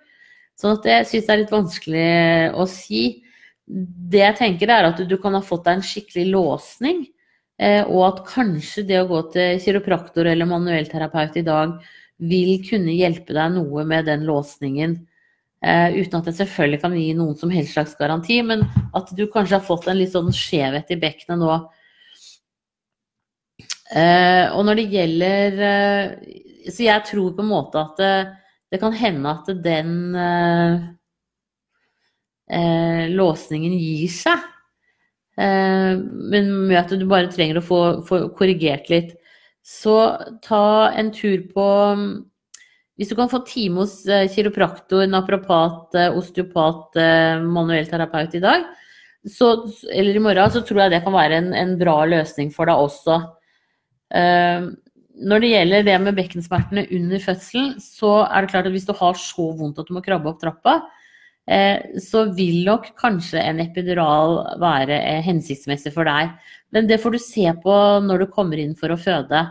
Sånn 0.56 0.76
at 0.78 0.88
jeg 0.88 1.08
syns 1.08 1.26
det 1.26 1.34
er 1.34 1.40
litt 1.42 1.54
vanskelig 1.54 2.10
å 2.56 2.68
si 2.70 3.02
det 3.66 4.22
jeg 4.22 4.38
tenker 4.38 4.70
er 4.70 4.88
at 4.88 5.02
du, 5.08 5.16
kan 5.20 5.34
ha 5.36 5.42
fått 5.44 5.66
deg 5.66 5.78
en 5.78 5.84
skikkelig 5.84 6.26
låsning, 6.30 7.02
eh, 7.58 7.82
og 7.82 8.02
at 8.10 8.22
kanskje 8.30 8.86
det 8.86 9.00
å 9.02 9.08
gå 9.10 9.22
til 9.34 9.60
kiropraktor 9.64 10.28
eller 10.30 10.48
manuellterapeut 10.48 11.40
i 11.40 11.44
dag 11.46 11.74
vil 12.16 12.62
kunne 12.64 12.94
hjelpe 12.96 13.34
deg 13.36 13.56
noe 13.58 13.84
med 13.88 14.06
den 14.08 14.24
låsningen. 14.28 14.96
Eh, 15.64 15.94
uten 16.02 16.18
at 16.20 16.26
jeg 16.28 16.36
selvfølgelig 16.42 16.80
kan 16.82 16.94
gi 16.98 17.06
noen 17.16 17.36
som 17.40 17.52
helst 17.52 17.72
slags 17.72 17.94
garanti, 17.96 18.42
men 18.44 18.66
at 18.96 19.08
du 19.16 19.24
kanskje 19.32 19.56
har 19.56 19.64
fått 19.64 19.88
en 19.88 19.96
litt 19.96 20.12
sånn 20.12 20.28
skjevhet 20.34 20.92
i 20.92 20.98
bekkenet 21.00 21.40
nå. 21.40 21.54
Eh, 23.96 24.44
og 24.52 24.66
når 24.66 24.80
det 24.80 24.84
gjelder 24.90 25.60
eh, 25.62 26.06
Så 26.74 26.82
jeg 26.82 27.04
tror 27.06 27.36
på 27.36 27.44
en 27.44 27.52
måte 27.52 27.78
at 27.78 28.00
det, 28.00 28.10
eh, 28.26 28.34
det 28.74 28.80
kan 28.82 28.96
hende 28.98 29.30
at 29.30 29.46
den 29.62 29.90
eh, 30.18 30.72
eh, 32.50 33.04
låsningen 33.14 33.76
gir 33.78 34.10
seg. 34.10 34.42
Men 35.36 36.48
med 36.66 36.78
at 36.80 36.94
du 36.96 37.04
bare 37.06 37.30
trenger 37.30 37.60
å 37.60 37.62
få, 37.64 37.78
få, 38.08 38.18
korrigert 38.34 38.88
litt. 38.90 39.12
Så 39.62 39.94
ta 40.42 40.90
en 40.96 41.12
tur 41.14 41.44
på 41.52 41.66
Hvis 42.96 43.10
du 43.12 43.16
kan 43.18 43.28
få 43.28 43.42
time 43.44 43.82
hos 43.82 43.98
eh, 44.08 44.26
kiropraktor, 44.32 45.04
naprapat, 45.10 45.94
eh, 46.00 46.16
osteopat, 46.16 46.96
manuell 47.44 47.88
terapeut 47.90 48.34
i 48.38 48.42
dag, 48.42 48.64
så, 49.26 49.52
eller 49.90 50.16
i 50.16 50.22
morgen, 50.22 50.52
så 50.54 50.62
tror 50.64 50.84
jeg 50.84 50.94
det 50.94 51.04
kan 51.04 51.14
være 51.16 51.40
en, 51.42 51.52
en 51.56 51.76
bra 51.80 51.98
løsning 52.08 52.52
for 52.54 52.70
deg 52.70 52.82
også. 52.86 53.16
Når 55.16 55.40
det 55.40 55.48
gjelder 55.50 55.86
det 55.86 55.96
med 56.04 56.16
bekkensmertene 56.18 56.84
under 56.92 57.22
fødselen, 57.22 57.76
så 57.80 58.20
er 58.26 58.44
det 58.44 58.52
klart 58.52 58.68
at 58.68 58.74
hvis 58.74 58.86
du 58.88 58.92
har 58.98 59.16
så 59.16 59.48
vondt 59.56 59.80
at 59.80 59.88
du 59.88 59.94
må 59.96 60.02
krabbe 60.04 60.28
opp 60.28 60.42
trappa, 60.42 60.74
uh, 61.48 61.78
så 62.02 62.26
vil 62.36 62.66
nok 62.66 62.90
kanskje 63.00 63.40
en 63.40 63.62
epidural 63.64 64.42
være 64.60 64.98
uh, 65.00 65.22
hensiktsmessig 65.24 65.94
for 65.94 66.08
deg. 66.08 66.34
Men 66.74 66.90
det 66.90 67.00
får 67.00 67.16
du 67.16 67.22
se 67.22 67.46
på 67.62 67.76
når 68.04 68.26
du 68.26 68.34
kommer 68.34 68.60
inn 68.60 68.76
for 68.76 68.92
å 68.92 69.00
føde. 69.00 69.46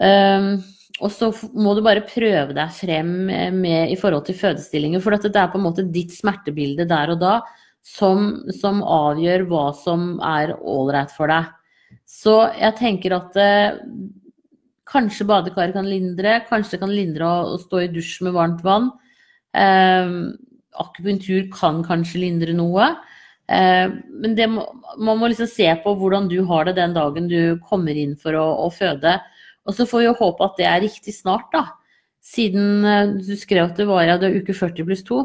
Um, 0.00 0.56
og 1.02 1.10
så 1.10 1.30
må 1.58 1.74
du 1.74 1.82
bare 1.82 2.04
prøve 2.06 2.54
deg 2.54 2.72
frem 2.76 3.12
eh, 3.32 3.50
med, 3.50 3.90
i 3.90 3.98
forhold 3.98 4.28
til 4.28 4.38
fødestillinger. 4.38 5.02
For 5.02 5.16
det 5.16 5.34
er 5.34 5.50
på 5.50 5.58
en 5.58 5.66
måte 5.66 5.86
ditt 5.90 6.14
smertebilde 6.14 6.86
der 6.90 7.14
og 7.16 7.22
da 7.22 7.34
som, 7.84 8.44
som 8.54 8.82
avgjør 8.86 9.46
hva 9.50 9.68
som 9.76 10.14
er 10.24 10.54
ålreit 10.56 11.12
for 11.14 11.32
deg. 11.32 11.50
Så 12.08 12.36
jeg 12.60 12.78
tenker 12.78 13.16
at 13.16 13.36
eh, 13.40 13.80
kanskje 14.88 15.26
badekaret 15.28 15.74
kan 15.76 15.88
lindre. 15.88 16.38
Kanskje 16.48 16.76
det 16.76 16.84
kan 16.84 16.94
lindre 16.94 17.26
å, 17.26 17.56
å 17.56 17.60
stå 17.60 17.82
i 17.82 17.90
dusj 17.92 18.20
med 18.28 18.36
varmt 18.38 18.62
vann. 18.64 18.92
Eh, 19.56 20.14
akupunktur 20.84 21.50
kan 21.54 21.82
kanskje 21.86 22.22
lindre 22.22 22.54
noe. 22.56 22.92
Eh, 23.50 23.90
men 24.22 24.38
må, 24.54 24.64
man 24.96 25.20
må 25.20 25.28
liksom 25.28 25.50
se 25.50 25.68
på 25.82 25.98
hvordan 25.98 26.30
du 26.30 26.38
har 26.48 26.68
det 26.68 26.78
den 26.78 26.94
dagen 26.96 27.28
du 27.28 27.58
kommer 27.66 27.98
inn 27.98 28.14
for 28.20 28.38
å, 28.38 28.46
å 28.64 28.70
føde. 28.72 29.18
Og 29.64 29.76
så 29.76 29.86
får 29.88 30.04
vi 30.04 30.12
håpe 30.20 30.46
at 30.46 30.60
det 30.60 30.68
er 30.68 30.82
riktig 30.84 31.14
snart, 31.16 31.48
da. 31.54 31.66
Siden 32.24 32.84
uh, 32.84 33.16
du 33.20 33.34
skrev 33.36 33.68
at 33.68 33.80
det 33.80 33.88
var 33.88 34.04
ja, 34.06 34.18
det 34.20 34.30
er 34.30 34.42
uke 34.42 34.56
40 34.56 34.88
pluss 34.88 35.04
2. 35.08 35.20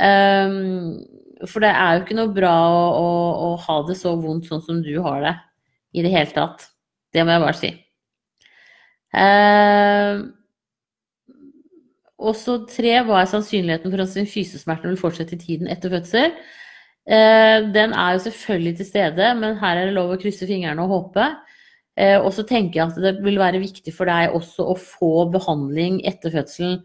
Um, 0.00 1.00
for 1.48 1.64
det 1.64 1.72
er 1.74 1.96
jo 1.96 2.04
ikke 2.04 2.16
noe 2.16 2.32
bra 2.32 2.52
å, 2.72 2.84
å, 2.96 3.08
å, 3.46 3.48
ha 3.60 3.80
det 3.88 3.98
så 4.00 4.14
vondt 4.16 4.48
sånn 4.48 4.62
som 4.64 4.78
du 4.84 4.94
har 5.04 5.20
det 5.24 5.34
i 5.98 6.04
det 6.04 6.12
hele 6.14 6.32
tatt. 6.32 6.68
Det 7.12 7.24
må 7.26 7.34
jeg 7.34 7.44
bare 7.44 7.58
si. 7.58 7.72
Uh, 9.12 10.22
og 12.22 12.36
så 12.38 12.56
tre, 12.70 12.94
hva 13.04 13.20
er 13.20 13.30
sannsynligheten 13.30 13.92
for 13.92 14.04
at 14.04 14.32
fysesmertene 14.32 14.94
vil 14.94 15.00
fortsette 15.00 15.36
i 15.36 15.42
tiden 15.42 15.70
etter 15.72 15.92
fødsel? 15.92 16.36
Uh, 17.02 17.68
den 17.74 17.92
er 17.98 18.14
jo 18.14 18.24
selvfølgelig 18.28 18.76
til 18.78 18.88
stede, 18.88 19.32
men 19.40 19.58
her 19.60 19.80
er 19.80 19.90
det 19.90 19.96
lov 19.98 20.14
å 20.14 20.20
krysse 20.22 20.48
fingrene 20.48 20.86
og 20.86 20.94
håpe. 20.94 21.28
Eh, 22.00 22.16
og 22.18 22.30
så 22.32 22.44
tenker 22.48 22.80
jeg 22.80 22.88
at 22.88 23.00
det 23.04 23.14
vil 23.24 23.40
være 23.40 23.60
viktig 23.62 23.92
for 23.94 24.08
deg 24.08 24.36
også 24.36 24.66
å 24.72 24.76
få 24.80 25.26
behandling 25.34 26.00
etter 26.08 26.32
fødselen. 26.34 26.80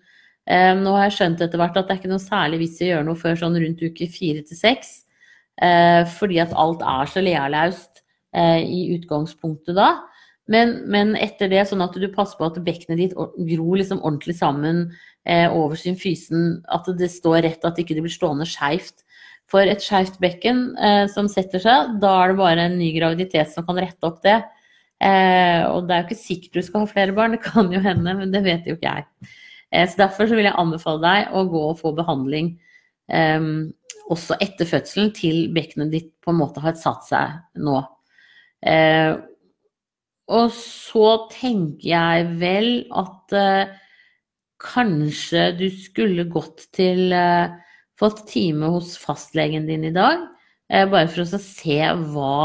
Eh, 0.47 0.73
nå 0.79 0.95
har 0.95 1.07
jeg 1.07 1.17
skjønt 1.17 1.43
etter 1.43 1.61
hvert 1.61 1.79
at 1.79 1.87
det 1.87 1.95
er 1.95 2.01
ikke 2.01 2.11
noe 2.11 2.23
særlig 2.23 2.61
vits 2.63 2.81
i 2.81 2.89
å 2.89 2.91
gjøre 2.95 3.07
noe 3.07 3.19
før 3.19 3.39
sånn 3.39 3.59
rundt 3.63 3.83
uke 3.83 4.09
fire 4.11 4.43
til 4.47 4.59
seks. 4.59 4.95
Fordi 5.57 6.35
at 6.37 6.51
alt 6.53 6.83
er 6.85 7.07
så 7.09 7.17
lealaust 7.25 8.03
i 8.37 8.81
utgangspunktet 8.93 9.73
da. 9.73 9.87
Men, 10.51 10.77
men, 10.87 11.11
etter 11.19 11.51
det, 11.51 11.65
sånn 11.67 11.83
at 11.83 11.95
du 11.99 12.07
passer 12.13 12.39
på 12.39 12.47
at 12.47 12.59
bekkenet 12.63 13.01
ditt 13.01 13.15
gror 13.17 13.79
liksom 13.79 13.99
ordentlig 13.99 14.37
sammen 14.39 14.85
eh, 15.27 15.47
over 15.51 15.75
symfysen, 15.79 16.61
at 16.71 16.87
det 16.99 17.11
står 17.11 17.41
rett, 17.43 17.65
at 17.67 17.75
det 17.75 17.83
ikke 17.83 17.99
blir 17.99 18.13
stående 18.13 18.47
skeivt. 18.47 19.03
For 19.51 19.67
et 19.67 19.83
skeivt 19.83 20.19
bekken 20.23 20.69
eh, 20.79 21.03
som 21.11 21.27
setter 21.31 21.63
seg, 21.63 21.97
da 22.03 22.13
er 22.21 22.31
det 22.31 22.39
bare 22.39 22.67
en 22.69 22.79
ny 22.79 22.93
graviditet 22.95 23.51
som 23.51 23.67
kan 23.67 23.79
rette 23.83 24.07
opp 24.07 24.21
det. 24.23 24.39
Eh, 24.97 25.61
og 25.69 25.85
det 25.85 25.93
er 25.93 25.99
jo 26.01 26.07
ikke 26.07 26.19
sikkert 26.19 26.57
du 26.57 26.65
skal 26.65 26.83
ha 26.83 26.89
flere 26.89 27.13
barn, 27.17 27.35
det 27.35 27.43
kan 27.45 27.69
jo 27.73 27.81
hende, 27.83 28.15
men 28.17 28.33
det 28.33 28.41
vet 28.45 28.65
jo 28.69 28.77
ikke 28.77 28.95
jeg. 28.95 29.31
Eh, 29.71 29.87
så 29.89 30.03
derfor 30.03 30.29
så 30.29 30.37
vil 30.37 30.47
jeg 30.47 30.57
anbefale 30.57 31.03
deg 31.03 31.35
å 31.35 31.45
gå 31.51 31.63
og 31.71 31.79
få 31.81 31.93
behandling 31.97 32.53
eh, 33.11 33.49
også 34.07 34.37
etter 34.43 34.69
fødselen 34.69 35.11
til 35.15 35.47
bekkenet 35.55 35.91
ditt 35.93 36.13
på 36.23 36.31
en 36.33 36.39
måte 36.41 36.63
har 36.63 36.77
satt 36.79 37.03
seg 37.07 37.35
nå. 37.63 37.81
Eh, 38.65 39.13
og 40.27 40.47
så 40.51 41.09
tenker 41.31 41.87
jeg 41.87 42.31
vel 42.41 42.71
at 42.99 43.35
kanskje 44.59 45.43
du 45.55 45.69
skulle 45.71 46.25
gått 46.27 46.65
til 46.75 47.13
uh, 47.15 47.53
Fått 47.97 48.25
time 48.29 48.67
hos 48.73 48.91
fastlegen 49.01 49.63
din 49.65 49.87
i 49.87 49.93
dag, 49.95 50.19
bare 50.69 51.07
for 51.09 51.23
å 51.23 51.39
se 51.41 51.77
hva 52.11 52.35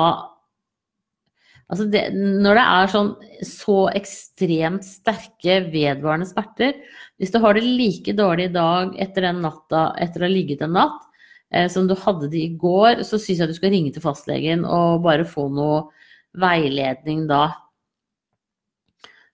Altså 1.72 1.86
det, 1.88 2.02
når 2.12 2.58
det 2.58 2.64
er 2.68 2.90
sånn 2.92 3.10
så 3.48 3.76
ekstremt 3.96 4.84
sterke, 4.84 5.62
vedvarende 5.72 6.28
smerter 6.28 6.76
Hvis 7.16 7.32
du 7.32 7.38
har 7.40 7.56
det 7.56 7.64
like 7.64 8.12
dårlig 8.18 8.50
i 8.50 8.52
dag 8.52 8.92
etter 9.00 9.30
natta, 9.38 9.86
etter 10.02 10.20
å 10.20 10.28
ha 10.28 10.32
ligget 10.32 10.66
en 10.66 10.76
natt, 10.76 11.00
eh, 11.48 11.68
som 11.72 11.88
du 11.88 11.96
hadde 11.96 12.28
det 12.28 12.42
i 12.44 12.52
går, 12.60 13.00
så 13.08 13.16
syns 13.16 13.40
jeg 13.40 13.48
du 13.48 13.56
skal 13.56 13.72
ringe 13.72 13.92
til 13.94 14.04
fastlegen 14.04 14.66
og 14.68 15.00
bare 15.06 15.24
få 15.28 15.48
noe 15.54 15.86
veiledning 16.36 17.24
da. 17.30 17.46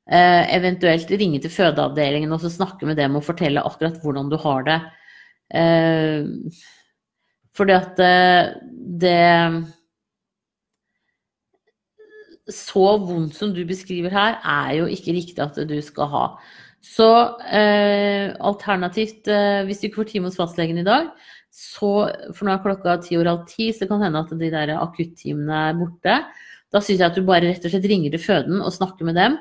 Eh, 0.09 0.45
eventuelt 0.57 1.11
ringe 1.20 1.41
til 1.43 1.53
fødeavdelingen 1.53 2.32
og 2.32 2.47
snakke 2.47 2.86
med 2.89 2.97
dem 3.01 3.18
og 3.18 3.26
fortelle 3.26 3.64
akkurat 3.66 3.99
hvordan 4.05 4.30
du 4.30 4.39
har 4.41 4.62
det. 4.68 4.78
Eh, 5.59 6.28
fordi 7.59 7.74
at 7.74 8.01
eh, 8.05 8.55
det 9.03 9.18
Så 12.49 12.85
vondt 13.05 13.37
som 13.37 13.53
du 13.53 13.61
beskriver 13.69 14.15
her, 14.15 14.39
er 14.41 14.79
jo 14.79 14.89
ikke 14.89 15.15
riktig 15.17 15.43
at 15.45 15.59
du 15.69 15.77
skal 15.85 16.11
ha. 16.13 16.25
Så 16.85 17.09
eh, 17.51 18.33
alternativt, 18.39 19.29
eh, 19.29 19.65
hvis 19.67 19.83
du 19.83 19.89
ikke 19.89 20.03
får 20.03 20.11
time 20.13 20.31
hos 20.31 20.39
fastlegen 20.39 20.79
i 20.81 20.87
dag, 20.87 21.11
så 21.59 21.91
For 22.37 22.47
nå 22.47 22.53
er 22.53 22.61
klokka 22.63 22.99
ti 23.03 23.17
over 23.17 23.33
halv 23.33 23.47
ti, 23.49 23.71
så 23.73 23.89
det 23.89 23.97
hende 23.99 24.21
at 24.21 24.33
de 24.41 24.51
der 24.53 24.75
akuttimene 24.79 25.63
er 25.71 25.79
borte. 25.79 26.19
Da 26.71 26.81
syns 26.85 27.01
jeg 27.01 27.09
at 27.09 27.17
du 27.17 27.25
bare 27.27 27.49
rett 27.49 27.65
og 27.65 27.73
slett 27.73 27.89
ringer 27.89 28.13
til 28.15 28.23
føden 28.23 28.61
og 28.61 28.75
snakker 28.75 29.09
med 29.09 29.17
dem. 29.19 29.39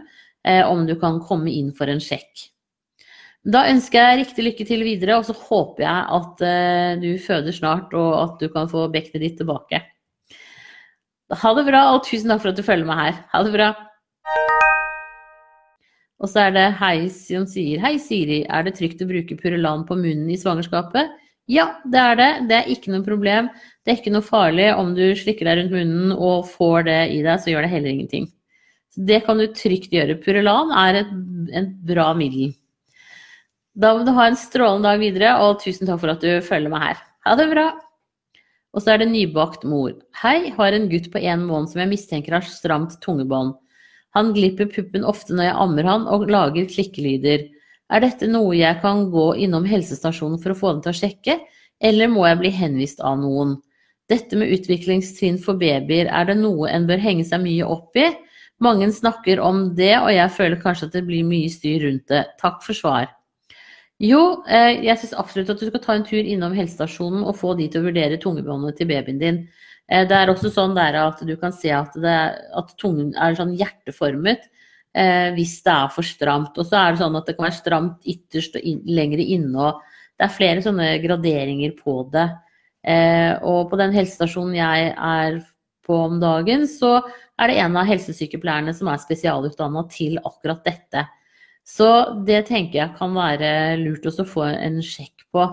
Eh, 0.47 0.63
om 0.63 0.85
du 0.87 0.95
kan 0.99 1.19
komme 1.23 1.51
inn 1.51 1.73
for 1.75 1.91
en 1.91 2.01
sjekk. 2.01 2.47
Da 3.47 3.65
ønsker 3.69 4.01
jeg 4.01 4.19
riktig 4.23 4.45
lykke 4.45 4.65
til 4.67 4.83
videre, 4.83 5.19
og 5.19 5.27
så 5.27 5.35
håper 5.35 5.85
jeg 5.85 6.07
at 6.17 6.41
eh, 6.47 6.93
du 7.03 7.09
føder 7.21 7.55
snart, 7.55 7.93
og 7.95 8.09
at 8.23 8.41
du 8.41 8.49
kan 8.53 8.71
få 8.71 8.87
bekkenet 8.91 9.23
ditt 9.23 9.37
tilbake. 9.41 9.83
Ha 11.35 11.49
det 11.57 11.65
bra, 11.67 11.81
og 11.91 12.05
tusen 12.07 12.31
takk 12.31 12.39
for 12.43 12.53
at 12.53 12.59
du 12.59 12.63
følger 12.63 12.87
meg 12.87 12.99
her. 13.01 13.15
Ha 13.33 13.43
det 13.43 13.51
bra. 13.51 13.71
Og 16.17 16.29
så 16.31 16.47
er 16.47 16.53
det 16.55 16.67
Hei 16.79 17.09
som 17.13 17.43
sier 17.49 17.81
Hei, 17.83 17.97
Siri, 18.01 18.41
er 18.47 18.63
det 18.65 18.77
trygt 18.77 19.03
å 19.03 19.09
bruke 19.09 19.35
Purelan 19.37 19.83
på 19.85 19.97
munnen 19.99 20.29
i 20.33 20.37
svangerskapet? 20.39 21.11
Ja, 21.51 21.67
det 21.87 21.99
er 21.99 22.15
det. 22.19 22.29
Det 22.49 22.55
er 22.57 22.71
ikke 22.71 22.91
noe 22.91 23.05
problem. 23.05 23.49
Det 23.83 23.91
er 23.91 23.99
ikke 23.99 24.15
noe 24.15 24.25
farlig 24.25 24.69
om 24.75 24.93
du 24.97 25.03
slikker 25.15 25.47
deg 25.47 25.61
rundt 25.61 25.75
munnen 25.75 26.15
og 26.15 26.47
får 26.51 26.87
det 26.87 27.01
i 27.15 27.21
deg, 27.23 27.43
så 27.43 27.51
gjør 27.51 27.67
det 27.67 27.73
heller 27.75 27.93
ingenting. 27.93 28.27
Så 28.95 29.03
det 29.07 29.21
kan 29.27 29.39
du 29.39 29.45
trygt 29.55 29.93
gjøre. 29.95 30.17
Purelan 30.23 30.73
er 30.87 31.01
et, 31.03 31.11
et 31.61 31.75
bra 31.87 32.09
middel. 32.17 32.55
Da 33.77 33.93
må 33.93 34.07
du 34.07 34.15
ha 34.15 34.27
en 34.27 34.39
strålende 34.39 34.89
dag 34.89 35.03
videre, 35.03 35.35
og 35.43 35.59
tusen 35.61 35.87
takk 35.87 36.01
for 36.01 36.15
at 36.15 36.23
du 36.23 36.39
følger 36.43 36.73
meg 36.73 36.87
her. 36.87 37.03
Ha 37.27 37.35
det 37.39 37.51
bra! 37.51 37.67
Og 38.77 38.83
så 38.85 38.93
er 38.93 39.01
det 39.01 39.09
nybakt 39.09 39.63
mor. 39.65 39.95
Hei, 40.21 40.51
har 40.53 40.75
en 40.77 40.83
gutt 40.91 41.07
på 41.09 41.17
én 41.17 41.47
måned 41.47 41.71
som 41.71 41.79
jeg 41.81 41.89
mistenker 41.89 42.35
har 42.37 42.45
stramt 42.45 42.99
tungebånd. 43.01 43.55
Han 44.13 44.35
glipper 44.35 44.69
puppen 44.69 45.05
ofte 45.05 45.33
når 45.33 45.47
jeg 45.47 45.55
ammer 45.63 45.89
han 45.89 46.05
og 46.13 46.27
lager 46.29 46.69
klikkelyder. 46.69 47.47
Er 47.89 48.03
dette 48.05 48.29
noe 48.29 48.53
jeg 48.53 48.77
kan 48.83 49.07
gå 49.09 49.31
innom 49.41 49.65
helsestasjonen 49.65 50.37
for 50.43 50.53
å 50.53 50.59
få 50.59 50.75
den 50.75 50.83
til 50.85 50.93
å 50.93 50.99
sjekke, 50.99 51.39
eller 51.81 52.13
må 52.13 52.27
jeg 52.27 52.41
bli 52.43 52.53
henvist 52.53 53.01
av 53.01 53.17
noen? 53.17 53.57
Dette 54.13 54.37
med 54.37 54.53
utviklingstrinn 54.53 55.41
for 55.41 55.57
babyer, 55.57 56.05
er 56.13 56.29
det 56.29 56.37
noe 56.37 56.69
en 56.69 56.85
bør 56.85 57.01
henge 57.01 57.25
seg 57.25 57.41
mye 57.43 57.65
opp 57.65 57.97
i? 57.97 58.11
Mange 58.61 58.91
snakker 58.93 59.41
om 59.41 59.71
det, 59.77 59.95
og 60.03 60.13
jeg 60.13 60.37
føler 60.37 60.61
kanskje 60.61 60.91
at 60.91 60.99
det 60.99 61.07
blir 61.09 61.25
mye 61.25 61.49
styr 61.49 61.81
rundt 61.89 62.13
det. 62.13 62.27
Takk 62.37 62.61
for 62.65 62.77
svar. 62.77 63.09
Jo, 64.03 64.43
eh, 64.45 64.83
jeg 64.85 64.99
syns 65.01 65.15
absolutt 65.17 65.49
at 65.49 65.61
du 65.61 65.69
skal 65.71 65.81
ta 65.81 65.95
en 65.97 66.05
tur 66.05 66.21
innom 66.21 66.53
helsestasjonen 66.53 67.23
og 67.25 67.37
få 67.39 67.55
de 67.57 67.65
til 67.71 67.81
å 67.81 67.87
vurdere 67.87 68.19
tungebåndet 68.21 68.77
til 68.77 68.89
babyen 68.91 69.17
din. 69.21 69.39
Eh, 69.89 70.05
det 70.05 70.13
er 70.13 70.29
også 70.29 70.51
sånn 70.53 70.77
at 70.77 71.23
du 71.25 71.33
kan 71.39 71.55
se 71.55 71.71
at, 71.73 71.95
det, 71.97 72.19
at 72.53 72.75
tungen 72.77 73.15
er 73.15 73.37
sånn 73.39 73.55
hjerteformet 73.57 74.45
eh, 74.93 75.33
hvis 75.33 75.61
det 75.65 75.73
er 75.73 75.89
for 75.95 76.05
stramt. 76.05 76.57
Og 76.57 76.67
så 76.67 76.77
er 76.77 76.93
det 76.93 77.01
sånn 77.01 77.17
at 77.17 77.25
det 77.25 77.37
kan 77.37 77.47
være 77.47 77.57
stramt 77.57 78.05
ytterst 78.05 78.59
og 78.59 78.67
in, 78.69 78.83
lengre 78.85 79.23
inne. 79.23 79.55
og 79.71 79.81
Det 80.13 80.27
er 80.27 80.35
flere 80.35 80.65
sånne 80.65 80.91
graderinger 81.01 81.73
på 81.79 82.03
det. 82.13 82.27
Eh, 82.87 83.33
og 83.41 83.71
på 83.71 83.79
den 83.81 83.95
helsestasjonen 83.95 84.59
jeg 84.59 84.91
er 84.93 85.41
på 85.87 85.97
om 86.05 86.19
dagen, 86.21 86.67
så 86.69 86.99
er 87.39 87.49
det 87.49 87.59
en 87.63 87.77
av 87.79 87.87
helsesykepleierne 87.87 88.73
som 88.75 88.89
er 88.91 89.01
spesialutdanna 89.01 89.87
til 89.89 90.19
akkurat 90.21 90.61
dette. 90.67 91.07
Så 91.67 91.87
det 92.27 92.45
tenker 92.47 92.79
jeg 92.79 92.95
kan 92.97 93.15
være 93.15 93.77
lurt 93.81 94.05
å 94.07 94.25
få 94.27 94.45
en 94.53 94.79
sjekk 94.85 95.25
på. 95.35 95.45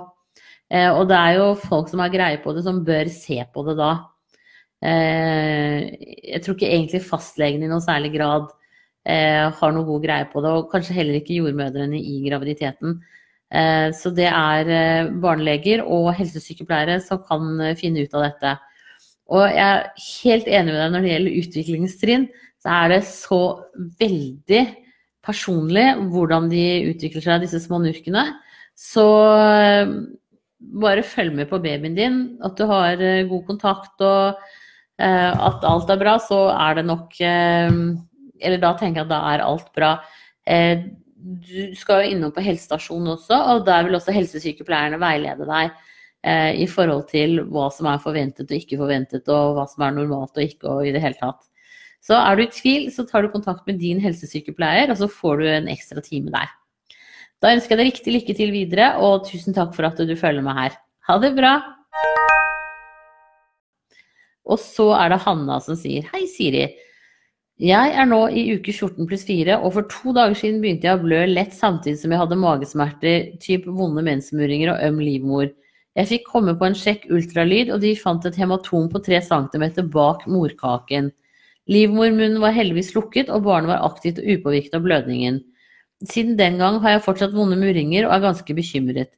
Eh, 0.70 0.90
og 0.90 1.08
det 1.10 1.18
er 1.18 1.38
jo 1.40 1.48
folk 1.58 1.90
som 1.90 2.02
har 2.04 2.12
greie 2.12 2.38
på 2.42 2.54
det, 2.54 2.62
som 2.66 2.84
bør 2.86 3.10
se 3.12 3.40
på 3.52 3.64
det 3.66 3.74
da. 3.80 3.92
Eh, 4.84 5.80
jeg 6.34 6.42
tror 6.44 6.56
ikke 6.56 6.68
egentlig 6.70 7.00
fastlegen 7.06 7.64
i 7.64 7.70
noe 7.70 7.82
særlig 7.84 8.12
grad 8.18 8.50
eh, 9.08 9.48
har 9.48 9.74
noe 9.74 9.86
god 9.88 10.04
greie 10.04 10.28
på 10.30 10.42
det, 10.44 10.52
og 10.52 10.70
kanskje 10.72 10.96
heller 10.98 11.18
ikke 11.18 11.38
jordmødrene 11.38 11.98
i 11.98 12.20
graviditeten. 12.28 13.00
Eh, 13.54 13.88
så 13.96 14.12
det 14.14 14.28
er 14.30 15.10
barneleger 15.22 15.84
og 15.84 16.12
helsesykepleiere 16.18 17.00
som 17.04 17.22
kan 17.26 17.74
finne 17.80 18.04
ut 18.04 18.16
av 18.16 18.28
dette. 18.28 18.54
Og 19.34 19.46
jeg 19.48 19.66
er 19.66 19.84
helt 20.06 20.48
enig 20.52 20.72
med 20.72 20.80
deg 20.82 20.94
når 20.94 21.04
det 21.04 21.12
gjelder 21.14 21.38
utviklingstrinn, 21.42 22.26
så 22.60 22.74
er 22.78 22.90
det 22.92 23.02
så 23.08 23.42
veldig 24.00 24.64
personlig 25.24 25.86
hvordan 26.12 26.50
de 26.52 26.64
utvikler 26.92 27.24
seg, 27.24 27.44
disse 27.44 27.62
små 27.64 27.80
nurkene. 27.82 28.26
Så 28.78 29.06
bare 30.84 31.06
følg 31.06 31.34
med 31.36 31.48
på 31.50 31.60
babyen 31.62 31.96
din, 31.96 32.20
at 32.44 32.58
du 32.58 32.66
har 32.70 33.00
god 33.30 33.42
kontakt 33.48 34.04
og 34.04 34.38
Eh, 34.94 35.46
at 35.46 35.64
alt 35.66 35.90
er 35.90 35.98
bra, 35.98 36.18
så 36.22 36.44
er 36.54 36.76
det 36.78 36.84
nok 36.86 37.16
eh, 37.18 37.78
Eller 38.38 38.60
da 38.62 38.74
tenker 38.78 39.02
jeg 39.02 39.08
at 39.08 39.10
da 39.10 39.22
er 39.32 39.42
alt 39.42 39.72
bra. 39.74 39.96
Eh, 40.46 40.84
du 41.18 41.74
skal 41.78 42.04
jo 42.04 42.14
innom 42.14 42.34
på 42.34 42.44
helsestasjonen 42.44 43.14
også, 43.16 43.38
og 43.54 43.64
der 43.66 43.86
vil 43.86 43.96
også 43.96 44.12
helsesykepleierne 44.14 45.00
veilede 45.00 45.48
deg 45.48 45.82
i 46.56 46.64
forhold 46.68 47.02
til 47.10 47.42
hva 47.52 47.66
som 47.72 47.84
er 47.88 47.98
forventet 48.00 48.48
og 48.48 48.56
ikke 48.56 48.78
forventet, 48.80 49.26
og 49.28 49.58
hva 49.58 49.64
som 49.68 49.82
er 49.84 49.92
normalt 49.92 50.38
og 50.38 50.44
ikke, 50.44 50.68
og 50.68 50.86
i 50.88 50.92
det 50.92 51.02
hele 51.04 51.16
tatt. 51.18 51.42
Så 52.04 52.16
er 52.18 52.36
du 52.36 52.44
i 52.44 52.52
tvil, 52.52 52.90
så 52.92 53.06
tar 53.08 53.24
du 53.24 53.32
kontakt 53.32 53.64
med 53.68 53.78
din 53.80 54.00
helsesykepleier, 54.02 54.90
og 54.92 55.00
så 55.00 55.08
får 55.08 55.40
du 55.40 55.46
en 55.48 55.70
ekstra 55.72 56.04
time 56.04 56.32
der. 56.34 56.50
Da 57.40 57.52
ønsker 57.54 57.74
jeg 57.74 57.80
deg 57.80 57.88
riktig 57.90 58.12
lykke 58.12 58.36
til 58.36 58.52
videre, 58.52 58.90
og 59.00 59.24
tusen 59.28 59.56
takk 59.56 59.72
for 59.76 59.88
at 59.88 60.00
du 60.00 60.12
følger 60.16 60.44
med 60.44 60.58
her. 60.58 60.76
Ha 61.08 61.16
det 61.22 61.32
bra! 61.38 61.54
Og 64.44 64.60
så 64.60 64.90
er 64.98 65.14
det 65.14 65.22
Hanna 65.24 65.56
som 65.64 65.78
sier 65.80 66.04
Hei, 66.12 66.26
Siri. 66.28 66.66
Jeg 67.64 67.96
er 67.96 68.08
nå 68.10 68.20
i 68.34 68.44
uke 68.58 68.74
14 68.74 69.08
pluss 69.08 69.24
4, 69.24 69.56
og 69.62 69.76
for 69.78 69.88
to 69.88 70.12
dager 70.12 70.36
siden 70.36 70.60
begynte 70.60 70.90
jeg 70.90 70.98
å 70.98 71.02
blø 71.04 71.24
lett 71.30 71.56
samtidig 71.56 72.02
som 72.02 72.12
jeg 72.12 72.20
hadde 72.20 72.40
magesmerter, 72.42 73.28
typ 73.40 73.64
vonde 73.70 74.04
mensmuringer 74.04 74.74
og 74.74 74.86
øm 74.90 75.00
livmor. 75.00 75.48
Jeg 75.96 76.10
fikk 76.10 76.32
komme 76.34 76.56
på 76.58 76.68
en 76.68 76.76
sjekk 76.76 77.06
ultralyd, 77.14 77.70
og 77.72 77.80
de 77.80 77.96
fant 77.96 78.24
et 78.26 78.36
hematom 78.36 78.90
på 78.92 79.00
3 79.08 79.22
cm 79.24 79.68
bak 79.94 80.26
morkaken. 80.28 81.14
Livmormunnen 81.70 82.40
var 82.42 82.52
heldigvis 82.52 82.92
lukket, 82.96 83.30
og 83.32 83.46
barnet 83.46 83.70
var 83.72 83.84
aktivt 83.86 84.20
og 84.20 84.30
upåvirket 84.36 84.76
av 84.76 84.84
blødningen. 84.84 85.40
Siden 86.04 86.36
den 86.36 86.58
gang 86.60 86.80
har 86.82 86.96
jeg 86.96 87.04
fortsatt 87.06 87.36
vonde 87.36 87.56
murringer 87.56 88.08
og 88.08 88.16
er 88.16 88.24
ganske 88.26 88.56
bekymret. 88.56 89.14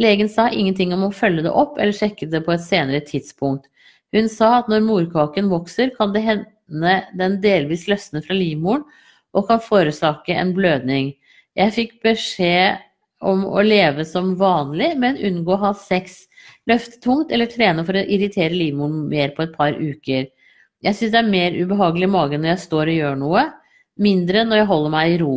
Legen 0.00 0.30
sa 0.32 0.48
ingenting 0.48 0.94
om 0.96 1.04
å 1.04 1.12
følge 1.12 1.44
det 1.44 1.52
opp 1.52 1.76
eller 1.76 1.92
sjekke 1.96 2.30
det 2.32 2.40
på 2.46 2.54
et 2.54 2.64
senere 2.64 3.02
tidspunkt. 3.04 3.66
Hun 4.16 4.30
sa 4.32 4.56
at 4.60 4.70
når 4.72 4.86
morkaken 4.86 5.50
vokser, 5.52 5.92
kan 5.98 6.14
det 6.14 6.24
hende 6.24 6.94
den 7.18 7.36
delvis 7.42 7.84
løsner 7.90 8.24
fra 8.24 8.36
livmoren 8.36 8.86
og 9.36 9.50
kan 9.50 9.60
forårsake 9.62 10.34
en 10.34 10.54
blødning. 10.56 11.12
Jeg 11.58 11.76
fikk 11.76 11.98
beskjed 12.06 12.80
om 13.20 13.44
å 13.44 13.60
leve 13.62 14.06
som 14.08 14.32
vanlig, 14.40 14.94
men 14.98 15.20
unngå 15.20 15.52
å 15.54 15.62
ha 15.66 15.72
sex, 15.76 16.24
løfte 16.70 17.02
tungt 17.04 17.34
eller 17.34 17.50
trene 17.50 17.84
for 17.84 17.98
å 17.98 18.06
irritere 18.06 18.56
livmoren 18.56 19.04
mer 19.10 19.34
på 19.36 19.44
et 19.44 19.52
par 19.54 19.76
uker. 19.76 20.30
Jeg 20.80 20.96
syns 20.96 21.12
det 21.12 21.20
er 21.20 21.28
mer 21.28 21.56
ubehagelig 21.60 22.08
i 22.08 22.12
magen 22.12 22.42
når 22.42 22.54
jeg 22.54 22.64
står 22.64 22.90
og 22.90 22.98
gjør 22.98 23.16
noe, 23.20 23.46
mindre 24.00 24.44
når 24.48 24.62
jeg 24.62 24.70
holder 24.70 24.92
meg 24.94 25.14
i 25.14 25.18
ro. 25.20 25.34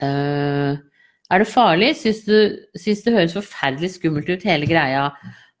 Uh, 0.00 0.76
er 1.30 1.42
det 1.42 1.48
farlig? 1.48 1.92
Syns 2.00 2.24
det 2.26 3.14
høres 3.14 3.36
forferdelig 3.36 3.94
skummelt 3.94 4.28
ut, 4.28 4.44
hele 4.44 4.68
greia. 4.68 5.08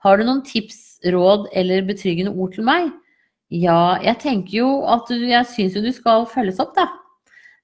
Har 0.04 0.18
du 0.18 0.26
noen 0.26 0.42
tips 0.44 1.00
råd 1.12 1.48
eller 1.56 1.86
betryggende 1.88 2.34
ord 2.34 2.56
til 2.56 2.66
meg? 2.68 2.90
Ja, 3.50 3.98
jeg 4.04 4.20
tenker 4.22 4.56
jo 4.60 4.68
at 4.86 5.08
du, 5.10 5.24
jeg 5.26 5.48
syns 5.50 5.76
jo 5.76 5.82
du 5.84 5.90
skal 5.94 6.28
følges 6.30 6.60
opp, 6.62 6.76
da. 6.76 6.86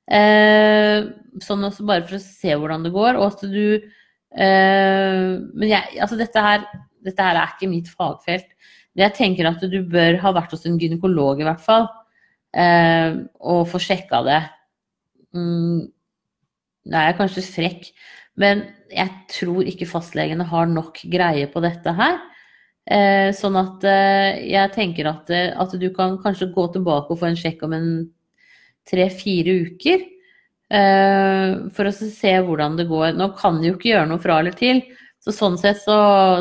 Uh, 0.07 1.13
sånn 1.43 1.67
også 1.67 1.85
bare 1.87 2.05
for 2.07 2.17
å 2.17 2.23
se 2.23 2.55
hvordan 2.55 2.87
det 2.87 2.95
går. 2.95 3.21
Og 3.21 3.29
at 3.35 3.45
du 3.45 3.63
uh, 3.77 5.31
Men 5.53 5.69
jeg, 5.69 5.99
altså 6.01 6.19
dette 6.19 6.43
her, 6.49 6.67
dette 7.07 7.29
her 7.29 7.41
er 7.43 7.55
ikke 7.55 7.71
mitt 7.71 7.91
fagfelt. 7.93 8.49
Men 8.97 9.11
jeg 9.11 9.17
tenker 9.19 9.51
at 9.51 9.61
du 9.69 9.83
bør 9.85 10.17
ha 10.23 10.33
vært 10.33 10.55
hos 10.57 10.65
en 10.67 10.79
gynekolog 10.81 11.43
i 11.43 11.47
hvert 11.47 11.61
fall. 11.61 11.85
Eh, 12.57 13.19
og 13.45 13.67
få 13.69 13.81
sjekka 13.83 14.23
det. 14.25 14.41
Mm, 15.37 15.85
nå 16.89 16.97
er 16.97 17.11
jeg 17.11 17.19
kanskje 17.19 17.45
frekk, 17.45 17.91
men 18.41 18.65
jeg 18.89 19.13
tror 19.33 19.69
ikke 19.69 19.89
fastlegene 19.91 20.47
har 20.49 20.69
nok 20.71 21.03
greie 21.13 21.45
på 21.53 21.61
dette 21.65 21.93
her. 21.99 22.19
Eh, 22.87 23.29
sånn 23.37 23.57
at 23.59 23.85
eh, 23.85 24.43
jeg 24.47 24.73
tenker 24.77 25.09
at, 25.11 25.31
eh, 25.35 25.51
at, 25.53 25.73
du 25.77 25.89
kan 25.93 26.17
kanskje 26.23 26.53
gå 26.55 26.69
tilbake 26.73 27.13
og 27.13 27.19
få 27.21 27.33
en 27.33 27.39
sjekk 27.39 27.65
om 27.67 27.75
en 27.77 27.89
tre-fire 28.87 29.57
uker. 29.67 30.07
Eh, 30.67 31.51
for 31.75 31.91
å 31.91 31.95
se 31.95 32.33
hvordan 32.47 32.79
det 32.79 32.89
går. 32.89 33.13
Nå 33.19 33.33
kan 33.37 33.61
du 33.61 33.69
jo 33.69 33.77
ikke 33.77 33.93
gjøre 33.93 34.09
noe 34.13 34.23
fra 34.23 34.39
eller 34.41 34.57
til. 34.57 34.81
Så 35.27 35.35
sånn 35.35 35.57
sett 35.59 35.81
så, 35.83 35.97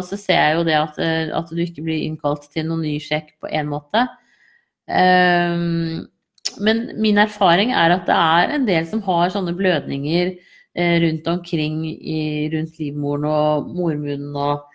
så 0.06 0.18
ser 0.20 0.38
jeg 0.38 0.58
jo 0.60 0.66
det 0.68 0.76
at, 0.78 1.00
eh, 1.02 1.32
at, 1.34 1.50
du 1.50 1.62
ikke 1.64 1.86
blir 1.88 2.06
innkalt 2.06 2.46
til 2.54 2.68
noen 2.70 2.86
ny 2.86 3.00
sjekk 3.02 3.34
på 3.42 3.50
én 3.50 3.72
måte. 3.72 4.06
Um, 4.86 6.06
men 6.62 6.84
min 7.02 7.18
erfaring 7.18 7.74
er 7.74 7.96
at 7.96 8.06
det 8.06 8.16
er 8.16 8.54
en 8.54 8.68
del 8.68 8.86
som 8.88 9.02
har 9.08 9.34
sånne 9.34 9.56
blødninger 9.58 10.36
rundt 10.76 11.28
omkring 11.32 11.86
i, 11.88 12.50
rundt 12.52 12.78
livmoren 12.84 13.24
og 13.30 13.70
mormunnen 13.78 14.34
og 14.36 14.66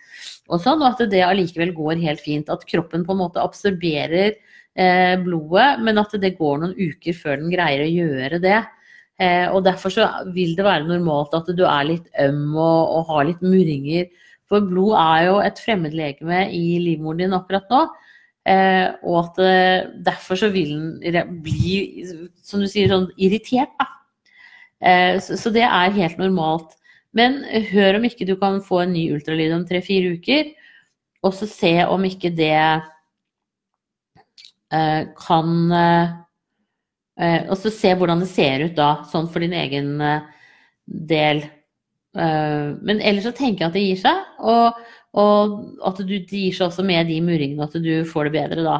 og 0.51 0.59
sånn, 0.59 0.81
og 0.83 0.89
at 0.89 1.11
det 1.11 1.23
allikevel 1.23 1.73
går 1.75 2.01
helt 2.03 2.21
fint. 2.23 2.51
At 2.51 2.65
kroppen 2.67 3.05
på 3.07 3.15
en 3.15 3.21
måte 3.23 3.43
absorberer 3.43 4.33
eh, 4.33 5.15
blodet, 5.23 5.69
men 5.85 6.01
at 6.01 6.15
det 6.21 6.35
går 6.39 6.61
noen 6.63 6.75
uker 6.77 7.17
før 7.17 7.39
den 7.41 7.53
greier 7.53 7.85
å 7.85 7.91
gjøre 7.91 8.41
det. 8.43 8.59
Eh, 9.21 9.47
og 9.53 9.65
derfor 9.67 9.93
så 9.93 10.07
vil 10.33 10.55
det 10.57 10.65
være 10.65 10.87
normalt 10.87 11.35
at 11.37 11.49
du 11.53 11.63
er 11.67 11.85
litt 11.85 12.07
øm 12.23 12.55
og, 12.55 12.93
og 12.95 13.09
har 13.11 13.27
litt 13.29 13.43
murringer. 13.45 14.09
For 14.49 14.65
blod 14.65 14.95
er 14.97 15.27
jo 15.27 15.35
et 15.45 15.61
fremmedlegeme 15.61 16.47
i 16.57 16.79
livmoren 16.81 17.21
din 17.21 17.37
akkurat 17.37 17.69
nå. 17.71 17.83
Eh, 18.49 18.87
og 19.05 19.17
at 19.19 19.41
eh, 19.45 19.89
derfor 20.07 20.39
så 20.41 20.49
vil 20.53 20.73
den 21.03 21.37
bli, 21.45 22.07
som 22.41 22.63
du 22.63 22.69
sier, 22.71 22.89
sånn 22.89 23.11
irritert, 23.21 23.73
da. 23.79 23.89
Så, 25.21 25.51
det 25.53 25.61
er 25.61 25.93
helt 25.93 26.17
normalt. 26.17 26.71
Men 27.13 27.43
hør 27.69 27.99
om 27.99 28.05
ikke 28.07 28.25
du 28.25 28.31
kan 28.41 28.55
få 28.65 28.79
en 28.81 28.95
ny 28.95 29.03
ultralyd 29.13 29.51
om 29.53 29.65
tre-fire 29.69 30.15
uker, 30.17 30.47
og 31.21 31.35
så 31.37 31.45
se 31.45 31.75
om 31.85 32.01
ikke 32.07 32.31
det 32.33 32.57
kan 35.21 35.51
og 37.21 37.57
så 37.59 37.71
se 37.73 37.91
hvordan 37.97 38.23
det 38.23 38.29
ser 38.31 38.65
ut 38.65 38.77
da, 38.77 39.03
sånn 39.11 39.29
for 39.29 39.43
din 39.43 39.53
egen 39.57 39.93
eh, 40.01 40.29
del. 40.85 41.43
Eh, 42.17 42.71
men 42.81 43.01
ellers 43.01 43.27
så 43.29 43.35
tenker 43.35 43.65
jeg 43.65 43.69
at 43.69 43.77
det 43.77 43.85
gir 43.85 44.01
seg, 44.01 44.23
og, 44.41 44.79
og 45.21 45.53
at 45.87 46.01
du, 46.01 46.15
det 46.17 46.43
gir 46.45 46.55
seg 46.57 46.67
også 46.69 46.85
med 46.87 47.11
de 47.11 47.19
muringene, 47.23 47.67
at 47.67 47.77
du 47.77 47.93
får 48.07 48.29
det 48.29 48.35
bedre 48.39 48.65
da. 48.65 48.79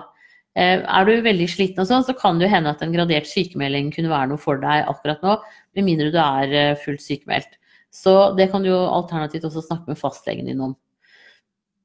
Eh, 0.60 0.82
er 0.84 1.08
du 1.08 1.24
veldig 1.24 1.48
sliten 1.48 1.84
og 1.84 1.88
sånn, 1.88 2.06
så 2.08 2.16
kan 2.18 2.39
det 2.39 2.50
jo 2.50 2.54
hende 2.56 2.74
at 2.74 2.82
en 2.84 2.92
gradert 2.92 3.30
sykemelding 3.30 3.92
kunne 3.96 4.12
være 4.12 4.34
noe 4.34 4.42
for 4.42 4.60
deg 4.60 4.89
akkurat 4.92 5.24
nå, 5.24 5.38
med 5.78 5.88
mindre 5.88 6.12
du 6.12 6.20
er 6.20 6.56
eh, 6.60 6.78
fullt 6.82 7.04
sykemeldt. 7.04 7.56
Så 7.92 8.34
det 8.38 8.50
kan 8.52 8.64
du 8.64 8.72
jo 8.72 8.80
alternativt 8.88 9.48
også 9.48 9.64
snakke 9.66 9.92
med 9.92 10.00
fastlegen 10.00 10.48
din 10.48 10.64
om. 10.64 10.76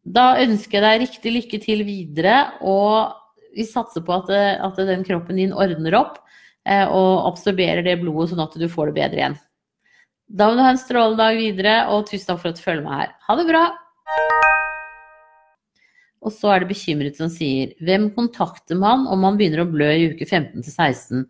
Da 0.07 0.36
ønsker 0.38 0.78
jeg 0.78 0.84
deg 0.86 1.02
riktig 1.02 1.32
lykke 1.34 1.59
til 1.62 1.82
videre, 1.86 2.36
og 2.62 3.14
vi 3.57 3.64
satser 3.66 4.04
på 4.07 4.14
at, 4.14 4.30
at 4.62 4.78
den 4.86 5.02
kroppen 5.07 5.38
din 5.40 5.54
ordner 5.54 5.96
opp 5.98 6.20
og 6.66 7.28
absorberer 7.30 7.84
det 7.86 8.00
blodet 8.00 8.32
sånn 8.32 8.42
at 8.42 8.56
du 8.58 8.66
får 8.70 8.90
det 8.90 8.96
bedre 9.00 9.20
igjen. 9.20 9.36
Da 10.26 10.48
må 10.48 10.56
du 10.58 10.64
ha 10.64 10.72
en 10.74 10.80
strålende 10.80 11.22
dag 11.22 11.36
videre, 11.38 11.74
og 11.94 12.08
tusen 12.08 12.26
takk 12.26 12.40
for 12.42 12.50
at 12.50 12.58
du 12.58 12.64
følger 12.64 12.82
med 12.82 12.98
her. 12.98 13.12
Ha 13.28 13.36
det 13.38 13.46
bra! 13.46 13.64
Og 16.26 16.34
så 16.34 16.50
er 16.50 16.62
det 16.62 16.72
bekymret 16.72 17.18
som 17.20 17.30
sier 17.30 17.76
hvem 17.86 18.08
kontakter 18.16 18.78
man 18.78 19.04
om 19.06 19.20
man 19.22 19.36
begynner 19.38 19.62
å 19.62 19.70
blø 19.70 19.92
i 19.94 20.08
uke 20.10 20.26
15 20.26 20.64
til 20.64 20.72
16? 20.72 21.26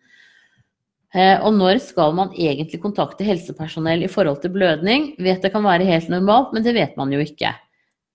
Eh, 1.16 1.36
og 1.44 1.52
når 1.56 1.82
skal 1.84 2.16
man 2.16 2.32
egentlig 2.32 2.80
kontakte 2.82 3.26
helsepersonell 3.26 4.06
i 4.06 4.10
forhold 4.10 4.40
til 4.42 4.54
blødning? 4.56 5.10
Vet 5.22 5.44
det 5.44 5.52
kan 5.52 5.64
være 5.66 5.86
helt 5.88 6.08
normalt, 6.12 6.56
men 6.56 6.64
det 6.64 6.74
vet 6.76 6.96
man 6.96 7.12
jo 7.12 7.20
ikke. 7.20 7.52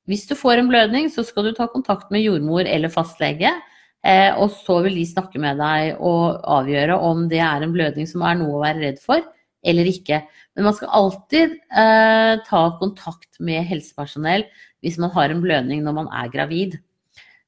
Hvis 0.10 0.26
du 0.30 0.34
får 0.38 0.60
en 0.60 0.72
blødning, 0.72 1.10
så 1.14 1.24
skal 1.26 1.46
du 1.46 1.54
ta 1.58 1.70
kontakt 1.70 2.10
med 2.14 2.26
jordmor 2.26 2.66
eller 2.66 2.94
fastlege. 2.94 3.54
Eh, 4.02 4.34
og 4.34 4.50
så 4.64 4.80
vil 4.86 4.98
de 4.98 5.06
snakke 5.06 5.40
med 5.42 5.60
deg 5.62 6.00
og 6.02 6.42
avgjøre 6.50 6.98
om 7.06 7.28
det 7.30 7.42
er 7.46 7.62
en 7.62 7.74
blødning 7.74 8.10
som 8.10 8.24
er 8.26 8.40
noe 8.40 8.58
å 8.58 8.64
være 8.64 8.82
redd 8.82 9.02
for, 9.04 9.22
eller 9.62 9.90
ikke. 9.90 10.24
Men 10.58 10.68
man 10.68 10.78
skal 10.78 10.94
alltid 10.98 11.54
eh, 11.70 12.34
ta 12.48 12.64
kontakt 12.80 13.38
med 13.40 13.68
helsepersonell 13.70 14.48
hvis 14.82 14.98
man 15.02 15.14
har 15.14 15.30
en 15.30 15.44
blødning 15.44 15.84
når 15.86 15.98
man 16.00 16.10
er 16.18 16.32
gravid. 16.34 16.80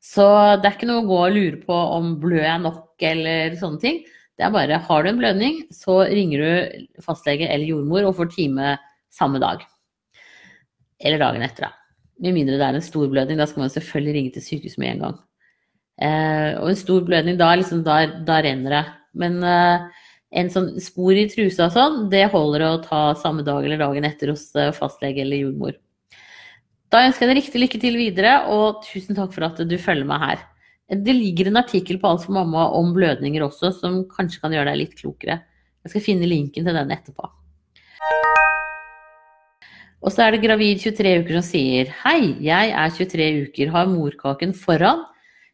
Så 0.04 0.26
det 0.62 0.68
er 0.68 0.76
ikke 0.76 0.89
noe 0.89 1.01
å 1.01 1.10
gå 1.10 1.20
og 1.24 1.34
lure 1.34 1.62
på 1.64 1.80
om 1.97 2.14
blør 2.22 2.43
jeg 2.45 2.64
nok 2.68 3.06
eller 3.10 3.58
sånne 3.58 3.82
ting. 3.82 4.01
Det 4.38 4.45
er 4.45 4.54
bare 4.54 4.82
har 4.86 5.04
du 5.04 5.10
en 5.10 5.20
blødning, 5.22 5.60
så 5.74 6.01
ringer 6.10 6.41
du 6.43 7.04
fastlege 7.06 7.47
eller 7.49 7.70
jordmor 7.70 8.10
og 8.10 8.18
får 8.18 8.34
time 8.34 8.76
samme 9.14 9.41
dag. 9.41 9.62
Eller 11.01 11.22
dagen 11.22 11.45
etter, 11.45 11.70
da. 11.70 11.74
Med 12.24 12.36
mindre 12.38 12.60
det 12.60 12.66
er 12.66 12.78
en 12.78 12.86
stor 12.86 13.10
blødning, 13.10 13.39
da 13.41 13.47
skal 13.49 13.66
man 13.66 13.74
selvfølgelig 13.74 14.16
ringe 14.18 14.34
til 14.36 14.45
sykehus 14.45 14.78
med 14.82 14.93
en 14.93 15.06
gang. 15.08 15.22
Eh, 16.02 16.54
og 16.58 16.72
en 16.72 16.80
stor 16.80 17.04
blødning, 17.06 17.38
da, 17.38 17.52
liksom, 17.60 17.84
da, 17.86 18.00
da 18.26 18.39
renner 18.46 18.78
det. 18.78 18.84
Men 19.20 19.38
eh, 19.46 20.06
en 20.41 20.50
sånn 20.54 20.72
spor 20.82 21.14
i 21.18 21.28
trusa 21.30 21.68
og 21.68 21.76
sånn, 21.76 22.00
det 22.14 22.26
holder 22.34 22.66
å 22.66 22.72
ta 22.84 23.04
samme 23.20 23.46
dag 23.46 23.66
eller 23.66 23.82
dagen 23.82 24.08
etter 24.08 24.34
hos 24.34 24.48
eh, 24.58 24.74
fastlege 24.76 25.22
eller 25.22 25.44
jordmor. 25.44 25.78
Da 26.94 27.04
ønsker 27.08 27.26
jeg 27.26 27.32
deg 27.32 27.39
riktig 27.41 27.62
lykke 27.62 27.82
til 27.82 27.96
videre, 27.98 28.34
og 28.54 28.84
tusen 28.86 29.18
takk 29.18 29.32
for 29.34 29.48
at 29.48 29.62
du 29.66 29.78
følger 29.82 30.10
meg 30.10 30.26
her. 30.26 30.44
Det 30.94 31.16
ligger 31.16 31.50
en 31.50 31.62
artikkel 31.62 31.98
på 32.02 32.10
Alt 32.10 32.26
for 32.28 32.36
mamma 32.36 32.68
om 32.78 32.91
blødninger 32.94 33.46
også, 33.46 33.72
som 33.80 34.04
kanskje 34.10 34.44
kan 34.44 34.54
gjøre 34.54 34.74
deg 34.74 34.82
litt 34.82 35.00
klokere. 35.00 35.39
Jeg 35.84 35.94
skal 35.94 36.06
finne 36.06 36.30
linken 36.30 36.68
til 36.68 36.78
den 36.78 36.94
etterpå. 36.94 37.30
Og 40.04 40.12
så 40.12 40.26
er 40.26 40.36
det 40.36 40.44
gravid 40.44 40.84
23 40.84 41.16
uker 41.24 41.38
som 41.38 41.46
sier 41.48 41.89
Hei, 42.04 42.36
jeg 42.44 42.74
er 42.76 42.94
23 42.94 43.28
uker, 43.48 43.72
har 43.72 43.89
morkaken 43.89 44.52
foran. 44.58 45.06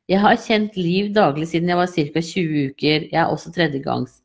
Jeg 0.10 0.24
har 0.24 0.40
kjent 0.42 0.78
Liv 0.80 1.12
daglig 1.14 1.52
siden 1.52 1.70
jeg 1.70 1.78
var 1.78 1.92
ca. 1.94 2.22
20 2.26 2.72
uker, 2.72 3.06
jeg 3.12 3.20
er 3.22 3.30
også 3.30 3.52
tredjegangs. 3.54 4.20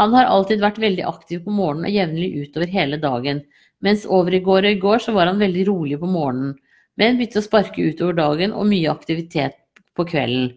Han 0.00 0.14
har 0.14 0.30
alltid 0.30 0.62
vært 0.62 0.78
veldig 0.80 1.04
aktiv 1.04 1.42
på 1.44 1.52
morgenen 1.52 1.90
og 1.90 1.96
jevnlig 1.96 2.28
utover 2.46 2.70
hele 2.72 3.00
dagen. 3.02 3.42
Mens 3.84 4.06
over 4.06 4.34
i 4.34 4.40
går 4.42 4.64
og 4.64 4.76
i 4.76 4.80
går 4.80 5.04
så 5.04 5.12
var 5.14 5.28
han 5.28 5.42
veldig 5.42 5.66
rolig 5.68 5.98
på 6.00 6.08
morgenen, 6.08 6.54
men 6.98 7.18
begynte 7.18 7.42
å 7.42 7.46
sparke 7.46 7.84
utover 7.90 8.16
dagen 8.16 8.54
og 8.56 8.70
mye 8.70 8.90
aktivitet 8.90 9.58
på 9.98 10.06
kvelden. 10.08 10.54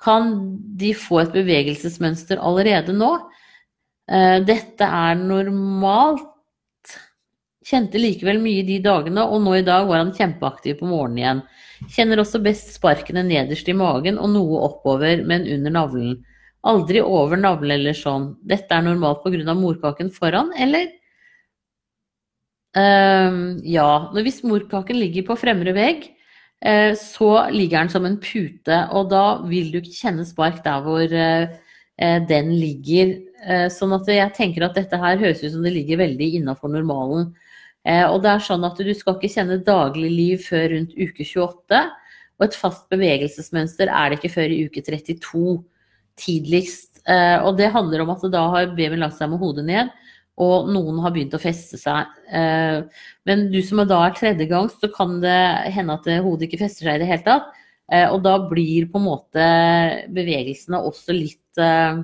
Kan 0.00 0.32
de 0.78 0.94
få 0.96 1.20
et 1.22 1.34
bevegelsesmønster 1.34 2.40
allerede 2.42 2.94
nå? 2.96 3.12
Eh, 4.10 4.40
dette 4.46 4.88
er 4.88 5.20
normalt. 5.20 6.30
Kjente 7.64 7.96
likevel 7.96 8.42
mye 8.44 8.64
de 8.66 8.76
dagene, 8.84 9.22
og 9.24 9.40
nå 9.40 9.54
i 9.56 9.64
dag 9.64 9.86
var 9.88 10.02
han 10.02 10.12
kjempeaktiv 10.16 10.82
på 10.82 10.88
morgenen 10.88 11.20
igjen. 11.22 11.38
Kjenner 11.94 12.20
også 12.20 12.42
best 12.44 12.74
sparkene 12.76 13.22
nederst 13.24 13.68
i 13.72 13.76
magen 13.76 14.18
og 14.20 14.34
noe 14.34 14.60
oppover, 14.66 15.22
men 15.24 15.46
under 15.48 15.72
navlen. 15.72 16.18
Aldri 16.64 17.00
over 17.00 17.40
navlen 17.40 17.78
eller 17.78 17.96
sånn. 17.96 18.34
Dette 18.44 18.72
er 18.72 18.84
normalt 18.84 19.24
pga. 19.24 19.54
morkaken 19.56 20.10
foran, 20.12 20.52
eller? 20.60 20.90
Uh, 22.76 23.56
ja. 23.64 24.10
Hvis 24.12 24.42
morkaken 24.44 24.98
ligger 25.00 25.24
på 25.28 25.36
fremre 25.40 25.72
vegg, 25.76 26.08
uh, 26.66 26.92
så 27.00 27.48
ligger 27.52 27.80
den 27.84 27.92
som 27.92 28.04
en 28.04 28.18
pute, 28.20 28.80
og 28.92 29.08
da 29.12 29.40
vil 29.48 29.70
du 29.72 29.80
ikke 29.80 30.02
kjenne 30.02 30.26
spark 30.28 30.60
der 30.64 30.84
hvor 30.84 31.04
uh, 31.04 31.48
den 32.28 32.52
ligger. 32.58 33.20
sånn 33.70 33.92
at 33.92 34.08
jeg 34.08 34.32
tenker 34.34 34.64
at 34.64 34.74
dette 34.74 34.96
her 34.96 35.18
høres 35.20 35.42
ut 35.44 35.52
som 35.52 35.62
det 35.62 35.74
ligger 35.74 36.00
veldig 36.00 36.30
innafor 36.40 36.72
normalen. 36.72 37.28
Og 37.84 38.22
det 38.24 38.30
er 38.30 38.40
sånn 38.40 38.62
at 38.64 38.78
du 38.80 38.92
skal 38.96 39.18
ikke 39.18 39.28
kjenne 39.28 39.58
dagligliv 39.60 40.46
før 40.46 40.70
rundt 40.72 40.94
uke 40.96 41.26
28. 41.26 41.80
Og 42.38 42.46
et 42.46 42.56
fast 42.56 42.86
bevegelsesmønster 42.88 43.92
er 43.92 44.08
det 44.08 44.16
ikke 44.18 44.32
før 44.38 44.54
i 44.54 44.62
uke 44.64 44.80
32 44.80 45.58
tidligst. 46.16 47.02
og 47.44 47.58
det 47.58 47.68
handler 47.74 48.00
om 48.06 48.14
at 48.14 48.24
da 48.32 48.46
har 48.54 48.72
babyen 48.72 49.04
lagt 49.04 49.18
seg 49.18 49.28
med 49.28 49.42
hodet 49.42 49.66
ned 49.68 49.92
og 50.42 50.70
noen 50.74 50.98
har 51.04 51.12
begynt 51.14 51.34
å 51.36 51.42
feste 51.42 51.78
seg. 51.78 52.10
Eh, 52.26 52.80
men 53.28 53.44
du 53.52 53.60
som 53.62 53.82
da 53.86 54.00
er 54.06 54.16
tredje 54.16 54.48
gang, 54.50 54.66
så 54.70 54.90
kan 54.90 55.20
det 55.22 55.36
hende 55.76 55.94
at 55.94 56.08
hodet 56.24 56.48
ikke 56.48 56.64
fester 56.64 56.88
seg 56.88 56.98
i 56.98 57.04
det 57.04 57.10
hele 57.10 57.26
tatt. 57.26 57.52
Eh, 57.92 58.08
og 58.08 58.24
da 58.24 58.38
blir 58.50 58.88
på 58.90 58.98
en 58.98 59.06
måte 59.06 59.46
bevegelsene 60.14 60.80
også 60.88 61.14
litt 61.16 61.60
eh, 61.60 62.02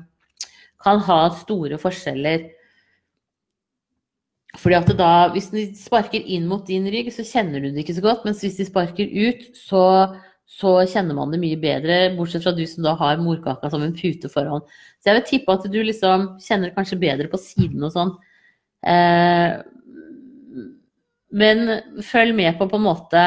Kan 0.81 1.03
ha 1.05 1.19
store 1.37 1.77
forskjeller. 1.77 2.47
Fordi 4.59 4.75
at 4.75 4.91
da, 4.99 5.31
Hvis 5.35 5.51
de 5.53 5.69
sparker 5.79 6.25
inn 6.27 6.49
mot 6.51 6.67
din 6.67 6.89
rygg, 6.91 7.13
så 7.15 7.27
kjenner 7.27 7.63
du 7.63 7.71
det 7.71 7.85
ikke 7.85 7.99
så 8.01 8.05
godt. 8.05 8.27
Mens 8.27 8.43
hvis 8.43 8.59
de 8.59 8.67
sparker 8.67 9.07
ut, 9.07 9.45
så, 9.55 9.85
så 10.51 10.75
kjenner 10.91 11.15
man 11.19 11.31
det 11.31 11.41
mye 11.43 11.59
bedre. 11.61 12.01
Bortsett 12.17 12.45
fra 12.47 12.55
du 12.57 12.65
som 12.67 12.87
da 12.87 12.97
har 12.99 13.23
morkaka 13.23 13.71
som 13.71 13.85
en 13.87 13.95
pute 13.95 14.31
foran. 14.33 14.65
Så 14.99 15.11
jeg 15.11 15.21
vil 15.21 15.29
tippe 15.29 15.55
at 15.55 15.69
du 15.71 15.79
liksom 15.85 16.33
kjenner 16.43 16.75
kanskje 16.75 16.99
bedre 17.01 17.31
på 17.31 17.39
siden 17.41 17.87
og 17.87 17.95
sånn. 17.95 18.15
Eh, 18.83 19.61
men 21.31 21.67
følg 22.03 22.35
med 22.35 22.57
på 22.59 22.67
på 22.67 22.79
en 22.81 22.87
måte 22.89 23.21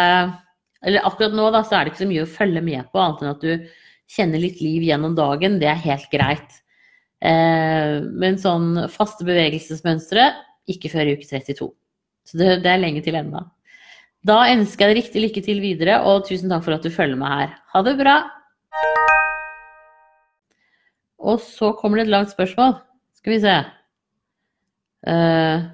Eller 0.84 1.06
akkurat 1.08 1.36
nå 1.38 1.46
da, 1.54 1.62
så 1.64 1.78
er 1.78 1.86
det 1.86 1.94
ikke 1.94 2.02
så 2.02 2.10
mye 2.10 2.24
å 2.26 2.32
følge 2.34 2.64
med 2.66 2.90
på, 2.92 3.00
annet 3.00 3.22
enn 3.22 3.30
at 3.32 3.44
du 3.46 3.84
kjenner 4.14 4.42
litt 4.44 4.60
liv 4.60 4.84
gjennom 4.84 5.14
dagen. 5.16 5.56
Det 5.62 5.70
er 5.72 5.86
helt 5.86 6.10
greit. 6.12 6.58
Eh, 7.24 8.02
men 8.04 8.36
sånn 8.42 8.90
faste 8.92 9.24
bevegelsesmønstre 9.24 10.26
ikke 10.70 10.92
før 10.94 11.10
i 11.10 11.18
uke 11.18 11.28
32. 11.28 11.70
Så 12.24 12.40
det, 12.40 12.50
det 12.64 12.72
er 12.72 12.82
lenge 12.82 13.04
til 13.04 13.18
ennå. 13.20 13.44
Da 14.24 14.46
ønsker 14.54 14.88
jeg 14.88 14.94
deg 14.94 15.02
riktig 15.02 15.22
lykke 15.26 15.44
til 15.44 15.60
videre, 15.64 16.00
og 16.08 16.24
tusen 16.30 16.52
takk 16.52 16.64
for 16.64 16.78
at 16.78 16.86
du 16.86 16.94
følger 16.94 17.20
med 17.20 17.28
her. 17.28 17.56
Ha 17.74 17.84
det 17.84 17.98
bra! 18.00 18.18
Og 21.24 21.40
så 21.44 21.72
kommer 21.80 22.00
det 22.00 22.08
et 22.08 22.14
langt 22.14 22.32
spørsmål. 22.32 22.78
Skal 23.20 23.34
vi 23.34 23.40
se. 23.44 23.56
Uh, 25.08 25.68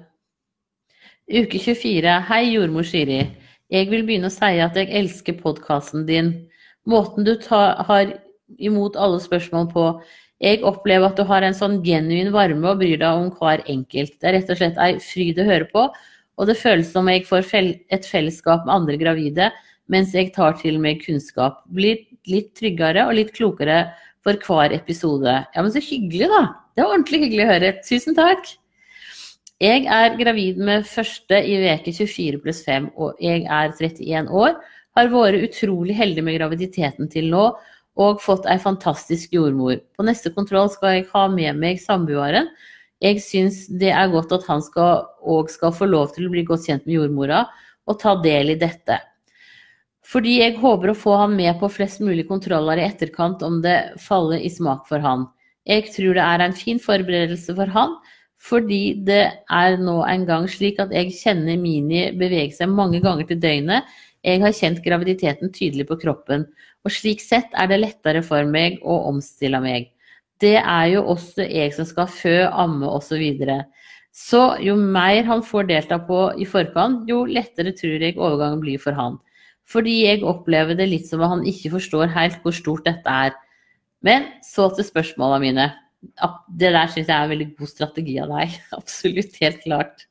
uke 1.42 1.58
24. 1.62 2.16
Hei, 2.30 2.42
jordmor 2.54 2.86
Siri. 2.86 3.20
Jeg 3.70 3.90
vil 3.90 4.02
begynne 4.06 4.30
å 4.30 4.34
si 4.34 4.58
at 4.62 4.78
jeg 4.78 4.90
elsker 4.98 5.38
podkasten 5.38 6.06
din. 6.06 6.32
Måten 6.90 7.26
du 7.26 7.36
tar, 7.42 7.84
har 7.86 8.14
imot 8.58 8.98
alle 8.98 9.20
spørsmål 9.22 9.70
på. 9.70 9.86
Jeg 10.40 10.62
opplever 10.64 11.10
at 11.10 11.18
du 11.18 11.26
har 11.28 11.44
en 11.44 11.56
sånn 11.56 11.80
genuin 11.84 12.30
varme 12.32 12.70
og 12.70 12.80
bryr 12.80 13.00
deg 13.00 13.24
om 13.24 13.28
hver 13.36 13.60
enkelt. 13.68 14.14
Det 14.16 14.28
er 14.28 14.38
rett 14.38 14.52
og 14.52 14.60
slett 14.60 14.78
ei 14.80 14.94
fryd 15.04 15.40
å 15.42 15.48
høre 15.48 15.68
på, 15.68 15.82
og 16.40 16.48
det 16.48 16.56
føles 16.56 16.92
som 16.94 17.08
jeg 17.12 17.26
får 17.28 17.50
et 17.92 18.06
fellesskap 18.08 18.64
med 18.64 18.76
andre 18.78 18.96
gravide 19.00 19.50
mens 19.90 20.14
jeg 20.14 20.30
tar 20.32 20.54
til 20.60 20.78
meg 20.80 21.02
kunnskap. 21.02 21.60
Blir 21.68 21.98
litt 22.30 22.54
tryggere 22.56 23.04
og 23.08 23.16
litt 23.18 23.34
klokere 23.36 23.90
for 24.24 24.38
hver 24.46 24.72
episode. 24.76 25.34
Ja, 25.54 25.60
men 25.60 25.72
så 25.74 25.82
hyggelig, 25.82 26.30
da. 26.30 26.42
Det 26.76 26.84
var 26.84 26.94
ordentlig 26.94 27.24
hyggelig 27.24 27.44
å 27.44 27.50
høre. 27.50 27.72
Tusen 27.84 28.16
takk. 28.16 28.52
Jeg 29.60 29.84
er 29.92 30.14
gravid 30.16 30.60
med 30.64 30.86
første 30.88 31.36
i 31.44 31.58
veke 31.60 31.92
24 31.92 32.40
pluss 32.40 32.62
5, 32.64 32.92
og 32.96 33.18
jeg 33.20 33.44
er 33.44 33.74
31 33.74 34.30
år. 34.32 34.54
Har 34.96 35.10
vært 35.12 35.44
utrolig 35.50 35.96
heldig 35.98 36.24
med 36.24 36.38
graviditeten 36.38 37.10
til 37.12 37.28
nå, 37.32 37.50
og 38.00 38.22
fått 38.24 38.48
ei 38.48 38.56
fantastisk 38.62 39.34
jordmor. 39.36 39.80
På 39.96 40.06
neste 40.06 40.32
kontroll 40.32 40.70
skal 40.72 40.96
jeg 40.96 41.08
ha 41.12 41.26
med 41.32 41.58
meg 41.60 41.80
samboeren. 41.82 42.48
Jeg 43.00 43.20
syns 43.24 43.66
det 43.80 43.92
er 43.96 44.12
godt 44.12 44.32
at 44.36 44.46
han 44.48 44.64
skal, 44.64 45.06
skal 45.52 45.74
få 45.76 45.88
lov 45.88 46.14
til 46.14 46.28
å 46.28 46.32
bli 46.32 46.44
godt 46.48 46.68
kjent 46.68 46.86
med 46.88 46.98
jordmora, 46.98 47.44
og 47.88 47.98
ta 48.00 48.14
del 48.22 48.54
i 48.54 48.60
dette. 48.60 48.98
Fordi 50.10 50.40
jeg 50.40 50.58
håper 50.60 50.90
å 50.90 50.98
få 50.98 51.16
han 51.20 51.36
med 51.38 51.58
på 51.60 51.68
flest 51.70 52.00
mulig 52.02 52.26
kontroller 52.28 52.80
i 52.80 52.86
etterkant 52.88 53.44
om 53.46 53.60
det 53.64 53.94
faller 54.02 54.42
i 54.42 54.50
smak 54.52 54.88
for 54.88 55.02
han. 55.04 55.28
Jeg 55.68 55.92
tror 55.94 56.16
det 56.16 56.24
er 56.24 56.44
en 56.44 56.56
fin 56.56 56.80
forberedelse 56.82 57.54
for 57.56 57.70
han, 57.70 57.94
fordi 58.40 58.82
det 59.06 59.22
er 59.52 59.76
nå 59.80 59.98
en 60.08 60.24
gang 60.28 60.46
slik 60.48 60.80
at 60.82 60.92
jeg 60.96 61.12
kjenner 61.18 61.60
Mini 61.60 62.08
bevege 62.16 62.56
seg 62.56 62.72
mange 62.72 63.02
ganger 63.04 63.28
til 63.28 63.40
døgnet. 63.42 63.88
Jeg 64.24 64.40
har 64.42 64.56
kjent 64.56 64.82
graviditeten 64.84 65.52
tydelig 65.52 65.86
på 65.88 65.98
kroppen, 66.00 66.48
og 66.84 66.94
slik 66.94 67.20
sett 67.22 67.52
er 67.58 67.68
det 67.70 67.80
lettere 67.82 68.22
for 68.24 68.46
meg 68.48 68.78
å 68.82 69.02
omstille 69.10 69.60
meg. 69.62 69.90
Det 70.40 70.56
er 70.58 70.86
jo 70.94 71.04
også 71.12 71.44
jeg 71.44 71.74
som 71.76 71.88
skal 71.88 72.08
fø, 72.08 72.36
amme 72.48 72.88
osv. 72.88 73.10
Så, 73.10 73.18
videre. 73.20 73.58
så 74.16 74.42
jo 74.64 74.76
mer 74.80 75.26
han 75.28 75.42
får 75.44 75.68
delta 75.68 75.98
på 76.06 76.22
i 76.40 76.46
forkant, 76.48 77.04
jo 77.08 77.26
lettere 77.28 77.74
tror 77.76 78.00
jeg 78.00 78.16
overgangen 78.16 78.62
blir 78.62 78.80
for 78.80 78.96
han. 78.96 79.18
Fordi 79.70 80.00
jeg 80.06 80.24
opplever 80.26 80.74
det 80.78 80.88
litt 80.90 81.06
som 81.06 81.20
at 81.22 81.34
han 81.34 81.44
ikke 81.46 81.74
forstår 81.76 82.10
helt 82.16 82.40
hvor 82.42 82.56
stort 82.56 82.88
dette 82.88 83.06
er. 83.26 83.36
Men 84.02 84.26
så 84.42 84.70
til 84.74 84.88
spørsmåla 84.88 85.38
mine. 85.42 85.68
Det 86.00 86.72
der 86.72 86.88
syns 86.88 87.10
jeg 87.10 87.14
er 87.14 87.26
en 87.26 87.34
veldig 87.34 87.50
god 87.58 87.70
strategi 87.70 88.16
av 88.22 88.32
deg. 88.32 88.56
Absolutt, 88.80 89.36
helt 89.44 89.60
klart. 89.66 90.06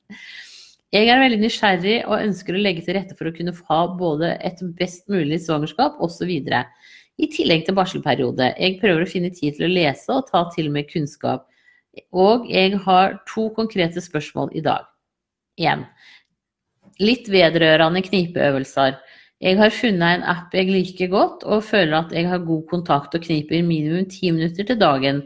Jeg 0.89 1.05
er 1.05 1.19
veldig 1.21 1.37
nysgjerrig 1.43 1.97
og 2.09 2.23
ønsker 2.23 2.55
å 2.57 2.61
legge 2.63 2.81
til 2.85 2.95
rette 2.97 3.13
for 3.17 3.29
å 3.29 3.33
kunne 3.35 3.53
ha 3.67 3.79
både 3.99 4.31
et 4.45 4.61
best 4.79 5.03
mulig 5.11 5.37
svangerskap 5.43 5.99
osv. 6.01 6.31
I 7.19 7.27
tillegg 7.29 7.67
til 7.67 7.77
barselperiode. 7.77 8.53
Jeg 8.57 8.79
prøver 8.81 9.05
å 9.05 9.09
finne 9.09 9.29
tid 9.29 9.57
til 9.57 9.67
å 9.67 9.73
lese 9.73 10.15
og 10.15 10.31
ta 10.31 10.47
til 10.55 10.71
meg 10.73 10.89
kunnskap. 10.89 11.45
Og 12.09 12.47
jeg 12.49 12.79
har 12.87 13.19
to 13.29 13.49
konkrete 13.53 14.01
spørsmål 14.01 14.55
i 14.57 14.65
dag. 14.65 14.87
1. 15.61 15.85
Litt 17.03 17.29
vedrørende 17.29 18.01
knipeøvelser. 18.07 18.97
Jeg 19.45 19.61
har 19.61 19.71
funnet 19.71 20.17
en 20.17 20.27
app 20.33 20.55
jeg 20.57 20.71
liker 20.73 21.13
godt, 21.13 21.45
og 21.45 21.67
føler 21.69 21.99
at 22.01 22.15
jeg 22.15 22.27
har 22.27 22.41
god 22.43 22.65
kontakt 22.71 23.13
og 23.15 23.23
kniper 23.23 23.61
minimum 23.63 24.09
ti 24.09 24.33
minutter 24.33 24.65
til 24.65 24.79
dagen. 24.81 25.21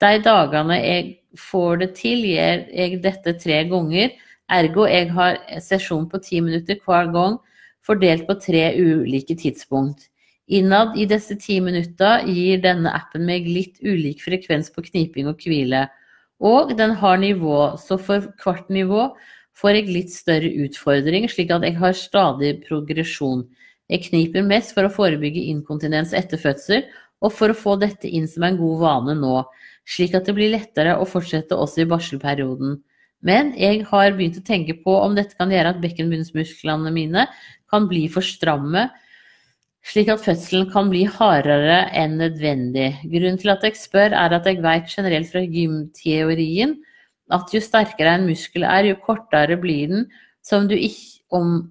De 0.00 0.16
dagene 0.22 0.78
jeg 0.78 1.14
får 1.50 1.82
det 1.82 1.94
til, 1.98 2.22
gjør 2.30 2.62
jeg 2.78 3.02
dette 3.02 3.34
tre 3.42 3.64
ganger, 3.68 4.14
ergo 4.50 4.86
jeg 4.90 5.10
har 5.14 5.38
sesjon 5.62 6.08
på 6.10 6.20
ti 6.24 6.40
minutter 6.44 6.78
hver 6.84 7.10
gang, 7.14 7.38
fordelt 7.86 8.26
på 8.28 8.36
tre 8.42 8.64
ulike 8.76 9.36
tidspunkt. 9.38 10.08
Innad 10.50 10.96
i 10.98 11.06
disse 11.06 11.36
ti 11.38 11.60
minutta 11.62 12.18
gir 12.26 12.58
denne 12.62 12.90
appen 12.90 13.22
meg 13.26 13.46
litt 13.46 13.78
ulik 13.86 14.22
frekvens 14.24 14.72
på 14.74 14.82
kniping 14.88 15.30
og 15.30 15.38
hvile, 15.44 15.86
og 16.40 16.72
den 16.76 16.96
har 16.98 17.20
nivå, 17.20 17.76
så 17.78 17.98
for 18.00 18.30
hvert 18.42 18.70
nivå 18.72 19.10
får 19.60 19.76
jeg 19.76 19.92
litt 19.92 20.12
større 20.12 20.50
utfordring, 20.64 21.28
slik 21.28 21.52
at 21.54 21.66
jeg 21.66 21.76
har 21.78 21.96
stadig 21.96 22.54
progresjon. 22.64 23.44
Jeg 23.90 24.06
kniper 24.08 24.46
mest 24.46 24.74
for 24.74 24.86
å 24.86 24.92
forebygge 24.92 25.46
inkontinens 25.52 26.14
etter 26.16 26.40
fødsel, 26.40 26.86
og 27.20 27.34
for 27.36 27.52
å 27.52 27.58
få 27.58 27.76
dette 27.80 28.08
inn 28.08 28.26
som 28.30 28.46
en 28.46 28.56
god 28.58 28.78
vane 28.80 29.16
nå, 29.20 29.42
slik 29.84 30.14
at 30.16 30.26
det 30.26 30.34
blir 30.36 30.54
lettere 30.54 30.96
å 30.96 31.06
fortsette 31.08 31.58
også 31.58 31.84
i 31.84 31.90
barselperioden. 31.90 32.78
Men 33.26 33.52
jeg 33.58 33.84
har 33.90 34.14
begynt 34.16 34.38
å 34.40 34.46
tenke 34.46 34.76
på 34.80 34.94
om 34.96 35.16
dette 35.16 35.36
kan 35.36 35.52
gjøre 35.52 35.74
at 35.74 35.80
bekkenbunnsmusklene 35.82 36.92
mine 36.94 37.26
kan 37.70 37.88
bli 37.90 38.06
for 38.12 38.24
stramme, 38.24 38.88
slik 39.86 40.10
at 40.12 40.22
fødselen 40.24 40.68
kan 40.72 40.90
bli 40.92 41.04
hardere 41.08 41.82
enn 41.96 42.18
nødvendig. 42.20 42.94
Grunnen 43.04 43.40
til 43.40 43.52
at 43.52 43.64
jeg 43.64 43.78
spør, 43.80 44.16
er 44.16 44.36
at 44.36 44.48
jeg 44.48 44.62
vet 44.64 44.88
generelt 44.92 45.30
fra 45.32 45.44
gymteorien 45.44 46.78
at 47.30 47.52
jo 47.54 47.60
sterkere 47.62 48.16
en 48.18 48.26
muskel 48.28 48.64
er, 48.66 48.90
jo 48.90 48.98
kortere 49.04 49.56
blir 49.60 49.92
den 49.92 50.08
som 50.46 50.66
du 50.68 50.74
ikke, 50.74 51.20
om, 51.36 51.70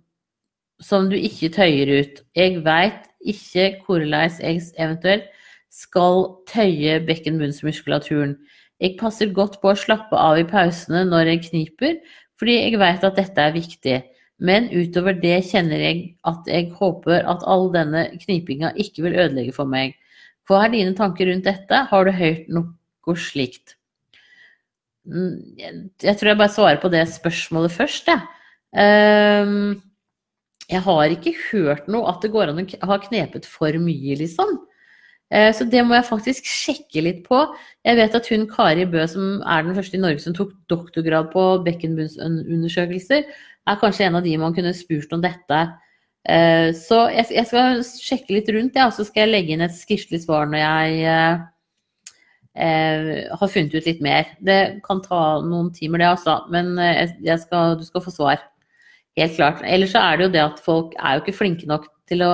som 0.82 1.10
du 1.12 1.18
ikke 1.18 1.52
tøyer 1.58 1.91
ut. 2.00 2.22
Jeg 2.38 2.62
veit 2.66 3.10
ikke 3.20 3.72
hvordan 3.86 4.38
jeg 4.39 4.64
eventuelt 4.80 5.28
skal 5.70 6.24
tøye 6.50 7.00
bekkenbunnsmuskulaturen. 7.06 8.38
Jeg 8.80 8.95
passer 8.99 9.34
godt 9.36 9.59
på 9.61 9.73
å 9.73 9.77
slappe 9.77 10.15
av 10.15 10.39
i 10.39 10.47
pausene 10.47 11.03
når 11.07 11.34
jeg 11.34 11.45
kniper, 11.49 11.97
fordi 12.39 12.55
jeg 12.55 12.80
vet 12.80 13.03
at 13.03 13.17
dette 13.19 13.43
er 13.43 13.55
viktig. 13.55 13.97
Men 14.39 14.69
utover 14.71 15.17
det 15.19 15.41
kjenner 15.49 15.82
jeg 15.84 16.03
at 16.30 16.47
jeg 16.47 16.69
håper 16.77 17.25
at 17.27 17.43
all 17.43 17.67
denne 17.73 18.05
knipinga 18.21 18.71
ikke 18.80 19.03
vil 19.03 19.17
ødelegge 19.19 19.55
for 19.57 19.67
meg. 19.67 19.97
Hva 20.47 20.63
er 20.63 20.73
dine 20.73 20.95
tanker 20.97 21.27
rundt 21.27 21.49
dette? 21.49 21.84
Har 21.91 22.07
du 22.07 22.13
hørt 22.15 22.47
noe 22.47 23.17
slikt? 23.19 23.75
Mm, 25.09 25.91
jeg 25.99 26.15
tror 26.15 26.32
jeg 26.32 26.39
bare 26.39 26.53
svarer 26.53 26.80
på 26.82 26.91
det 26.93 27.03
spørsmålet 27.11 27.75
først, 27.75 28.09
jeg. 28.09 28.23
Um, 28.69 29.82
jeg 30.69 30.84
har 30.86 31.13
ikke 31.13 31.34
hørt 31.49 31.88
noe 31.89 32.07
at 32.11 32.21
det 32.21 32.32
går 32.32 32.51
an 32.51 32.61
å 32.61 32.89
ha 32.91 32.99
knepet 33.01 33.47
for 33.49 33.75
mye, 33.82 34.17
liksom. 34.19 34.59
Uh, 35.30 35.51
så 35.53 35.67
det 35.69 35.84
må 35.86 35.97
jeg 35.97 36.07
faktisk 36.07 36.47
sjekke 36.49 37.03
litt 37.05 37.21
på. 37.27 37.43
Jeg 37.86 37.99
vet 37.99 38.17
at 38.17 38.32
hun 38.34 38.47
Kari 38.49 38.88
Bø, 38.89 39.03
som 39.09 39.43
er 39.43 39.67
den 39.67 39.77
første 39.77 39.99
i 39.99 40.01
Norge 40.01 40.23
som 40.23 40.38
tok 40.38 40.55
doktorgrad 40.71 41.30
på 41.34 41.45
bekkenbunnsundersøkelser, 41.67 43.30
er 43.69 43.80
kanskje 43.84 44.07
en 44.07 44.17
av 44.17 44.25
de 44.25 44.34
man 44.41 44.55
kunne 44.57 44.73
spurt 44.77 45.13
om 45.13 45.21
dette. 45.23 45.61
Uh, 46.30 46.73
så 46.77 47.05
jeg, 47.13 47.45
skal 47.47 47.80
sjekke 47.86 48.36
litt 48.39 48.51
rundt, 48.53 48.82
og 48.84 48.97
så 48.97 49.07
skal 49.07 49.27
jeg 49.27 49.34
legge 49.36 49.55
inn 49.55 49.65
et 49.65 49.77
skriftlig 49.77 50.23
svar 50.25 50.49
når 50.49 50.63
jeg 50.63 51.07
eh, 52.59 53.30
har 53.39 53.51
funnet 53.51 53.75
ut 53.75 53.88
litt 53.88 54.01
mer. 54.03 54.34
Det 54.43 54.59
kan 54.86 55.01
ta 55.03 55.39
noen 55.45 55.71
timer, 55.75 56.01
det 56.01 56.09
altså, 56.11 56.39
men 56.53 56.73
eh, 56.82 57.38
skal, 57.39 57.77
du 57.80 57.86
skal 57.88 58.03
få 58.05 58.13
svar. 58.13 58.43
Helt 59.20 59.36
klart. 59.36 59.63
Ellers 59.67 59.93
så 59.93 60.01
er 60.01 60.17
det 60.17 60.28
jo 60.28 60.34
det 60.36 60.43
at 60.45 60.59
folk 60.63 60.95
er 60.97 61.17
jo 61.17 61.24
ikke 61.24 61.38
flinke 61.41 61.70
nok 61.70 61.88
til 62.09 62.24
å 62.26 62.32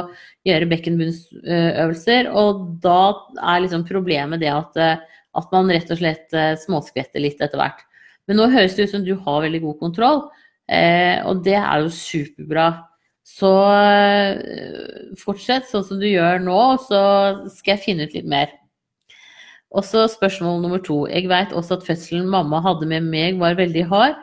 gjøre 0.48 0.70
bekkenbunnsøvelser, 0.72 2.30
og 2.32 2.66
da 2.84 3.00
er 3.42 3.64
liksom 3.64 3.84
problemet 3.90 4.44
det 4.44 4.52
at, 4.54 4.78
eh, 4.80 5.22
at 5.36 5.56
man 5.56 5.72
rett 5.74 5.92
og 5.92 6.00
slett 6.00 6.36
eh, 6.38 6.54
småskvetter 6.62 7.24
litt 7.24 7.42
etter 7.44 7.60
hvert. 7.60 7.82
Men 8.30 8.40
nå 8.40 8.50
høres 8.54 8.78
det 8.78 8.88
ut 8.88 8.96
som 8.96 9.06
du 9.06 9.16
har 9.18 9.44
veldig 9.44 9.64
god 9.66 9.80
kontroll, 9.82 10.28
og 11.30 11.42
det 11.46 11.60
er 11.60 11.84
jo 11.84 11.92
superbra. 11.94 12.64
Så 13.22 13.52
fortsett 15.22 15.68
sånn 15.70 15.86
som 15.86 16.00
du 16.02 16.08
gjør 16.10 16.42
nå, 16.42 16.62
så 16.88 17.02
skal 17.54 17.76
jeg 17.76 17.84
finne 17.84 18.08
ut 18.10 18.16
litt 18.18 18.26
mer. 18.26 18.50
Og 19.76 19.84
så 19.84 20.06
spørsmål 20.08 20.62
nummer 20.64 20.80
to. 20.84 21.04
Jeg 21.12 21.28
vet 21.30 21.54
også 21.54 21.80
at 21.80 21.86
fødselen 21.88 22.28
mamma 22.32 22.62
hadde 22.64 22.88
med 22.88 23.06
meg, 23.10 23.40
var 23.42 23.58
veldig 23.60 23.86
hard. 23.92 24.22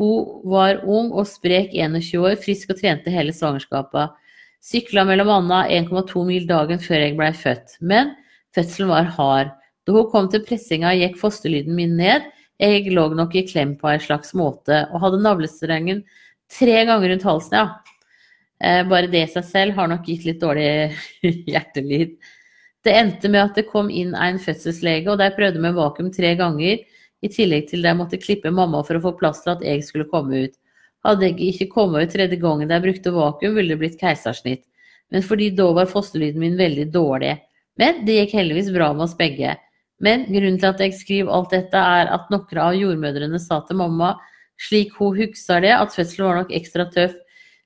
Hun 0.00 0.48
var 0.48 0.80
ung 0.88 1.10
og 1.12 1.28
sprek 1.28 1.74
21 1.76 2.24
år, 2.24 2.38
frisk 2.40 2.72
og 2.72 2.80
trente 2.80 3.12
hele 3.12 3.34
svangerskapet. 3.36 4.16
Sykla 4.64 5.04
mellom 5.08 5.28
Anna 5.34 5.62
1,2 5.68 6.22
mil 6.24 6.46
dagen 6.48 6.80
før 6.80 7.04
jeg 7.04 7.16
blei 7.18 7.30
født. 7.36 7.76
Men 7.84 8.14
fødselen 8.56 8.90
var 8.92 9.10
hard. 9.16 9.52
Da 9.84 9.96
hun 9.96 10.08
kom 10.12 10.28
til 10.32 10.44
pressinga, 10.46 10.94
gikk 10.96 11.20
fosterlyden 11.20 11.76
min 11.76 11.96
ned. 12.00 12.24
Jeg 12.60 12.88
lå 12.92 13.06
nok 13.16 13.36
i 13.36 13.44
klem 13.48 13.76
på 13.80 13.88
en 13.88 14.02
slags 14.04 14.34
måte, 14.36 14.82
og 14.92 15.04
hadde 15.04 15.22
navlestrengen 15.24 16.02
tre 16.52 16.82
ganger 16.84 17.12
rundt 17.12 17.24
halsen, 17.24 17.56
ja. 17.56 17.96
Eh, 18.60 18.82
bare 18.88 19.08
det 19.08 19.22
i 19.24 19.30
seg 19.32 19.46
selv 19.48 19.78
har 19.78 19.88
nok 19.88 20.04
gitt 20.08 20.26
litt 20.28 20.40
dårlig 20.42 20.92
hjertelyd. 21.52 22.18
Det 22.84 22.96
endte 22.96 23.28
med 23.32 23.42
at 23.46 23.56
det 23.56 23.68
kom 23.68 23.88
inn 23.92 24.12
en 24.16 24.40
fødselslege, 24.40 25.08
og 25.08 25.20
de 25.20 25.28
prøvde 25.36 25.60
med 25.60 25.76
vakuum 25.76 26.10
tre 26.12 26.34
ganger, 26.36 26.84
i 27.20 27.30
tillegg 27.32 27.68
til 27.70 27.84
de 27.84 27.92
måtte 27.96 28.20
klippe 28.20 28.52
mamma 28.54 28.82
for 28.86 28.96
å 28.96 29.04
få 29.04 29.14
plass 29.18 29.42
til 29.44 29.54
at 29.54 29.64
jeg 29.64 29.84
skulle 29.86 30.08
komme 30.10 30.46
ut. 30.46 30.56
Hadde 31.04 31.30
jeg 31.30 31.52
ikke 31.52 31.70
kommet 31.74 32.08
ut 32.08 32.14
tredje 32.14 32.36
gangen 32.40 32.72
jeg 32.72 32.84
brukte 32.84 33.14
vakuum, 33.14 33.56
ville 33.56 33.74
det 33.74 33.80
blitt 33.80 34.00
keisersnitt. 34.00 34.64
Men 35.10 35.24
fordi 35.26 35.50
da 35.56 35.70
var 35.74 35.90
fosterlyden 35.90 36.40
min 36.40 36.58
veldig 36.58 36.86
dårlig. 36.94 37.38
Men 37.80 38.04
det 38.06 38.18
gikk 38.18 38.36
heldigvis 38.38 38.70
bra 38.74 38.92
med 38.92 39.08
oss 39.08 39.16
begge. 39.18 39.56
Men 40.00 40.26
grunnen 40.28 40.58
til 40.60 40.70
at 40.70 40.80
jeg 40.80 40.96
skriver 40.96 41.32
alt 41.34 41.52
dette, 41.52 41.76
er 41.76 42.12
at 42.12 42.28
noen 42.32 42.60
av 42.60 42.76
jordmødrene 42.76 43.40
sa 43.42 43.60
til 43.66 43.80
mamma, 43.80 44.14
slik 44.60 44.94
hun 45.00 45.16
husker 45.16 45.64
det, 45.64 45.72
at 45.76 45.92
fødselen 45.96 46.28
var 46.28 46.40
nok 46.42 46.54
ekstra 46.56 46.86
tøff 46.92 47.16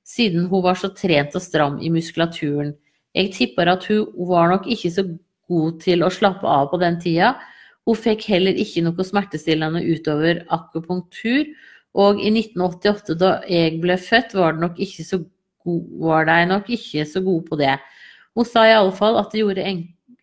siden 0.05 0.49
hun 0.51 0.63
var 0.65 0.79
så 0.79 0.91
trent 0.95 1.35
og 1.35 1.43
stram 1.43 1.79
i 1.81 1.91
muskulaturen. 1.93 2.75
Jeg 3.17 3.33
tipper 3.35 3.71
at 3.73 3.87
hun 3.89 4.11
var 4.29 4.51
nok 4.53 4.69
ikke 4.71 4.91
så 4.93 5.07
god 5.49 5.81
til 5.85 6.05
å 6.05 6.13
slappe 6.13 6.49
av 6.49 6.71
på 6.73 6.81
den 6.83 6.99
tida. 7.01 7.35
Hun 7.85 7.99
fikk 8.01 8.25
heller 8.33 8.57
ikke 8.57 8.83
noe 8.85 9.05
smertestillende 9.05 9.83
utover 9.85 10.43
akupunktur. 10.55 11.51
Og 11.95 12.19
i 12.19 12.31
1988, 12.33 13.15
da 13.21 13.37
jeg 13.47 13.79
ble 13.83 13.97
født, 14.01 14.33
var 14.35 14.57
de 14.57 14.65
nok 14.65 14.79
gode, 15.65 16.39
nok 16.51 16.71
ikke 16.75 17.05
så 17.07 17.21
gode 17.23 17.45
på 17.49 17.59
det. 17.61 17.77
Hun 18.35 18.49
sa 18.49 18.65
i 18.67 18.75
alle 18.75 18.95
fall 18.97 19.19
at 19.21 19.31
det 19.31 19.45
gjorde 19.45 19.67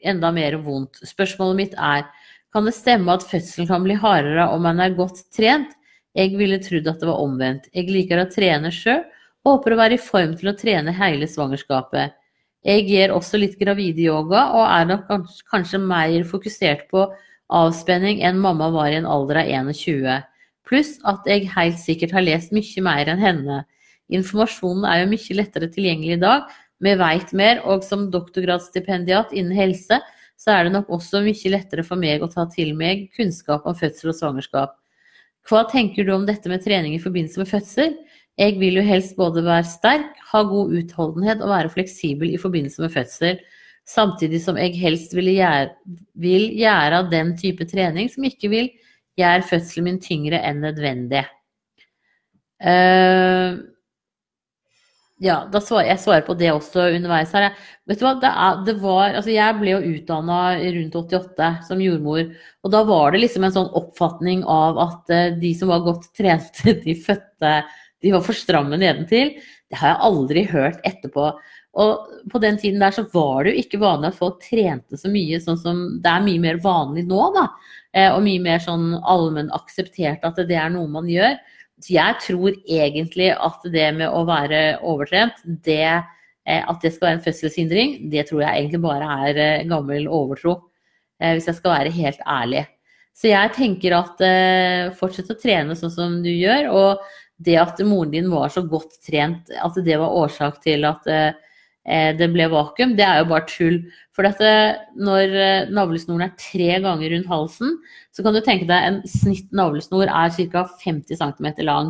enda 0.02 0.32
mer 0.36 0.58
vondt. 0.66 1.00
Spørsmålet 1.08 1.60
mitt 1.62 1.78
er, 1.78 2.04
kan 2.52 2.68
det 2.68 2.76
stemme 2.76 3.14
at 3.14 3.24
fødselen 3.24 3.70
kan 3.70 3.86
bli 3.86 3.96
hardere 3.96 4.50
om 4.52 4.66
man 4.68 4.82
er 4.84 4.98
godt 4.98 5.24
trent? 5.32 5.72
Jeg 6.18 6.34
ville 6.36 6.60
trodd 6.60 6.90
at 6.92 7.00
det 7.00 7.08
var 7.08 7.22
omvendt. 7.24 7.70
Jeg 7.72 7.88
liker 7.88 8.20
å 8.20 8.28
trene 8.28 8.74
sjøl, 8.76 9.06
og 9.46 9.56
håper 9.56 9.74
å 9.74 9.80
være 9.80 9.96
i 9.96 10.02
form 10.02 10.34
til 10.38 10.52
å 10.52 10.58
trene 10.58 10.92
hele 10.94 11.30
svangerskapet. 11.30 12.18
Jeg 12.68 12.84
gir 12.86 13.14
også 13.16 13.40
litt 13.40 13.56
gravideyoga, 13.58 14.44
og 14.58 14.66
er 14.68 14.90
nok 14.90 15.08
kanskje 15.50 15.80
mer 15.82 16.20
fokusert 16.28 16.90
på 16.92 17.08
avspenning 17.52 18.22
enn 18.26 18.40
mamma 18.42 18.70
var 18.74 18.92
i 18.92 18.98
en 19.00 19.08
alder 19.10 19.42
av 19.44 19.72
21. 19.76 20.24
Pluss 20.68 20.96
at 21.08 21.28
jeg 21.28 21.50
helt 21.52 21.80
sikkert 21.82 22.16
har 22.16 22.26
lest 22.26 22.54
mye 22.56 22.84
mer 22.86 23.12
enn 23.12 23.22
henne. 23.22 23.62
Informasjonen 24.12 24.88
er 24.88 25.02
jo 25.02 25.12
mye 25.12 25.38
lettere 25.38 25.70
tilgjengelig 25.72 26.18
i 26.18 26.22
dag. 26.24 26.50
Vi 26.82 26.96
veit 26.98 27.34
mer, 27.38 27.62
og 27.68 27.84
som 27.86 28.10
doktorgradsstipendiat 28.14 29.36
innen 29.38 29.56
helse, 29.56 30.00
så 30.42 30.56
er 30.56 30.66
det 30.66 30.74
nok 30.74 30.90
også 30.90 31.22
mye 31.26 31.52
lettere 31.54 31.86
for 31.86 32.00
meg 32.02 32.24
å 32.24 32.30
ta 32.32 32.48
til 32.50 32.74
meg 32.78 33.10
kunnskap 33.18 33.68
om 33.70 33.78
fødsel 33.78 34.12
og 34.12 34.18
svangerskap. 34.18 34.74
Hva 35.50 35.64
tenker 35.70 36.06
du 36.06 36.14
om 36.16 36.26
dette 36.26 36.50
med 36.50 36.64
trening 36.66 36.96
i 36.96 37.02
forbindelse 37.02 37.42
med 37.42 37.50
fødsel? 37.50 37.96
Jeg 38.40 38.58
vil 38.62 38.80
jo 38.80 38.84
helst 38.86 39.18
både 39.18 39.44
være 39.46 39.68
sterk, 39.68 40.18
ha 40.32 40.42
god 40.48 40.74
utholdenhet 40.80 41.44
og 41.44 41.52
være 41.52 41.74
fleksibel 41.74 42.32
i 42.32 42.40
forbindelse 42.42 42.82
med 42.82 42.94
fødsel, 42.94 43.42
samtidig 43.88 44.42
som 44.44 44.60
jeg 44.60 44.78
helst 44.80 45.16
vil 45.18 45.32
gjøre, 45.34 45.72
vil 46.22 46.48
gjøre 46.60 47.04
den 47.12 47.36
type 47.40 47.68
trening 47.70 48.10
som 48.12 48.26
ikke 48.28 48.52
vil 48.52 48.72
gjøre 49.20 49.48
fødselen 49.48 49.90
min 49.90 50.02
tyngre 50.02 50.40
enn 50.46 50.64
nødvendig. 50.64 51.26
Uh, 52.62 53.58
ja, 55.22 55.36
svar, 55.62 55.84
jeg 55.86 56.02
svarer 56.02 56.24
på 56.26 56.34
det 56.38 56.50
også 56.54 56.88
underveis 56.96 57.34
her. 57.38 57.52
Vet 57.90 58.00
du 58.02 58.06
hva, 58.08 58.16
det, 58.22 58.30
er, 58.30 58.62
det 58.66 58.76
var 58.82 59.18
Altså, 59.20 59.30
jeg 59.34 59.58
ble 59.60 59.76
jo 59.76 59.96
utdanna 59.96 60.40
rundt 60.64 60.98
88 60.98 61.50
som 61.68 61.82
jordmor, 61.84 62.24
og 62.66 62.74
da 62.74 62.82
var 62.90 63.14
det 63.14 63.22
liksom 63.26 63.46
en 63.46 63.54
sånn 63.54 63.72
oppfatning 63.78 64.42
av 64.50 64.80
at 64.82 65.14
uh, 65.14 65.28
de 65.42 65.54
som 65.58 65.74
var 65.74 65.86
godt 65.86 66.10
trente, 66.18 66.78
de 66.86 66.98
fødte 66.98 67.56
De 68.02 68.14
var 68.16 68.24
for 68.26 68.34
stramme 68.34 68.80
nedentil. 68.82 69.36
Det 69.70 69.78
har 69.78 69.94
jeg 69.94 70.06
aldri 70.08 70.46
hørt 70.50 70.80
etterpå. 70.90 71.28
Og 71.80 72.26
på 72.32 72.42
den 72.44 72.58
tiden 72.60 72.82
der 72.84 72.92
så 72.92 73.06
var 73.14 73.46
det 73.46 73.54
jo 73.54 73.62
ikke 73.64 73.80
vanlig 73.80 74.10
at 74.12 74.18
folk 74.18 74.42
trente 74.44 75.00
så 75.00 75.08
mye, 75.12 75.40
sånn 75.40 75.60
som 75.60 75.78
det 76.04 76.12
er 76.12 76.26
mye 76.26 76.42
mer 76.44 76.60
vanlig 76.64 77.06
nå, 77.08 77.22
da. 77.38 77.48
Uh, 77.92 78.10
og 78.16 78.22
mye 78.24 78.42
mer 78.44 78.60
sånn 78.64 78.94
allmenn 79.08 79.52
akseptert 79.56 80.24
at 80.28 80.38
det 80.48 80.56
er 80.60 80.72
noe 80.72 80.88
man 80.92 81.08
gjør. 81.12 81.40
Så 81.82 81.96
jeg 81.96 82.18
tror 82.22 82.58
egentlig 82.70 83.32
at 83.34 83.64
det 83.74 83.88
med 83.98 84.12
å 84.14 84.22
være 84.28 84.62
overtrent, 84.86 85.40
det, 85.66 85.88
eh, 86.46 86.62
at 86.62 86.84
det 86.84 86.92
skal 86.94 87.08
være 87.08 87.18
en 87.18 87.24
fødselshindring, 87.26 87.96
det 88.14 88.28
tror 88.30 88.44
jeg 88.46 88.60
egentlig 88.60 88.84
bare 88.84 89.16
er 89.30 89.42
eh, 89.42 89.64
gammel 89.70 90.06
overtro. 90.06 90.60
Eh, 91.18 91.34
hvis 91.34 91.50
jeg 91.50 91.58
skal 91.58 91.76
være 91.80 91.96
helt 91.96 92.22
ærlig. 92.30 92.68
Så 93.18 93.28
jeg 93.28 93.54
tenker 93.58 93.94
at 93.98 94.22
fortsett 94.98 95.30
å 95.34 95.36
trene 95.38 95.76
sånn 95.76 95.92
som 95.92 96.14
du 96.24 96.30
gjør. 96.32 96.70
Og 96.72 97.42
det 97.44 97.58
at 97.60 97.82
moren 97.84 98.14
din 98.14 98.30
var 98.32 98.50
så 98.54 98.64
godt 98.64 98.96
trent, 99.04 99.52
at 99.52 99.78
det 99.84 99.98
var 100.00 100.16
årsak 100.22 100.62
til 100.64 100.88
at 100.88 101.10
det 101.82 102.28
ble 102.30 102.46
vakuum, 102.46 102.92
det 102.94 103.02
er 103.02 103.24
jo 103.24 103.30
bare 103.32 103.48
tull. 103.50 103.78
For 104.14 104.28
dette, 104.28 104.50
når 105.02 105.72
navlesnoren 105.74 106.28
er 106.28 106.36
tre 106.38 106.76
ganger 106.84 107.16
rundt 107.16 107.32
halsen, 107.32 107.72
så 108.14 108.22
kan 108.22 108.36
du 108.36 108.42
tenke 108.46 108.68
deg 108.70 108.86
en 108.86 109.00
snitt 109.10 109.50
navlesnor 109.56 110.06
er 110.06 110.34
ca. 110.54 110.66
50 110.84 111.18
cm 111.18 111.48
lang. 111.66 111.90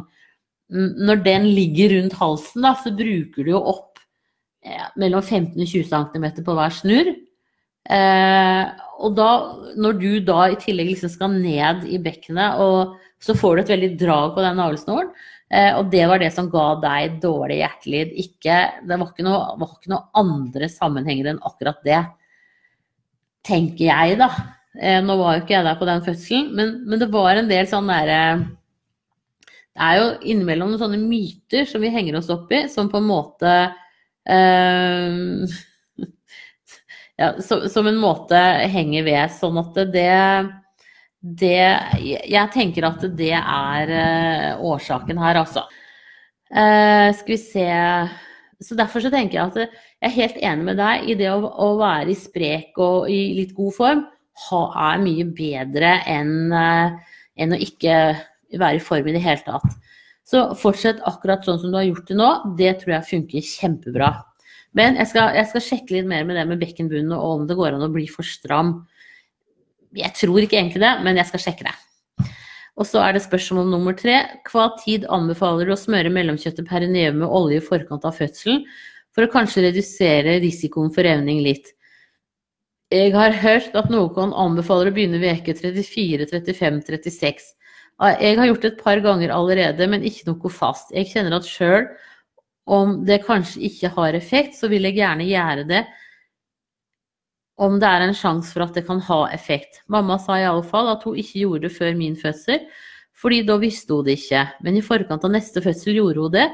Når 0.72 1.24
den 1.26 1.50
ligger 1.52 1.98
rundt 1.98 2.16
halsen, 2.16 2.64
da, 2.64 2.72
så 2.80 2.94
bruker 2.96 3.44
du 3.44 3.52
jo 3.52 3.60
opp 3.74 4.00
eh, 4.64 4.88
mellom 5.02 5.24
15 5.24 5.60
og 5.60 5.68
20 5.68 5.90
cm 5.92 6.28
på 6.46 6.56
hver 6.56 6.76
snurr. 6.78 7.12
Eh, 7.92 8.64
og 9.02 9.18
da, 9.18 9.30
når 9.76 10.00
du 10.00 10.12
da 10.24 10.46
i 10.52 10.60
tillegg 10.62 10.94
liksom 10.94 11.12
skal 11.12 11.36
ned 11.36 11.88
i 11.90 12.00
bekkenet, 12.02 12.62
og 12.62 12.96
så 13.22 13.36
får 13.38 13.58
du 13.58 13.64
et 13.64 13.74
veldig 13.74 13.92
drag 14.00 14.36
på 14.38 14.46
den 14.46 14.60
navlesnoren, 14.62 15.12
eh, 15.12 15.41
og 15.52 15.90
det 15.92 16.06
var 16.08 16.22
det 16.22 16.30
som 16.32 16.48
ga 16.48 16.68
deg 16.80 17.18
dårlig 17.24 17.58
hjertelyd. 17.60 18.12
Ikke, 18.24 18.58
det 18.88 18.96
var 18.96 19.10
ikke, 19.10 19.26
noe, 19.28 19.40
var 19.60 19.74
ikke 19.76 19.92
noe 19.92 20.06
andre 20.22 20.70
sammenhenger 20.72 21.34
enn 21.34 21.42
akkurat 21.44 21.82
det. 21.84 22.00
Tenker 23.48 23.90
jeg, 23.90 24.16
da. 24.22 24.30
Eh, 24.80 25.02
nå 25.04 25.18
var 25.20 25.36
jo 25.36 25.44
ikke 25.44 25.58
jeg 25.58 25.68
der 25.68 25.80
på 25.80 25.88
den 25.90 26.04
fødselen, 26.06 26.52
men, 26.56 26.70
men 26.88 27.02
det 27.02 27.10
var 27.12 27.36
en 27.36 27.50
del 27.50 27.68
sånn 27.68 27.90
derre 27.92 28.20
Det 29.76 29.84
er 29.84 29.98
jo 29.98 30.06
innimellom 30.32 30.72
noen 30.72 30.80
sånne 30.80 31.00
myter 31.02 31.68
som 31.68 31.84
vi 31.84 31.92
henger 31.92 32.16
oss 32.22 32.30
opp 32.32 32.52
i, 32.56 32.64
som 32.72 32.88
på 32.92 33.02
en 33.02 33.10
måte 33.10 33.52
øh, 34.32 35.44
ja, 37.20 37.34
som, 37.44 37.68
Som 37.72 37.92
en 37.92 38.00
måte 38.00 38.40
henger 38.72 39.04
ved. 39.10 39.36
Sånn 39.36 39.60
at 39.60 39.82
det, 39.92 40.08
det 41.22 42.02
Jeg 42.02 42.50
tenker 42.54 42.88
at 42.88 43.04
det 43.18 43.36
er 43.38 43.94
eh, 43.94 44.64
årsaken 44.66 45.20
her, 45.22 45.42
altså. 45.44 45.68
Eh, 46.50 47.12
skal 47.16 47.32
vi 47.32 47.38
se 47.38 47.68
Så 48.62 48.76
derfor 48.76 49.00
så 49.00 49.12
tenker 49.14 49.38
jeg 49.38 49.46
at 49.46 49.60
jeg 49.62 50.10
er 50.10 50.18
helt 50.18 50.42
enig 50.42 50.66
med 50.66 50.82
deg 50.82 51.06
i 51.10 51.16
det 51.18 51.30
å, 51.30 51.46
å 51.46 51.76
være 51.80 52.12
i 52.12 52.18
sprek 52.18 52.78
og 52.82 53.08
i 53.10 53.22
litt 53.38 53.54
god 53.58 53.76
form 53.78 54.02
er 54.50 55.02
mye 55.02 55.26
bedre 55.38 56.00
enn, 56.10 56.52
eh, 56.52 57.16
enn 57.38 57.54
å 57.54 57.60
ikke 57.62 57.96
være 58.58 58.80
i 58.80 58.84
form 58.84 59.08
i 59.08 59.14
det 59.16 59.24
hele 59.24 59.44
tatt. 59.46 59.78
Så 60.26 60.52
fortsett 60.58 61.02
akkurat 61.08 61.46
sånn 61.46 61.60
som 61.62 61.72
du 61.72 61.78
har 61.78 61.88
gjort 61.88 62.08
det 62.08 62.18
nå. 62.18 62.30
Det 62.58 62.74
tror 62.82 62.96
jeg 62.96 63.10
funker 63.10 63.48
kjempebra. 63.48 64.12
Men 64.78 64.96
jeg 64.96 65.12
skal, 65.12 65.36
jeg 65.36 65.50
skal 65.52 65.66
sjekke 65.66 65.98
litt 65.98 66.08
mer 66.08 66.26
med 66.26 66.38
det 66.40 66.48
med 66.48 66.62
bekkenbunnen 66.62 67.14
og 67.18 67.42
om 67.42 67.48
det 67.48 67.58
går 67.60 67.76
an 67.76 67.86
å 67.88 67.92
bli 67.92 68.08
for 68.10 68.28
stram. 68.28 68.82
Jeg 69.98 70.14
tror 70.16 70.44
ikke 70.44 70.60
egentlig 70.60 70.84
det, 70.84 70.92
men 71.04 71.20
jeg 71.20 71.28
skal 71.30 71.44
sjekke 71.46 71.68
det. 71.68 71.76
Og 72.80 72.88
så 72.88 73.02
er 73.04 73.16
det 73.16 73.26
spørsmål 73.26 73.68
nummer 73.70 73.96
tre. 73.98 74.16
Hva 74.48 74.70
tid 74.80 75.04
anbefaler 75.12 75.68
du 75.68 75.76
å 75.76 75.80
smøre 75.80 76.14
mellomkjøttet 76.14 76.70
perineum 76.70 77.20
med 77.22 77.30
olje 77.30 77.60
i 77.60 77.66
forkant 77.66 78.08
av 78.08 78.16
fødselen, 78.18 78.64
for 79.12 79.28
å 79.28 79.32
kanskje 79.32 79.66
redusere 79.68 80.38
risikoen 80.44 80.92
for 80.96 81.06
revning 81.06 81.44
litt? 81.44 81.74
Jeg 82.92 83.14
har 83.16 83.36
hørt 83.40 83.76
at 83.80 83.92
noen 83.92 84.34
anbefaler 84.36 84.90
å 84.90 84.96
begynne 84.96 85.20
veke 85.22 85.54
uke 85.54 85.60
34, 85.60 86.28
35, 86.32 86.80
36. 86.88 87.52
Jeg 88.20 88.38
har 88.40 88.48
gjort 88.50 88.64
det 88.64 88.72
et 88.72 88.82
par 88.82 89.00
ganger 89.04 89.32
allerede, 89.36 89.88
men 89.88 90.08
ikke 90.08 90.32
noe 90.32 90.52
fast. 90.52 90.90
Jeg 90.96 91.12
kjenner 91.12 91.38
at 91.38 91.48
sjøl 91.48 91.86
om 92.72 93.02
det 93.06 93.22
kanskje 93.28 93.62
ikke 93.68 93.92
har 93.96 94.18
effekt, 94.18 94.58
så 94.58 94.70
vil 94.72 94.88
jeg 94.88 95.00
gjerne 95.00 95.28
gjøre 95.28 95.68
det 95.70 95.86
om 97.62 97.78
det 97.82 97.90
er 97.90 98.06
en 98.08 98.16
sjanse 98.18 98.54
for 98.56 98.66
at 98.66 98.78
det 98.78 98.86
kan 98.88 99.02
ha 99.06 99.22
effekt. 99.36 99.84
Mamma 99.92 100.18
sa 100.22 100.40
i 100.40 100.48
alle 100.50 100.66
fall 100.66 100.90
at 100.92 101.06
hun 101.06 101.20
ikke 101.22 101.44
gjorde 101.44 101.68
det 101.68 101.76
før 101.76 101.94
min 101.98 102.18
fødsel, 102.18 102.66
fordi 103.22 103.44
da 103.46 103.60
visste 103.62 103.94
hun 103.94 104.08
det 104.08 104.18
ikke. 104.18 104.46
Men 104.66 104.80
i 104.80 104.86
forkant 104.86 105.28
av 105.28 105.34
neste 105.36 105.62
fødsel 105.64 106.00
gjorde 106.00 106.26
hun 106.26 106.36
det, 106.36 106.48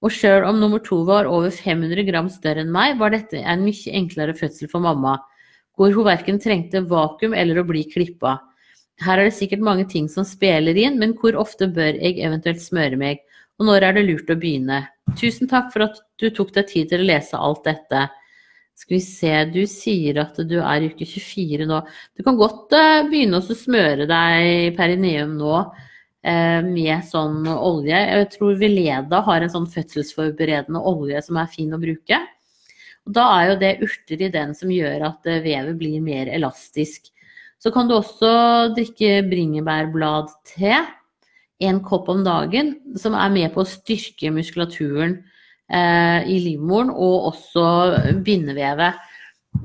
og 0.00 0.12
sjøl 0.14 0.46
om 0.48 0.60
nummer 0.60 0.80
to 0.84 1.02
var 1.08 1.28
over 1.28 1.52
500 1.52 2.04
gram 2.08 2.28
større 2.32 2.64
enn 2.64 2.72
meg, 2.72 2.98
var 3.00 3.12
dette 3.12 3.40
en 3.40 3.64
mye 3.64 3.96
enklere 3.96 4.36
fødsel 4.36 4.68
for 4.72 4.84
mamma 4.84 5.18
hvor 5.80 5.94
hun 5.96 6.04
verken 6.04 6.36
trengte 6.36 6.82
vakuum 6.84 7.32
eller 7.32 7.62
å 7.62 7.64
bli 7.64 7.86
klippa. 7.88 8.36
Her 9.00 9.22
er 9.22 9.30
det 9.30 9.36
sikkert 9.38 9.62
mange 9.64 9.86
ting 9.88 10.10
som 10.12 10.26
spiller 10.28 10.76
inn, 10.76 10.98
men 11.00 11.14
hvor 11.16 11.38
ofte 11.40 11.70
bør 11.72 11.96
jeg 11.96 12.18
eventuelt 12.20 12.60
smøre 12.60 12.98
meg, 13.00 13.22
og 13.56 13.64
når 13.68 13.86
er 13.86 13.96
det 13.96 14.02
lurt 14.04 14.32
å 14.32 14.36
begynne? 14.36 14.82
Tusen 15.16 15.48
takk 15.48 15.70
for 15.72 15.86
at 15.86 16.02
du 16.20 16.28
tok 16.36 16.52
deg 16.52 16.68
tid 16.68 16.90
til 16.92 17.00
å 17.00 17.08
lese 17.08 17.40
alt 17.40 17.64
dette. 17.64 18.10
Skal 18.80 18.96
vi 18.96 19.02
se, 19.04 19.32
du 19.52 19.60
sier 19.68 20.22
at 20.22 20.40
du 20.48 20.56
er 20.62 20.80
i 20.80 20.88
uke 20.88 21.04
24 21.04 21.68
nå. 21.68 21.82
Du 22.16 22.24
kan 22.24 22.38
godt 22.40 22.72
uh, 22.72 23.04
begynne 23.10 23.42
å 23.42 23.44
smøre 23.44 24.08
deg 24.08 24.74
perineum 24.78 25.36
nå 25.36 25.54
uh, 25.60 26.60
med 26.64 27.04
sånn 27.10 27.44
olje. 27.52 27.98
Jeg 27.98 28.30
tror 28.38 28.56
Veleda 28.60 29.20
har 29.26 29.44
en 29.44 29.52
sånn 29.52 29.68
fødselsforberedende 29.68 30.80
olje 30.80 31.20
som 31.26 31.40
er 31.42 31.52
fin 31.52 31.76
å 31.76 31.82
bruke. 31.82 32.22
Og 33.08 33.16
da 33.16 33.26
er 33.38 33.48
jo 33.48 33.58
det 33.60 33.72
urter 33.86 34.24
i 34.26 34.32
den 34.32 34.52
som 34.56 34.72
gjør 34.72 35.06
at 35.08 35.28
eh, 35.28 35.42
vevet 35.44 35.78
blir 35.80 36.00
mer 36.04 36.30
elastisk. 36.32 37.08
Så 37.60 37.72
kan 37.72 37.88
du 37.88 37.96
også 37.96 38.30
drikke 38.76 39.20
bringebærbladte, 39.28 40.80
en 41.60 41.80
kopp 41.84 42.08
om 42.08 42.22
dagen, 42.24 42.72
som 42.96 43.12
er 43.18 43.32
med 43.34 43.50
på 43.52 43.60
å 43.64 43.68
styrke 43.68 44.30
muskulaturen 44.32 45.18
eh, 45.18 45.39
i 45.70 46.38
livmoren 46.42 46.90
og 46.90 47.28
også 47.30 47.64
bindevevet 48.26 48.96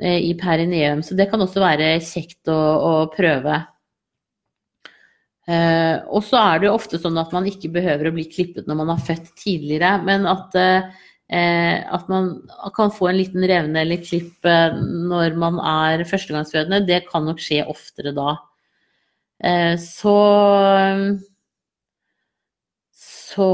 eh, 0.02 0.20
i 0.30 0.34
perineum. 0.38 1.02
Så 1.06 1.18
det 1.18 1.30
kan 1.32 1.42
også 1.42 1.64
være 1.64 1.96
kjekt 2.06 2.52
å, 2.52 2.58
å 2.58 2.94
prøve. 3.14 3.62
Eh, 5.46 5.98
og 6.10 6.22
så 6.26 6.42
er 6.42 6.62
det 6.62 6.70
jo 6.70 6.76
ofte 6.78 7.02
sånn 7.02 7.18
at 7.22 7.34
man 7.34 7.50
ikke 7.50 7.74
behøver 7.74 8.10
å 8.10 8.16
bli 8.16 8.28
klippet 8.30 8.70
når 8.70 8.80
man 8.82 8.94
har 8.96 9.04
født 9.08 9.34
tidligere, 9.42 9.98
men 10.06 10.30
at 10.30 10.58
eh, 10.62 10.94
Eh, 11.26 11.82
at 11.94 12.06
man 12.08 12.28
kan 12.76 12.92
få 12.94 13.08
en 13.10 13.18
liten 13.18 13.42
revne 13.50 13.82
eller 13.82 14.04
klipp 14.06 14.46
eh, 14.46 14.76
når 15.10 15.34
man 15.42 15.58
er 15.58 16.04
førstegangsfødende, 16.06 16.84
det 16.86 17.08
kan 17.10 17.26
nok 17.26 17.42
skje 17.42 17.64
oftere 17.66 18.14
da. 18.14 18.36
Eh, 19.42 19.74
så 19.82 20.18
Så 22.94 23.48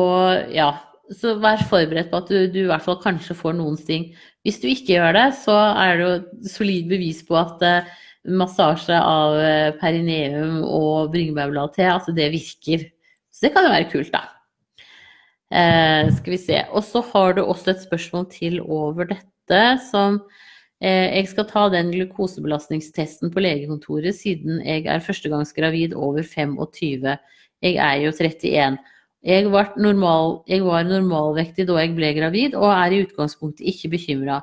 ja. 0.53 0.71
Så 1.11 1.35
vær 1.43 1.63
forberedt 1.67 2.11
på 2.11 2.21
at 2.21 2.29
du, 2.31 2.37
du, 2.47 2.61
i 2.63 2.69
hvert 2.69 2.85
fall 2.85 3.01
kanskje 3.03 3.35
får 3.35 3.57
noen 3.57 3.75
sting. 3.79 4.11
Hvis 4.45 4.61
du 4.61 4.69
ikke 4.71 4.95
gjør 4.95 5.17
det, 5.17 5.27
så 5.41 5.57
er 5.75 5.97
det 5.99 6.05
jo 6.07 6.47
solid 6.53 6.87
bevis 6.91 7.19
på 7.27 7.35
at 7.39 7.65
massasje 8.23 8.95
av 8.95 9.35
perineum 9.81 10.61
og 10.63 11.11
bringebærblad-te, 11.11 11.87
altså 11.89 12.13
det 12.15 12.31
virker. 12.33 12.85
Så 13.33 13.47
det 13.47 13.51
kan 13.55 13.67
jo 13.67 13.73
være 13.73 13.89
kult, 13.91 14.13
da. 14.13 14.29
Eh, 15.51 16.07
skal 16.15 16.31
vi 16.31 16.39
se. 16.39 16.61
Og 16.71 16.83
så 16.87 17.01
har 17.11 17.35
du 17.35 17.43
også 17.43 17.73
et 17.73 17.83
spørsmål 17.83 18.29
til 18.31 18.61
over 18.61 19.09
dette 19.09 19.61
som 19.89 20.21
eh, 20.79 21.11
Jeg 21.17 21.27
skal 21.27 21.47
ta 21.49 21.65
den 21.73 21.91
glukosebelastningstesten 21.91 23.33
på 23.33 23.43
legekontoret 23.43 24.15
siden 24.15 24.61
jeg 24.63 24.87
er 24.87 25.03
førstegangsgravid 25.03 25.93
over 25.93 26.23
25. 26.23 27.17
Jeg 27.61 27.75
er 27.75 27.95
jo 28.05 28.13
31. 28.15 28.79
Jeg 29.21 29.45
normal, 29.77 30.39
jeg 30.49 30.63
var 30.65 30.87
normalvektig 30.87 31.67
da 31.69 31.77
jeg 31.77 31.93
ble 31.93 32.09
gravid, 32.17 32.55
og 32.57 32.71
er 32.73 32.91
i 32.91 33.03
utgangspunktet 33.05 33.67
ikke 33.69 33.93
bekymra. 33.97 34.41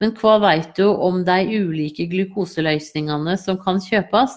men 0.00 0.12
hva 0.14 0.38
veit 0.38 0.76
du 0.76 0.86
om 0.86 1.24
de 1.24 1.58
ulike 1.58 2.06
glukoseløsningene 2.06 3.36
som 3.36 3.58
kan 3.58 3.80
kjøpes? 3.80 4.36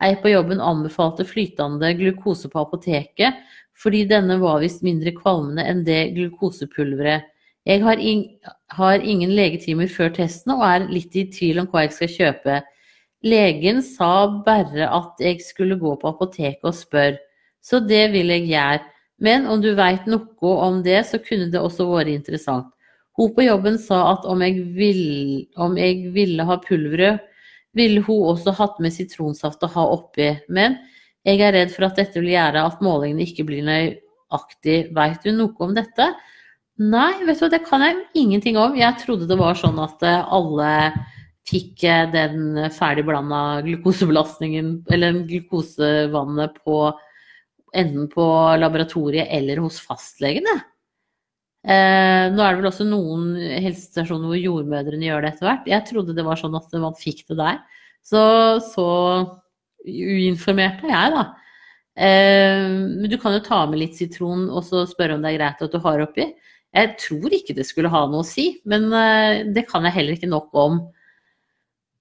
Ei 0.00 0.14
på 0.16 0.30
jobben 0.32 0.60
anbefalte 0.60 1.26
flytende 1.28 1.92
glukose 1.98 2.48
på 2.48 2.62
apoteket, 2.62 3.34
fordi 3.76 4.04
denne 4.08 4.38
var 4.40 4.62
visst 4.62 4.82
mindre 4.82 5.12
kvalmende 5.12 5.66
enn 5.66 5.84
det 5.84 6.14
glukosepulveret. 6.16 7.26
Jeg 7.64 7.82
har, 7.82 7.98
in 7.98 8.24
har 8.76 9.00
ingen 9.00 9.30
legetimer 9.32 9.88
før 9.88 10.10
testen 10.12 10.52
og 10.52 10.64
er 10.68 10.88
litt 10.88 11.14
i 11.16 11.26
tvil 11.32 11.62
om 11.62 11.68
hva 11.72 11.86
jeg 11.86 11.94
skal 11.96 12.10
kjøpe. 12.16 12.58
Legen 13.24 13.80
sa 13.82 14.28
bare 14.44 14.88
at 14.88 15.20
jeg 15.20 15.40
skulle 15.40 15.78
gå 15.80 15.94
på 16.00 16.10
apoteket 16.10 16.64
og 16.68 16.76
spørre, 16.76 17.16
så 17.64 17.80
det 17.80 18.10
vil 18.12 18.32
jeg 18.34 18.50
gjøre. 18.50 18.93
Men 19.22 19.46
om 19.46 19.60
du 19.62 19.70
veit 19.78 20.08
noe 20.10 20.54
om 20.66 20.80
det, 20.84 21.00
så 21.08 21.20
kunne 21.22 21.50
det 21.52 21.60
også 21.60 21.86
vært 21.90 22.12
interessant. 22.14 22.70
Hun 23.14 23.30
på 23.36 23.44
jobben 23.46 23.78
sa 23.78 24.00
at 24.16 24.26
om 24.26 24.42
jeg, 24.42 24.64
vil, 24.74 25.04
om 25.60 25.76
jeg 25.78 26.10
ville 26.14 26.46
ha 26.48 26.58
pulveret, 26.62 27.22
ville 27.74 28.02
hun 28.06 28.30
også 28.32 28.54
hatt 28.58 28.80
med 28.82 28.94
sitronsaft 28.94 29.62
å 29.66 29.70
ha 29.70 29.86
oppi. 29.94 30.32
Men 30.50 30.78
jeg 31.26 31.42
er 31.42 31.54
redd 31.54 31.72
for 31.74 31.86
at 31.86 31.98
dette 31.98 32.20
vil 32.20 32.34
gjøre 32.34 32.66
at 32.66 32.82
målingene 32.84 33.26
ikke 33.26 33.46
blir 33.46 33.64
nøyaktig. 33.66 34.78
Veit 34.94 35.22
du 35.22 35.30
noe 35.34 35.54
om 35.62 35.74
dette? 35.76 36.10
Nei, 36.82 37.12
vet 37.22 37.38
du 37.38 37.44
hva, 37.44 37.50
det 37.52 37.62
kan 37.68 37.84
jeg 37.86 38.02
ingenting 38.18 38.58
om. 38.58 38.74
Jeg 38.78 38.98
trodde 39.02 39.30
det 39.30 39.38
var 39.38 39.54
sånn 39.58 39.78
at 39.82 40.02
eh, 40.02 40.22
alle 40.34 40.70
fikk 41.46 41.84
eh, 41.86 42.08
den 42.10 42.58
ferdigblanda 42.74 43.62
glukosebelastningen, 43.66 44.80
eller 44.90 45.22
glukosevannet 45.28 46.58
på 46.66 46.78
enten 47.74 48.08
på 48.12 48.24
laboratoriet 48.60 49.30
eller 49.34 49.62
hos 49.64 49.80
fastlegen. 49.82 50.46
Eh, 51.64 52.24
nå 52.30 52.42
er 52.44 52.54
det 52.54 52.60
vel 52.60 52.68
også 52.68 52.84
noen 52.88 53.30
helsestasjoner 53.38 54.28
hvor 54.30 54.40
jordmødrene 54.40 55.08
gjør 55.08 55.24
det 55.24 55.32
etter 55.32 55.48
hvert. 55.48 55.70
Jeg 55.70 55.88
trodde 55.88 56.16
det 56.16 56.26
var 56.26 56.40
sånn 56.40 56.56
at 56.58 56.76
man 56.82 56.98
fikk 56.98 57.24
det 57.30 57.38
der. 57.40 57.62
Så 58.04 58.20
så 58.66 58.88
uinformert 59.84 60.84
er 60.84 60.92
jeg, 60.92 61.14
da. 61.14 61.24
Eh, 61.94 62.66
men 62.68 63.08
du 63.10 63.16
kan 63.20 63.36
jo 63.36 63.44
ta 63.44 63.62
med 63.70 63.80
litt 63.80 63.96
sitron 63.96 64.48
og 64.50 64.64
så 64.66 64.82
spørre 64.90 65.16
om 65.16 65.24
det 65.24 65.34
er 65.34 65.38
greit 65.38 65.64
at 65.64 65.72
du 65.72 65.80
har 65.84 66.04
oppi. 66.04 66.28
Jeg 66.74 66.96
tror 66.98 67.34
ikke 67.36 67.54
det 67.54 67.66
skulle 67.68 67.92
ha 67.92 68.02
noe 68.10 68.24
å 68.24 68.28
si, 68.28 68.48
men 68.66 68.88
eh, 68.90 69.44
det 69.54 69.66
kan 69.70 69.86
jeg 69.86 69.96
heller 69.98 70.18
ikke 70.18 70.30
nok 70.30 70.50
om. 70.58 70.80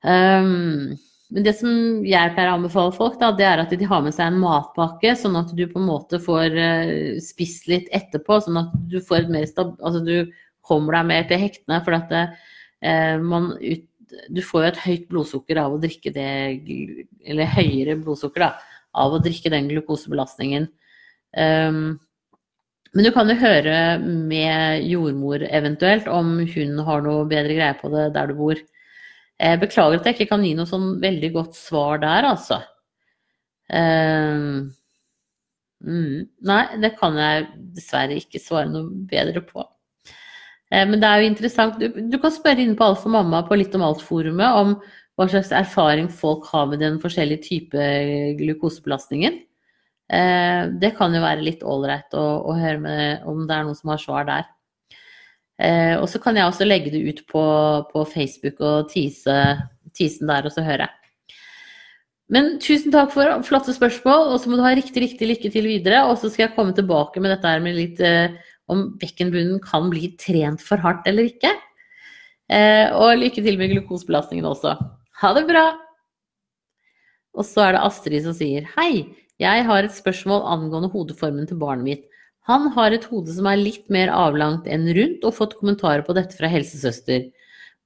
Um, 0.03 0.95
men 1.34 1.45
det 1.47 1.55
som 1.57 1.69
jeg 2.05 2.34
pleier 2.36 2.51
å 2.51 2.57
anbefale 2.59 2.93
folk, 2.93 3.15
da, 3.17 3.31
det 3.34 3.45
er 3.47 3.61
at 3.63 3.71
de 3.73 3.88
har 3.89 4.03
med 4.05 4.13
seg 4.13 4.29
en 4.29 4.41
matpakke, 4.41 5.15
sånn 5.17 5.39
at 5.39 5.49
du 5.57 5.63
på 5.65 5.79
en 5.81 5.88
måte 5.88 6.19
får 6.21 6.53
uh, 6.53 7.15
spist 7.25 7.65
litt 7.71 7.88
etterpå. 7.95 8.38
Sånn 8.45 8.59
at 8.61 8.75
du 8.91 8.99
får 9.01 9.23
et 9.23 9.31
mer 9.34 9.47
stab... 9.49 9.71
Altså 9.81 10.03
du 10.05 10.29
kommer 10.61 10.99
deg 10.99 11.09
mer 11.09 11.25
til 11.31 11.41
hektene. 11.41 11.79
For 11.88 11.97
at 11.97 12.13
det, 12.13 12.21
uh, 12.86 13.17
man 13.23 13.55
ut, 13.57 13.89
Du 14.29 14.43
får 14.45 14.61
jo 14.61 14.69
et 14.69 14.81
høyt 14.84 15.07
blodsukker 15.09 15.57
av 15.57 15.73
å 15.73 15.79
drikke 15.81 16.11
det 16.13 16.29
Eller 17.25 17.49
høyere 17.55 17.97
blodsukker, 17.97 18.45
da. 18.45 18.77
Av 18.93 19.15
å 19.15 19.21
drikke 19.23 19.49
den 19.49 19.71
glukosebelastningen. 19.71 20.69
Um, 21.34 21.95
men 22.93 23.07
du 23.07 23.09
kan 23.15 23.25
jo 23.31 23.39
høre 23.41 23.97
med 24.05 24.86
jordmor 24.86 25.41
eventuelt 25.49 26.05
om 26.05 26.36
hun 26.45 26.77
har 26.86 27.01
noe 27.01 27.25
bedre 27.25 27.57
greie 27.57 27.73
på 27.79 27.89
det 27.89 28.11
der 28.13 28.29
du 28.29 28.38
bor. 28.38 28.61
Jeg 29.41 29.59
beklager 29.63 29.99
at 29.99 30.07
jeg 30.07 30.17
ikke 30.17 30.31
kan 30.36 30.45
gi 30.45 30.53
noe 30.57 30.69
sånn 30.69 30.95
veldig 31.01 31.29
godt 31.34 31.57
svar 31.57 32.01
der, 32.03 32.27
altså. 32.29 32.61
Uh, 33.73 34.69
mm, 35.81 36.17
nei, 36.45 36.63
det 36.84 36.93
kan 36.99 37.17
jeg 37.17 37.47
dessverre 37.77 38.19
ikke 38.19 38.41
svare 38.41 38.69
noe 38.69 39.05
bedre 39.09 39.41
på. 39.45 39.65
Uh, 40.69 40.84
men 40.89 40.99
det 41.01 41.09
er 41.09 41.23
jo 41.23 41.31
interessant. 41.31 41.79
Du, 41.81 42.03
du 42.13 42.19
kan 42.21 42.36
spørre 42.36 42.63
inn 42.63 42.75
på 42.77 42.86
Alt 42.86 43.01
for 43.01 43.13
mamma 43.13 43.43
på 43.47 43.57
Litt 43.57 43.73
om 43.77 43.86
alt-forumet 43.88 44.59
om 44.61 44.75
hva 45.17 45.27
slags 45.29 45.51
erfaring 45.53 46.07
folk 46.09 46.45
har 46.49 46.69
med 46.71 46.81
den 46.81 46.99
forskjellige 47.01 47.45
type 47.45 47.89
glukosebelastningen. 48.39 49.41
Uh, 50.13 50.69
det 50.81 50.93
kan 50.97 51.13
jo 51.15 51.23
være 51.23 51.45
litt 51.45 51.63
ålreit 51.65 52.13
å, 52.17 52.25
å, 52.45 52.57
høre 52.59 52.81
med, 52.81 53.25
om 53.29 53.47
det 53.49 53.55
er 53.55 53.65
noen 53.65 53.77
som 53.79 53.93
har 53.93 54.01
svar 54.01 54.27
der. 54.29 54.49
Eh, 55.64 55.95
og 55.95 56.09
så 56.11 56.20
kan 56.20 56.36
jeg 56.36 56.49
også 56.49 56.68
legge 56.68 56.91
det 56.91 57.03
ut 57.07 57.22
på, 57.30 57.43
på 57.93 58.03
Facebook 58.11 58.59
og 58.59 58.91
tise, 58.91 59.38
teasen 59.95 60.28
der, 60.28 60.49
og 60.49 60.55
så 60.55 60.66
høre. 60.66 60.89
Men 62.34 62.57
tusen 62.64 62.91
takk 62.93 63.11
for 63.14 63.43
flotte 63.45 63.76
spørsmål, 63.76 64.32
og 64.34 64.41
så 64.41 64.49
må 64.49 64.57
du 64.57 64.64
ha 64.66 64.74
riktig, 64.76 65.03
riktig 65.03 65.30
lykke 65.30 65.51
til 65.53 65.68
videre. 65.70 66.05
Og 66.09 66.18
så 66.20 66.32
skal 66.32 66.47
jeg 66.47 66.55
komme 66.57 66.76
tilbake 66.76 67.22
med 67.24 67.36
dette 67.36 67.49
her 67.49 67.64
med 67.64 67.78
litt 67.78 68.01
eh, 68.03 68.36
om 68.72 68.89
bekkenbunnen 68.99 69.59
kan 69.64 69.89
bli 69.91 70.14
trent 70.20 70.64
for 70.64 70.82
hardt 70.84 71.07
eller 71.09 71.30
ikke. 71.30 71.51
Eh, 72.51 72.89
og 72.95 73.20
lykke 73.22 73.43
til 73.43 73.59
med 73.59 73.72
glukosebelastningen 73.76 74.47
også. 74.49 74.76
Ha 75.22 75.34
det 75.38 75.45
bra! 75.49 75.68
Og 77.34 77.45
så 77.47 77.68
er 77.68 77.76
det 77.76 77.86
Astrid 77.86 78.26
som 78.26 78.36
sier 78.38 78.68
Hei, 78.76 79.05
jeg 79.41 79.64
har 79.66 79.86
et 79.86 79.95
spørsmål 79.95 80.43
angående 80.53 80.91
hodeformen 80.93 81.47
til 81.49 81.57
barnet 81.61 81.88
mitt. 81.88 82.03
Han 82.50 82.68
har 82.76 82.91
et 82.91 83.06
hode 83.08 83.32
som 83.32 83.48
er 83.48 83.62
litt 83.62 83.86
mer 83.94 84.12
avlangt 84.12 84.68
enn 84.68 84.89
rundt, 84.98 85.24
og 85.24 85.36
fått 85.38 85.56
kommentarer 85.60 86.04
på 86.04 86.16
dette 86.18 86.36
fra 86.36 86.50
helsesøster. 86.52 87.30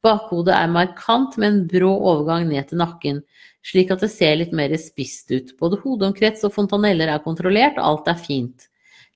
Bakhodet 0.06 0.54
er 0.56 0.72
markant 0.72 1.36
med 1.38 1.48
en 1.50 1.60
brå 1.70 1.92
overgang 2.12 2.48
ned 2.50 2.70
til 2.70 2.82
nakken, 2.82 3.22
slik 3.66 3.92
at 3.94 4.02
det 4.02 4.10
ser 4.14 4.38
litt 4.40 4.56
mer 4.56 4.74
spist 4.82 5.30
ut. 5.34 5.54
Både 5.62 5.80
hodeomkrets 5.84 6.46
og 6.48 6.56
fontaneller 6.56 7.12
er 7.12 7.22
kontrollert, 7.26 7.78
alt 7.78 8.10
er 8.10 8.18
fint. 8.18 8.68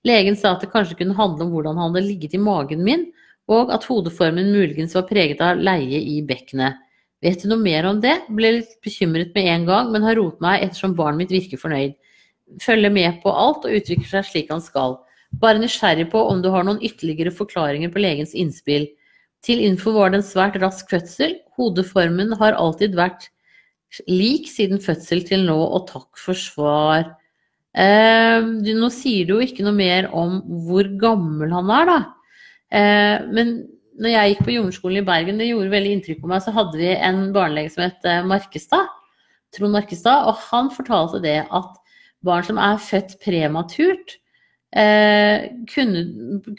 Legen 0.05 0.37
sa 0.37 0.55
at 0.55 0.63
det 0.65 0.71
kanskje 0.73 0.97
kunne 1.01 1.17
handle 1.17 1.45
om 1.45 1.51
hvordan 1.53 1.77
han 1.77 1.91
hadde 1.93 2.07
ligget 2.07 2.37
i 2.37 2.41
magen 2.41 2.81
min, 2.85 3.09
og 3.49 3.73
at 3.73 3.85
hodeformen 3.89 4.53
muligens 4.53 4.95
var 4.97 5.07
preget 5.09 5.41
av 5.43 5.61
leie 5.61 5.99
i 5.99 6.21
bekkenet. 6.25 6.77
Vet 7.21 7.43
du 7.43 7.51
noe 7.51 7.61
mer 7.61 7.85
om 7.85 7.99
det? 8.01 8.15
Ble 8.33 8.55
litt 8.57 8.77
bekymret 8.81 9.33
med 9.35 9.49
en 9.51 9.67
gang, 9.67 9.91
men 9.93 10.05
har 10.05 10.17
roet 10.17 10.41
meg 10.41 10.65
ettersom 10.65 10.95
barnet 10.97 11.21
mitt 11.21 11.33
virker 11.33 11.61
fornøyd. 11.61 11.93
Følger 12.61 12.93
med 12.93 13.21
på 13.21 13.33
alt 13.33 13.67
og 13.67 13.77
utvikler 13.77 14.09
seg 14.09 14.29
slik 14.29 14.49
han 14.53 14.63
skal. 14.65 14.97
Bare 15.39 15.61
nysgjerrig 15.61 16.09
på 16.11 16.19
om 16.27 16.41
du 16.43 16.49
har 16.51 16.65
noen 16.67 16.81
ytterligere 16.83 17.31
forklaringer 17.33 17.91
på 17.93 18.01
legens 18.03 18.35
innspill. 18.35 18.89
Til 19.45 19.61
info 19.63 19.93
var 19.95 20.11
det 20.11 20.21
en 20.21 20.27
svært 20.27 20.57
rask 20.61 20.89
fødsel. 20.91 21.37
Hodeformen 21.57 22.35
har 22.41 22.57
alltid 22.59 22.97
vært 22.99 23.29
lik 24.07 24.47
siden 24.51 24.81
fødsel 24.83 25.23
til 25.27 25.45
nå, 25.47 25.57
og 25.57 25.87
takk 25.89 26.19
for 26.19 26.37
svar. 26.37 27.07
Eh, 27.71 28.43
nå 28.43 28.89
sier 28.91 29.27
du 29.27 29.37
jo 29.37 29.43
ikke 29.45 29.65
noe 29.65 29.75
mer 29.75 30.09
om 30.11 30.41
hvor 30.67 30.89
gammel 30.99 31.53
han 31.55 31.71
er, 31.73 31.89
da. 31.89 31.99
Eh, 32.71 33.27
men 33.31 33.55
når 34.01 34.13
jeg 34.13 34.31
gikk 34.31 34.45
på 34.45 34.55
jordmorskolen 34.55 35.01
i 35.01 35.07
Bergen, 35.07 35.41
det 35.41 35.49
gjorde 35.49 35.73
veldig 35.73 35.93
inntrykk 35.97 36.21
på 36.23 36.31
meg, 36.31 36.43
så 36.43 36.53
hadde 36.55 36.79
vi 36.79 36.91
en 36.95 37.23
barnelege 37.35 37.73
som 37.73 37.85
het 37.85 38.07
eh, 38.07 38.23
Markestad. 38.27 38.97
Trond 39.51 39.75
Markestad, 39.75 40.29
og 40.29 40.39
han 40.47 40.71
fortalte 40.71 41.19
det 41.23 41.41
at 41.43 41.79
barn 42.23 42.45
som 42.47 42.59
er 42.61 42.79
født 42.79 43.17
prematurt, 43.23 44.20
Eh, 44.71 45.49
kunne, 45.67 46.01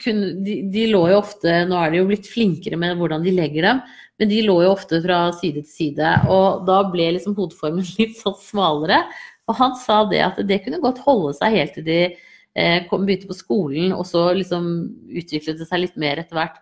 kunne, 0.02 0.32
de, 0.44 0.58
de, 0.68 0.82
lå 0.92 0.98
jo 1.08 1.16
ofte 1.16 1.62
Nå 1.64 1.78
er 1.80 1.94
de 1.94 2.02
jo 2.02 2.08
blitt 2.10 2.26
flinkere 2.28 2.76
med 2.76 2.98
hvordan 2.98 3.22
de 3.24 3.32
legger 3.32 3.64
dem, 3.64 3.78
men 4.20 4.28
de 4.28 4.42
lå 4.44 4.58
jo 4.66 4.74
ofte 4.74 5.00
fra 5.04 5.22
side 5.38 5.62
til 5.62 5.70
side. 5.72 6.10
Og 6.32 6.66
da 6.68 6.82
ble 6.92 7.12
liksom 7.16 7.36
hodeformen 7.38 7.86
litt 8.00 8.18
sånn 8.20 8.36
smalere. 8.40 9.00
Og 9.48 9.56
han 9.58 9.72
sa 9.80 10.02
det 10.10 10.20
at 10.26 10.42
det 10.48 10.60
kunne 10.66 10.82
godt 10.82 11.00
holde 11.06 11.32
seg 11.38 11.56
helt 11.56 11.74
til 11.78 11.88
de 11.88 12.02
eh, 12.10 12.84
kom, 12.90 13.08
begynte 13.08 13.30
på 13.30 13.38
skolen, 13.38 13.96
og 13.96 14.04
så 14.08 14.28
liksom 14.36 14.68
utviklet 15.08 15.58
det 15.58 15.70
seg 15.70 15.86
litt 15.86 15.96
mer 16.00 16.20
etter 16.22 16.38
hvert. 16.38 16.60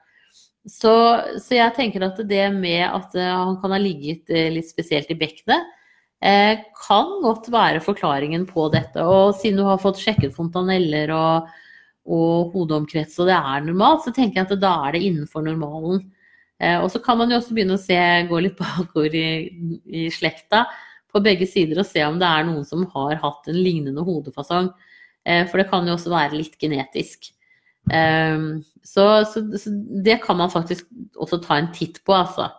Så, 0.68 0.94
så, 1.40 1.54
jeg 1.56 1.72
tenker 1.76 2.04
at 2.04 2.18
det 2.28 2.46
med 2.52 2.84
at 2.84 3.14
uh, 3.16 3.28
han 3.46 3.54
kan 3.62 3.72
ha 3.72 3.78
ligget 3.80 4.28
uh, 4.28 4.48
litt 4.52 4.68
spesielt 4.68 5.08
i 5.08 5.16
bekkenet, 5.16 5.64
Eh, 5.64 5.79
kan 6.20 7.10
godt 7.24 7.46
være 7.52 7.80
forklaringen 7.80 8.44
på 8.48 8.68
dette. 8.74 9.00
Og 9.00 9.34
siden 9.40 9.62
du 9.62 9.64
har 9.64 9.80
fått 9.80 10.00
sjekket 10.02 10.34
fontaneller 10.36 11.12
og, 11.16 11.46
og 12.04 12.52
hodeomkrets, 12.52 13.16
og 13.22 13.30
det 13.30 13.38
er 13.38 13.64
normalt, 13.64 14.04
så 14.04 14.12
tenker 14.12 14.42
jeg 14.42 14.50
at 14.50 14.60
da 14.60 14.74
er 14.86 14.96
det 14.96 15.04
innenfor 15.08 15.46
normalen. 15.46 16.02
Eh, 16.60 16.76
og 16.76 16.90
så 16.92 17.00
kan 17.02 17.18
man 17.20 17.32
jo 17.32 17.40
også 17.40 17.56
begynne 17.56 17.78
å 17.78 17.80
se, 17.80 17.98
gå 18.28 18.44
litt 18.44 18.58
bakover 18.60 19.16
i, 19.16 19.26
i, 19.88 20.06
slekta 20.12 20.66
på 21.10 21.22
begge 21.24 21.48
sider 21.48 21.80
og 21.80 21.88
se 21.88 22.04
om 22.06 22.20
det 22.20 22.28
er 22.28 22.46
noen 22.46 22.66
som 22.68 22.84
har 22.92 23.16
hatt 23.22 23.48
en 23.50 23.58
lignende 23.58 24.04
hodefasong. 24.06 24.70
Eh, 25.24 25.46
for 25.48 25.60
det 25.60 25.70
kan 25.72 25.88
jo 25.88 25.96
også 25.96 26.12
være 26.12 26.36
litt 26.38 26.58
genetisk. 26.60 27.32
Så, 27.90 29.04
så, 29.26 29.40
så, 29.58 29.70
det 30.04 30.18
kan 30.22 30.36
man 30.38 30.50
faktisk 30.52 30.84
også 31.18 31.38
ta 31.42 31.56
en 31.58 31.70
titt 31.74 31.96
på, 32.06 32.12
altså. 32.14 32.50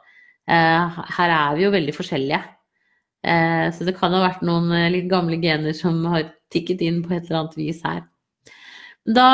Her 0.50 1.32
er 1.32 1.54
vi 1.56 1.64
jo 1.64 1.70
veldig 1.72 1.94
forskjellige. 1.96 2.40
Eh, 3.22 3.68
så 3.74 3.86
det 3.86 3.96
kan 3.98 4.14
ha 4.16 4.24
vært 4.24 4.46
noen 4.46 4.72
eh, 4.74 4.90
litt 4.94 5.10
gamle 5.12 5.38
gener 5.42 5.76
som 5.78 6.00
har 6.10 6.32
tikket 6.54 6.82
inn 6.86 7.02
på 7.06 7.14
et 7.14 7.28
eller 7.28 7.44
annet 7.44 7.60
vis 7.60 7.84
her. 7.86 8.02
Da, 9.06 9.28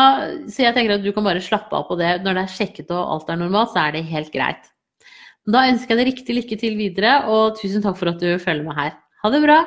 så 0.48 0.64
jeg 0.64 0.76
tenker 0.76 0.96
at 0.96 1.04
du 1.04 1.12
kan 1.16 1.26
bare 1.28 1.44
slappe 1.44 1.76
av 1.76 1.88
på 1.90 1.98
det. 2.00 2.18
Når 2.24 2.38
det 2.38 2.44
er 2.44 2.54
sjekket 2.56 2.92
og 2.96 3.16
alt 3.16 3.32
er 3.32 3.40
normalt, 3.40 3.74
så 3.74 3.88
er 3.88 3.98
det 3.98 4.08
helt 4.12 4.32
greit. 4.34 4.70
Da 5.48 5.66
ønsker 5.72 5.96
jeg 5.96 6.02
deg 6.02 6.12
riktig 6.12 6.36
lykke 6.36 6.60
til 6.60 6.76
videre, 6.80 7.18
og 7.32 7.56
tusen 7.60 7.84
takk 7.84 7.96
for 8.00 8.12
at 8.12 8.20
du 8.20 8.36
følger 8.40 8.68
med 8.68 8.76
her. 8.76 8.96
Ha 9.24 9.32
det 9.32 9.44
bra! 9.44 9.62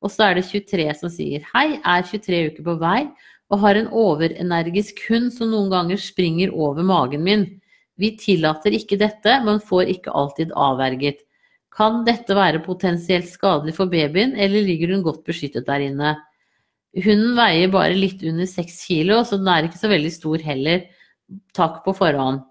Og 0.00 0.12
så 0.12 0.30
er 0.30 0.38
det 0.38 0.46
23 0.48 0.86
som 0.96 1.12
sier 1.12 1.44
Hei, 1.52 1.80
er 1.84 2.04
23 2.08 2.40
uker 2.52 2.64
på 2.64 2.76
vei 2.80 3.02
og 3.50 3.64
har 3.64 3.76
en 3.76 3.88
overenergisk 3.90 5.02
hund 5.08 5.32
som 5.34 5.50
noen 5.50 5.70
ganger 5.72 5.98
springer 6.00 6.52
over 6.54 6.86
magen 6.86 7.24
min. 7.26 7.46
Vi 8.00 8.14
tillater 8.16 8.76
ikke 8.76 8.98
dette, 9.00 9.40
men 9.44 9.60
får 9.60 9.90
ikke 9.96 10.14
alltid 10.14 10.54
avverget. 10.56 11.24
Kan 11.74 12.02
dette 12.06 12.34
være 12.34 12.62
potensielt 12.64 13.28
skadelig 13.30 13.76
for 13.76 13.90
babyen, 13.90 14.34
eller 14.34 14.66
ligger 14.66 14.94
hun 14.94 15.04
godt 15.06 15.22
beskyttet 15.28 15.68
der 15.68 15.86
inne? 15.86 16.16
Hunden 16.98 17.36
veier 17.38 17.70
bare 17.70 17.94
litt 17.94 18.22
under 18.26 18.48
seks 18.50 18.80
kilo, 18.88 19.20
så 19.22 19.38
den 19.38 19.50
er 19.52 19.68
ikke 19.68 19.78
så 19.78 19.90
veldig 19.92 20.10
stor 20.10 20.42
heller. 20.42 20.88
Takk 21.54 21.84
på 21.84 21.94
forhånd. 21.94 22.42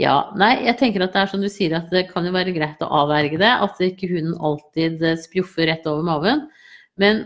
Ja, 0.00 0.30
nei, 0.38 0.52
jeg 0.64 0.76
tenker 0.80 1.04
at 1.04 1.12
det 1.16 1.22
er 1.22 1.30
som 1.32 1.42
du 1.42 1.48
sier, 1.52 1.74
at 1.76 1.90
det 1.92 2.06
kan 2.12 2.24
jo 2.24 2.32
være 2.32 2.52
greit 2.56 2.80
å 2.84 2.88
avverge 3.02 3.40
det. 3.40 3.50
At 3.64 3.80
ikke 3.84 4.08
hunden 4.12 4.36
alltid 4.36 5.02
spjoffer 5.24 5.68
rett 5.72 5.88
over 5.88 6.04
maven. 6.06 6.44
Men 7.00 7.24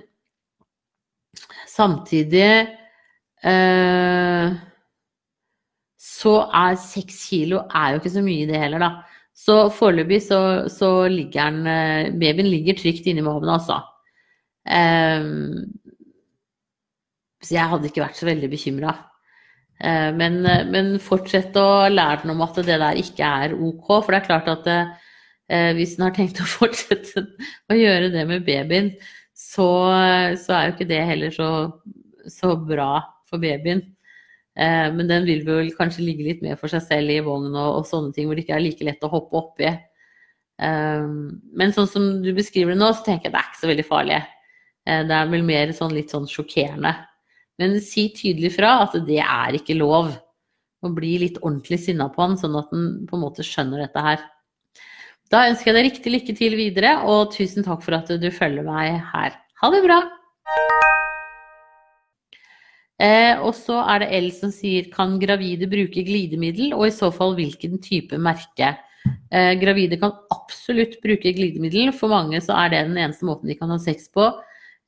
samtidig 1.71 2.47
eh, 3.43 4.55
så 5.99 6.35
er 6.63 6.79
seks 6.81 7.19
kilo 7.29 7.65
er 7.67 7.95
jo 7.95 8.03
ikke 8.03 8.15
så 8.15 8.23
mye, 8.25 8.47
det 8.51 8.63
heller, 8.63 8.83
da. 8.87 9.14
Så 9.35 9.57
foreløpig 9.75 10.21
så, 10.23 10.41
så, 10.71 11.09
ligger 11.11 11.51
den 11.51 11.67
eh, 11.67 12.13
Babyen 12.15 12.49
ligger 12.49 12.79
trygt 12.79 13.09
inni 13.11 13.25
magen, 13.25 13.51
altså. 13.51 13.81
Um, 14.65 15.65
så 17.45 17.57
jeg 17.59 17.69
hadde 17.69 17.91
ikke 17.91 18.05
vært 18.05 18.21
så 18.21 18.29
veldig 18.29 18.49
bekymra. 18.53 18.95
Uh, 19.83 20.15
men, 20.17 20.39
men, 20.71 20.95
fortsett 21.03 21.57
å 21.61 21.91
lære 21.91 22.23
den 22.23 22.33
om 22.37 22.45
at 22.47 22.63
det 22.63 22.79
der 22.81 23.01
ikke 23.01 23.33
er 23.45 23.57
ok. 23.59 23.91
For 23.97 24.15
det 24.15 24.21
er 24.21 24.29
klart 24.29 24.53
at 24.55 24.71
uh, 24.71 24.95
hvis 25.77 25.99
den 25.99 26.07
har 26.07 26.15
tenkt 26.17 26.41
å 26.41 26.49
fortsette 26.61 27.27
å 27.69 27.77
gjøre 27.79 28.15
det 28.15 28.25
med 28.31 28.47
babyen, 28.47 28.95
så, 29.35 29.67
så 30.39 30.55
er 30.55 30.69
jo 30.69 30.77
ikke 30.77 30.89
det 30.89 31.03
heller 31.11 31.35
så, 31.35 31.51
så 32.31 32.55
bra 32.55 33.03
for 33.27 33.43
babyen. 33.43 33.83
Eh, 34.55 34.89
men 34.95 35.09
den 35.11 35.27
vil 35.27 35.43
vel 35.47 35.73
kanskje 35.75 36.05
ligge 36.07 36.27
litt 36.27 36.45
mer 36.45 36.59
for 36.61 36.71
seg 36.71 36.85
selv 36.85 37.11
i 37.11 37.23
vogn 37.25 37.51
og, 37.51 37.81
og, 37.81 37.89
sånne 37.89 38.15
ting 38.15 38.29
hvor 38.29 38.39
det 38.39 38.45
ikke 38.45 38.55
er 38.55 38.63
like 38.63 38.87
lett 38.87 39.07
å 39.07 39.11
hoppe 39.13 39.41
oppi. 39.41 39.71
Eh, 40.63 41.09
men 41.59 41.75
sånn 41.75 41.91
som 41.91 42.07
du 42.23 42.31
beskriver 42.37 42.75
det 42.75 42.83
nå, 42.83 42.93
så 42.95 43.07
tenker 43.09 43.29
jeg 43.29 43.35
det 43.35 43.43
er 43.43 43.51
ikke 43.51 43.63
så 43.63 43.73
veldig 43.73 43.89
farlig. 43.89 44.21
Eh, 44.87 45.03
det 45.09 45.19
er 45.19 45.33
vel 45.33 45.47
mer 45.47 45.75
sånn 45.77 45.97
litt 45.97 46.15
sånn 46.15 46.29
sjokkerende. 46.31 46.95
Men 47.63 47.79
si 47.83 48.09
tydelig 48.15 48.55
fra 48.57 48.77
at 48.85 48.97
det 49.07 49.23
er 49.23 49.59
ikke 49.59 49.79
lov. 49.79 50.15
Og 50.85 50.93
bli 50.93 51.15
litt 51.23 51.39
ordentlig 51.41 51.79
sinna 51.81 52.11
på 52.13 52.21
han, 52.21 52.35
sånn 52.37 52.59
at 52.61 52.73
han 52.75 52.89
på 53.09 53.17
en 53.17 53.23
måte 53.23 53.47
skjønner 53.47 53.87
dette 53.87 54.03
her. 54.05 54.27
Da 55.33 55.47
ønsker 55.49 55.71
jeg 55.71 55.79
deg 55.79 55.87
riktig 55.89 56.13
lykke 56.13 56.35
til 56.37 56.59
videre, 56.61 56.99
og 57.09 57.33
tusen 57.33 57.65
takk 57.65 57.81
for 57.87 57.97
at 57.97 58.13
du 58.21 58.29
følger 58.35 58.67
meg 58.67 59.01
her. 59.15 59.39
Ha 59.63 59.73
det 59.73 59.81
bra! 59.87 60.03
Eh, 63.03 63.35
og 63.43 63.55
så 63.59 63.81
er 63.91 64.05
det 64.05 64.11
L 64.21 64.29
som 64.35 64.53
sier 64.55 64.87
kan 64.93 65.17
gravide 65.19 65.67
bruke 65.71 66.05
glidemiddel, 66.07 66.75
og 66.77 66.87
i 66.87 66.95
så 66.95 67.11
fall 67.15 67.35
hvilken 67.39 67.81
type 67.83 68.19
merke. 68.23 68.77
Eh, 69.35 69.53
gravide 69.61 69.99
kan 70.01 70.15
absolutt 70.33 71.01
bruke 71.03 71.35
glidemiddel. 71.35 71.93
For 71.97 72.13
mange 72.13 72.41
så 72.45 72.57
er 72.63 72.73
det 72.73 72.85
den 72.89 73.01
eneste 73.01 73.27
måten 73.29 73.51
de 73.51 73.59
kan 73.59 73.73
ha 73.73 73.79
sex 73.83 74.09
på, 74.15 74.31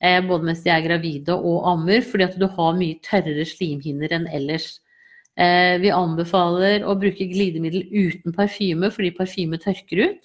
eh, 0.01 0.21
både 0.23 0.47
mens 0.47 0.63
de 0.63 0.71
er 0.71 0.85
gravide 0.87 1.35
og 1.35 1.67
ammer, 1.73 2.01
fordi 2.01 2.29
at 2.29 2.39
du 2.39 2.47
har 2.47 2.79
mye 2.79 3.01
tørrere 3.03 3.47
slimhinner 3.49 4.15
enn 4.15 4.29
ellers. 4.29 4.79
Eh, 5.37 5.77
vi 5.83 5.91
anbefaler 5.93 6.87
å 6.87 6.95
bruke 6.97 7.27
glidemiddel 7.29 7.85
uten 7.93 8.33
parfyme 8.33 8.89
fordi 8.89 9.11
parfyme 9.19 9.59
tørker 9.61 10.07
ut. 10.07 10.23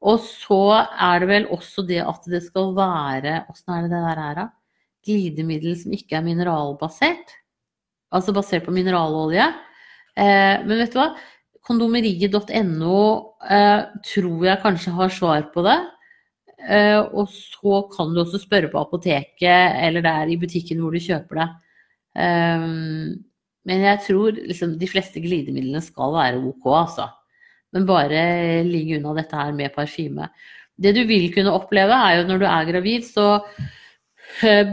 Og 0.00 0.18
så 0.24 0.86
er 0.88 1.20
det 1.20 1.28
vel 1.28 1.46
også 1.52 1.84
det 1.86 2.00
at 2.02 2.24
det 2.32 2.40
skal 2.46 2.72
være 2.74 3.44
Åssen 3.52 3.74
er 3.74 3.82
det 3.84 3.92
det 3.92 4.00
der 4.00 4.22
er, 4.24 4.34
da? 4.38 4.46
Glidemiddel 5.06 5.76
som 5.78 5.94
ikke 5.96 6.18
er 6.18 6.26
mineralbasert. 6.26 7.36
Altså 8.14 8.34
basert 8.34 8.66
på 8.66 8.74
mineralolje. 8.74 9.46
Eh, 10.18 10.56
men 10.66 10.82
vet 10.82 10.92
du 10.94 11.00
hva? 11.00 11.12
Kondomeriet.no 11.66 13.00
eh, 13.46 13.80
tror 14.06 14.46
jeg 14.48 14.62
kanskje 14.64 14.94
har 14.96 15.14
svar 15.14 15.48
på 15.54 15.64
det. 15.66 15.78
Eh, 16.60 16.98
og 17.00 17.30
så 17.32 17.82
kan 17.94 18.12
du 18.12 18.20
også 18.24 18.42
spørre 18.42 18.68
på 18.72 18.80
apoteket 18.80 19.78
eller 19.80 20.04
der 20.04 20.32
i 20.32 20.38
butikken 20.40 20.82
hvor 20.82 20.92
du 20.92 21.00
kjøper 21.02 21.42
det. 21.42 21.48
Eh, 22.26 22.66
men 23.68 23.84
jeg 23.86 24.02
tror 24.06 24.36
liksom, 24.36 24.76
de 24.80 24.88
fleste 24.88 25.22
glidemidlene 25.22 25.82
skal 25.84 26.16
være 26.16 26.40
ok, 26.50 26.70
altså. 26.80 27.10
Men 27.70 27.86
bare 27.86 28.22
ligge 28.66 28.98
unna 28.98 29.12
dette 29.20 29.36
her 29.36 29.52
med 29.54 29.74
parfyme. 29.74 30.26
Det 30.80 30.94
du 30.96 31.04
vil 31.06 31.28
kunne 31.34 31.52
oppleve, 31.54 31.94
er 31.94 32.18
jo 32.18 32.26
når 32.26 32.40
du 32.40 32.46
er 32.48 32.70
gravid, 32.72 33.04
så 33.06 33.26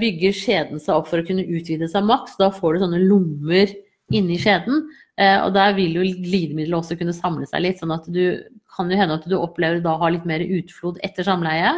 bygger 0.01 0.35
skjeden 0.35 0.81
seg 0.81 0.95
opp 0.95 1.09
for 1.11 1.21
å 1.21 1.27
kunne 1.27 1.45
utvide 1.45 1.89
seg 1.91 2.05
maks. 2.07 2.37
Da 2.39 2.51
får 2.53 2.75
du 2.75 2.85
sånne 2.85 3.03
lommer 3.03 3.73
inni 4.15 4.37
skjeden. 4.39 4.85
Eh, 5.19 5.37
og 5.41 5.53
der 5.55 5.75
vil 5.77 5.97
jo 5.97 6.05
glidemiddelet 6.05 6.77
også 6.79 6.97
kunne 6.99 7.15
samle 7.15 7.47
seg 7.49 7.63
litt. 7.65 7.81
sånn 7.81 7.95
at 7.95 8.07
du 8.07 8.39
kan 8.75 8.91
jo 8.91 8.99
hende 8.99 9.17
at 9.17 9.27
du 9.27 9.37
opplever 9.39 9.81
da 9.83 9.97
har 9.97 10.13
litt 10.13 10.27
mer 10.29 10.43
utflod 10.43 11.01
etter 11.03 11.27
samleie. 11.27 11.73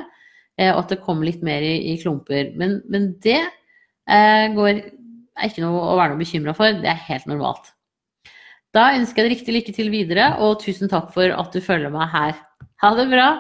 Eh, 0.59 0.71
og 0.73 0.83
at 0.83 0.93
det 0.93 1.01
kommer 1.05 1.29
litt 1.29 1.43
mer 1.45 1.63
i, 1.65 1.93
i 1.93 1.97
klumper. 2.01 2.53
Men, 2.59 2.81
men 2.89 3.13
det 3.23 3.41
går, 4.09 4.79
er 5.37 5.51
ikke 5.51 5.61
noe 5.61 5.83
å 5.91 5.97
være 5.99 6.15
noe 6.15 6.23
bekymra 6.23 6.55
for. 6.57 6.73
Det 6.81 6.89
er 6.89 7.05
helt 7.11 7.29
normalt. 7.29 7.69
Da 8.73 8.91
ønsker 8.97 9.21
jeg 9.21 9.29
deg 9.29 9.35
riktig 9.37 9.55
lykke 9.55 9.75
til 9.77 9.93
videre, 9.93 10.31
og 10.41 10.59
tusen 10.61 10.89
takk 10.89 11.13
for 11.13 11.29
at 11.33 11.53
du 11.53 11.61
følger 11.61 11.93
meg 11.93 12.09
her. 12.13 12.35
Ha 12.81 12.93
det 12.97 13.09
bra! 13.13 13.31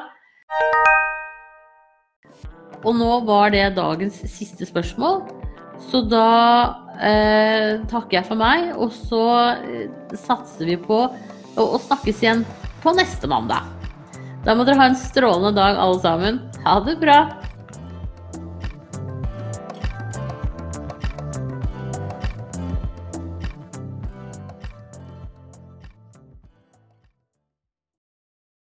Og 2.85 2.95
nå 2.95 3.09
var 3.27 3.51
det 3.53 3.65
dagens 3.77 4.21
siste 4.31 4.67
spørsmål. 4.67 5.23
Så 5.89 6.03
da 6.11 6.29
eh, 6.99 7.79
takker 7.89 8.19
jeg 8.19 8.27
for 8.27 8.39
meg, 8.39 8.71
og 8.75 8.93
så 8.93 9.23
eh, 9.55 10.15
satser 10.19 10.67
vi 10.69 10.77
på 10.79 11.01
å, 11.07 11.63
å 11.63 11.79
snakkes 11.81 12.23
igjen 12.23 12.45
på 12.83 12.93
neste 12.95 13.29
mandag. 13.31 13.67
Da 14.45 14.55
må 14.55 14.63
dere 14.67 14.79
ha 14.79 14.89
en 14.91 14.99
strålende 14.99 15.55
dag 15.57 15.79
alle 15.79 15.99
sammen. 16.03 16.41
Ha 16.63 16.79
det 16.85 16.99
bra! 17.01 17.21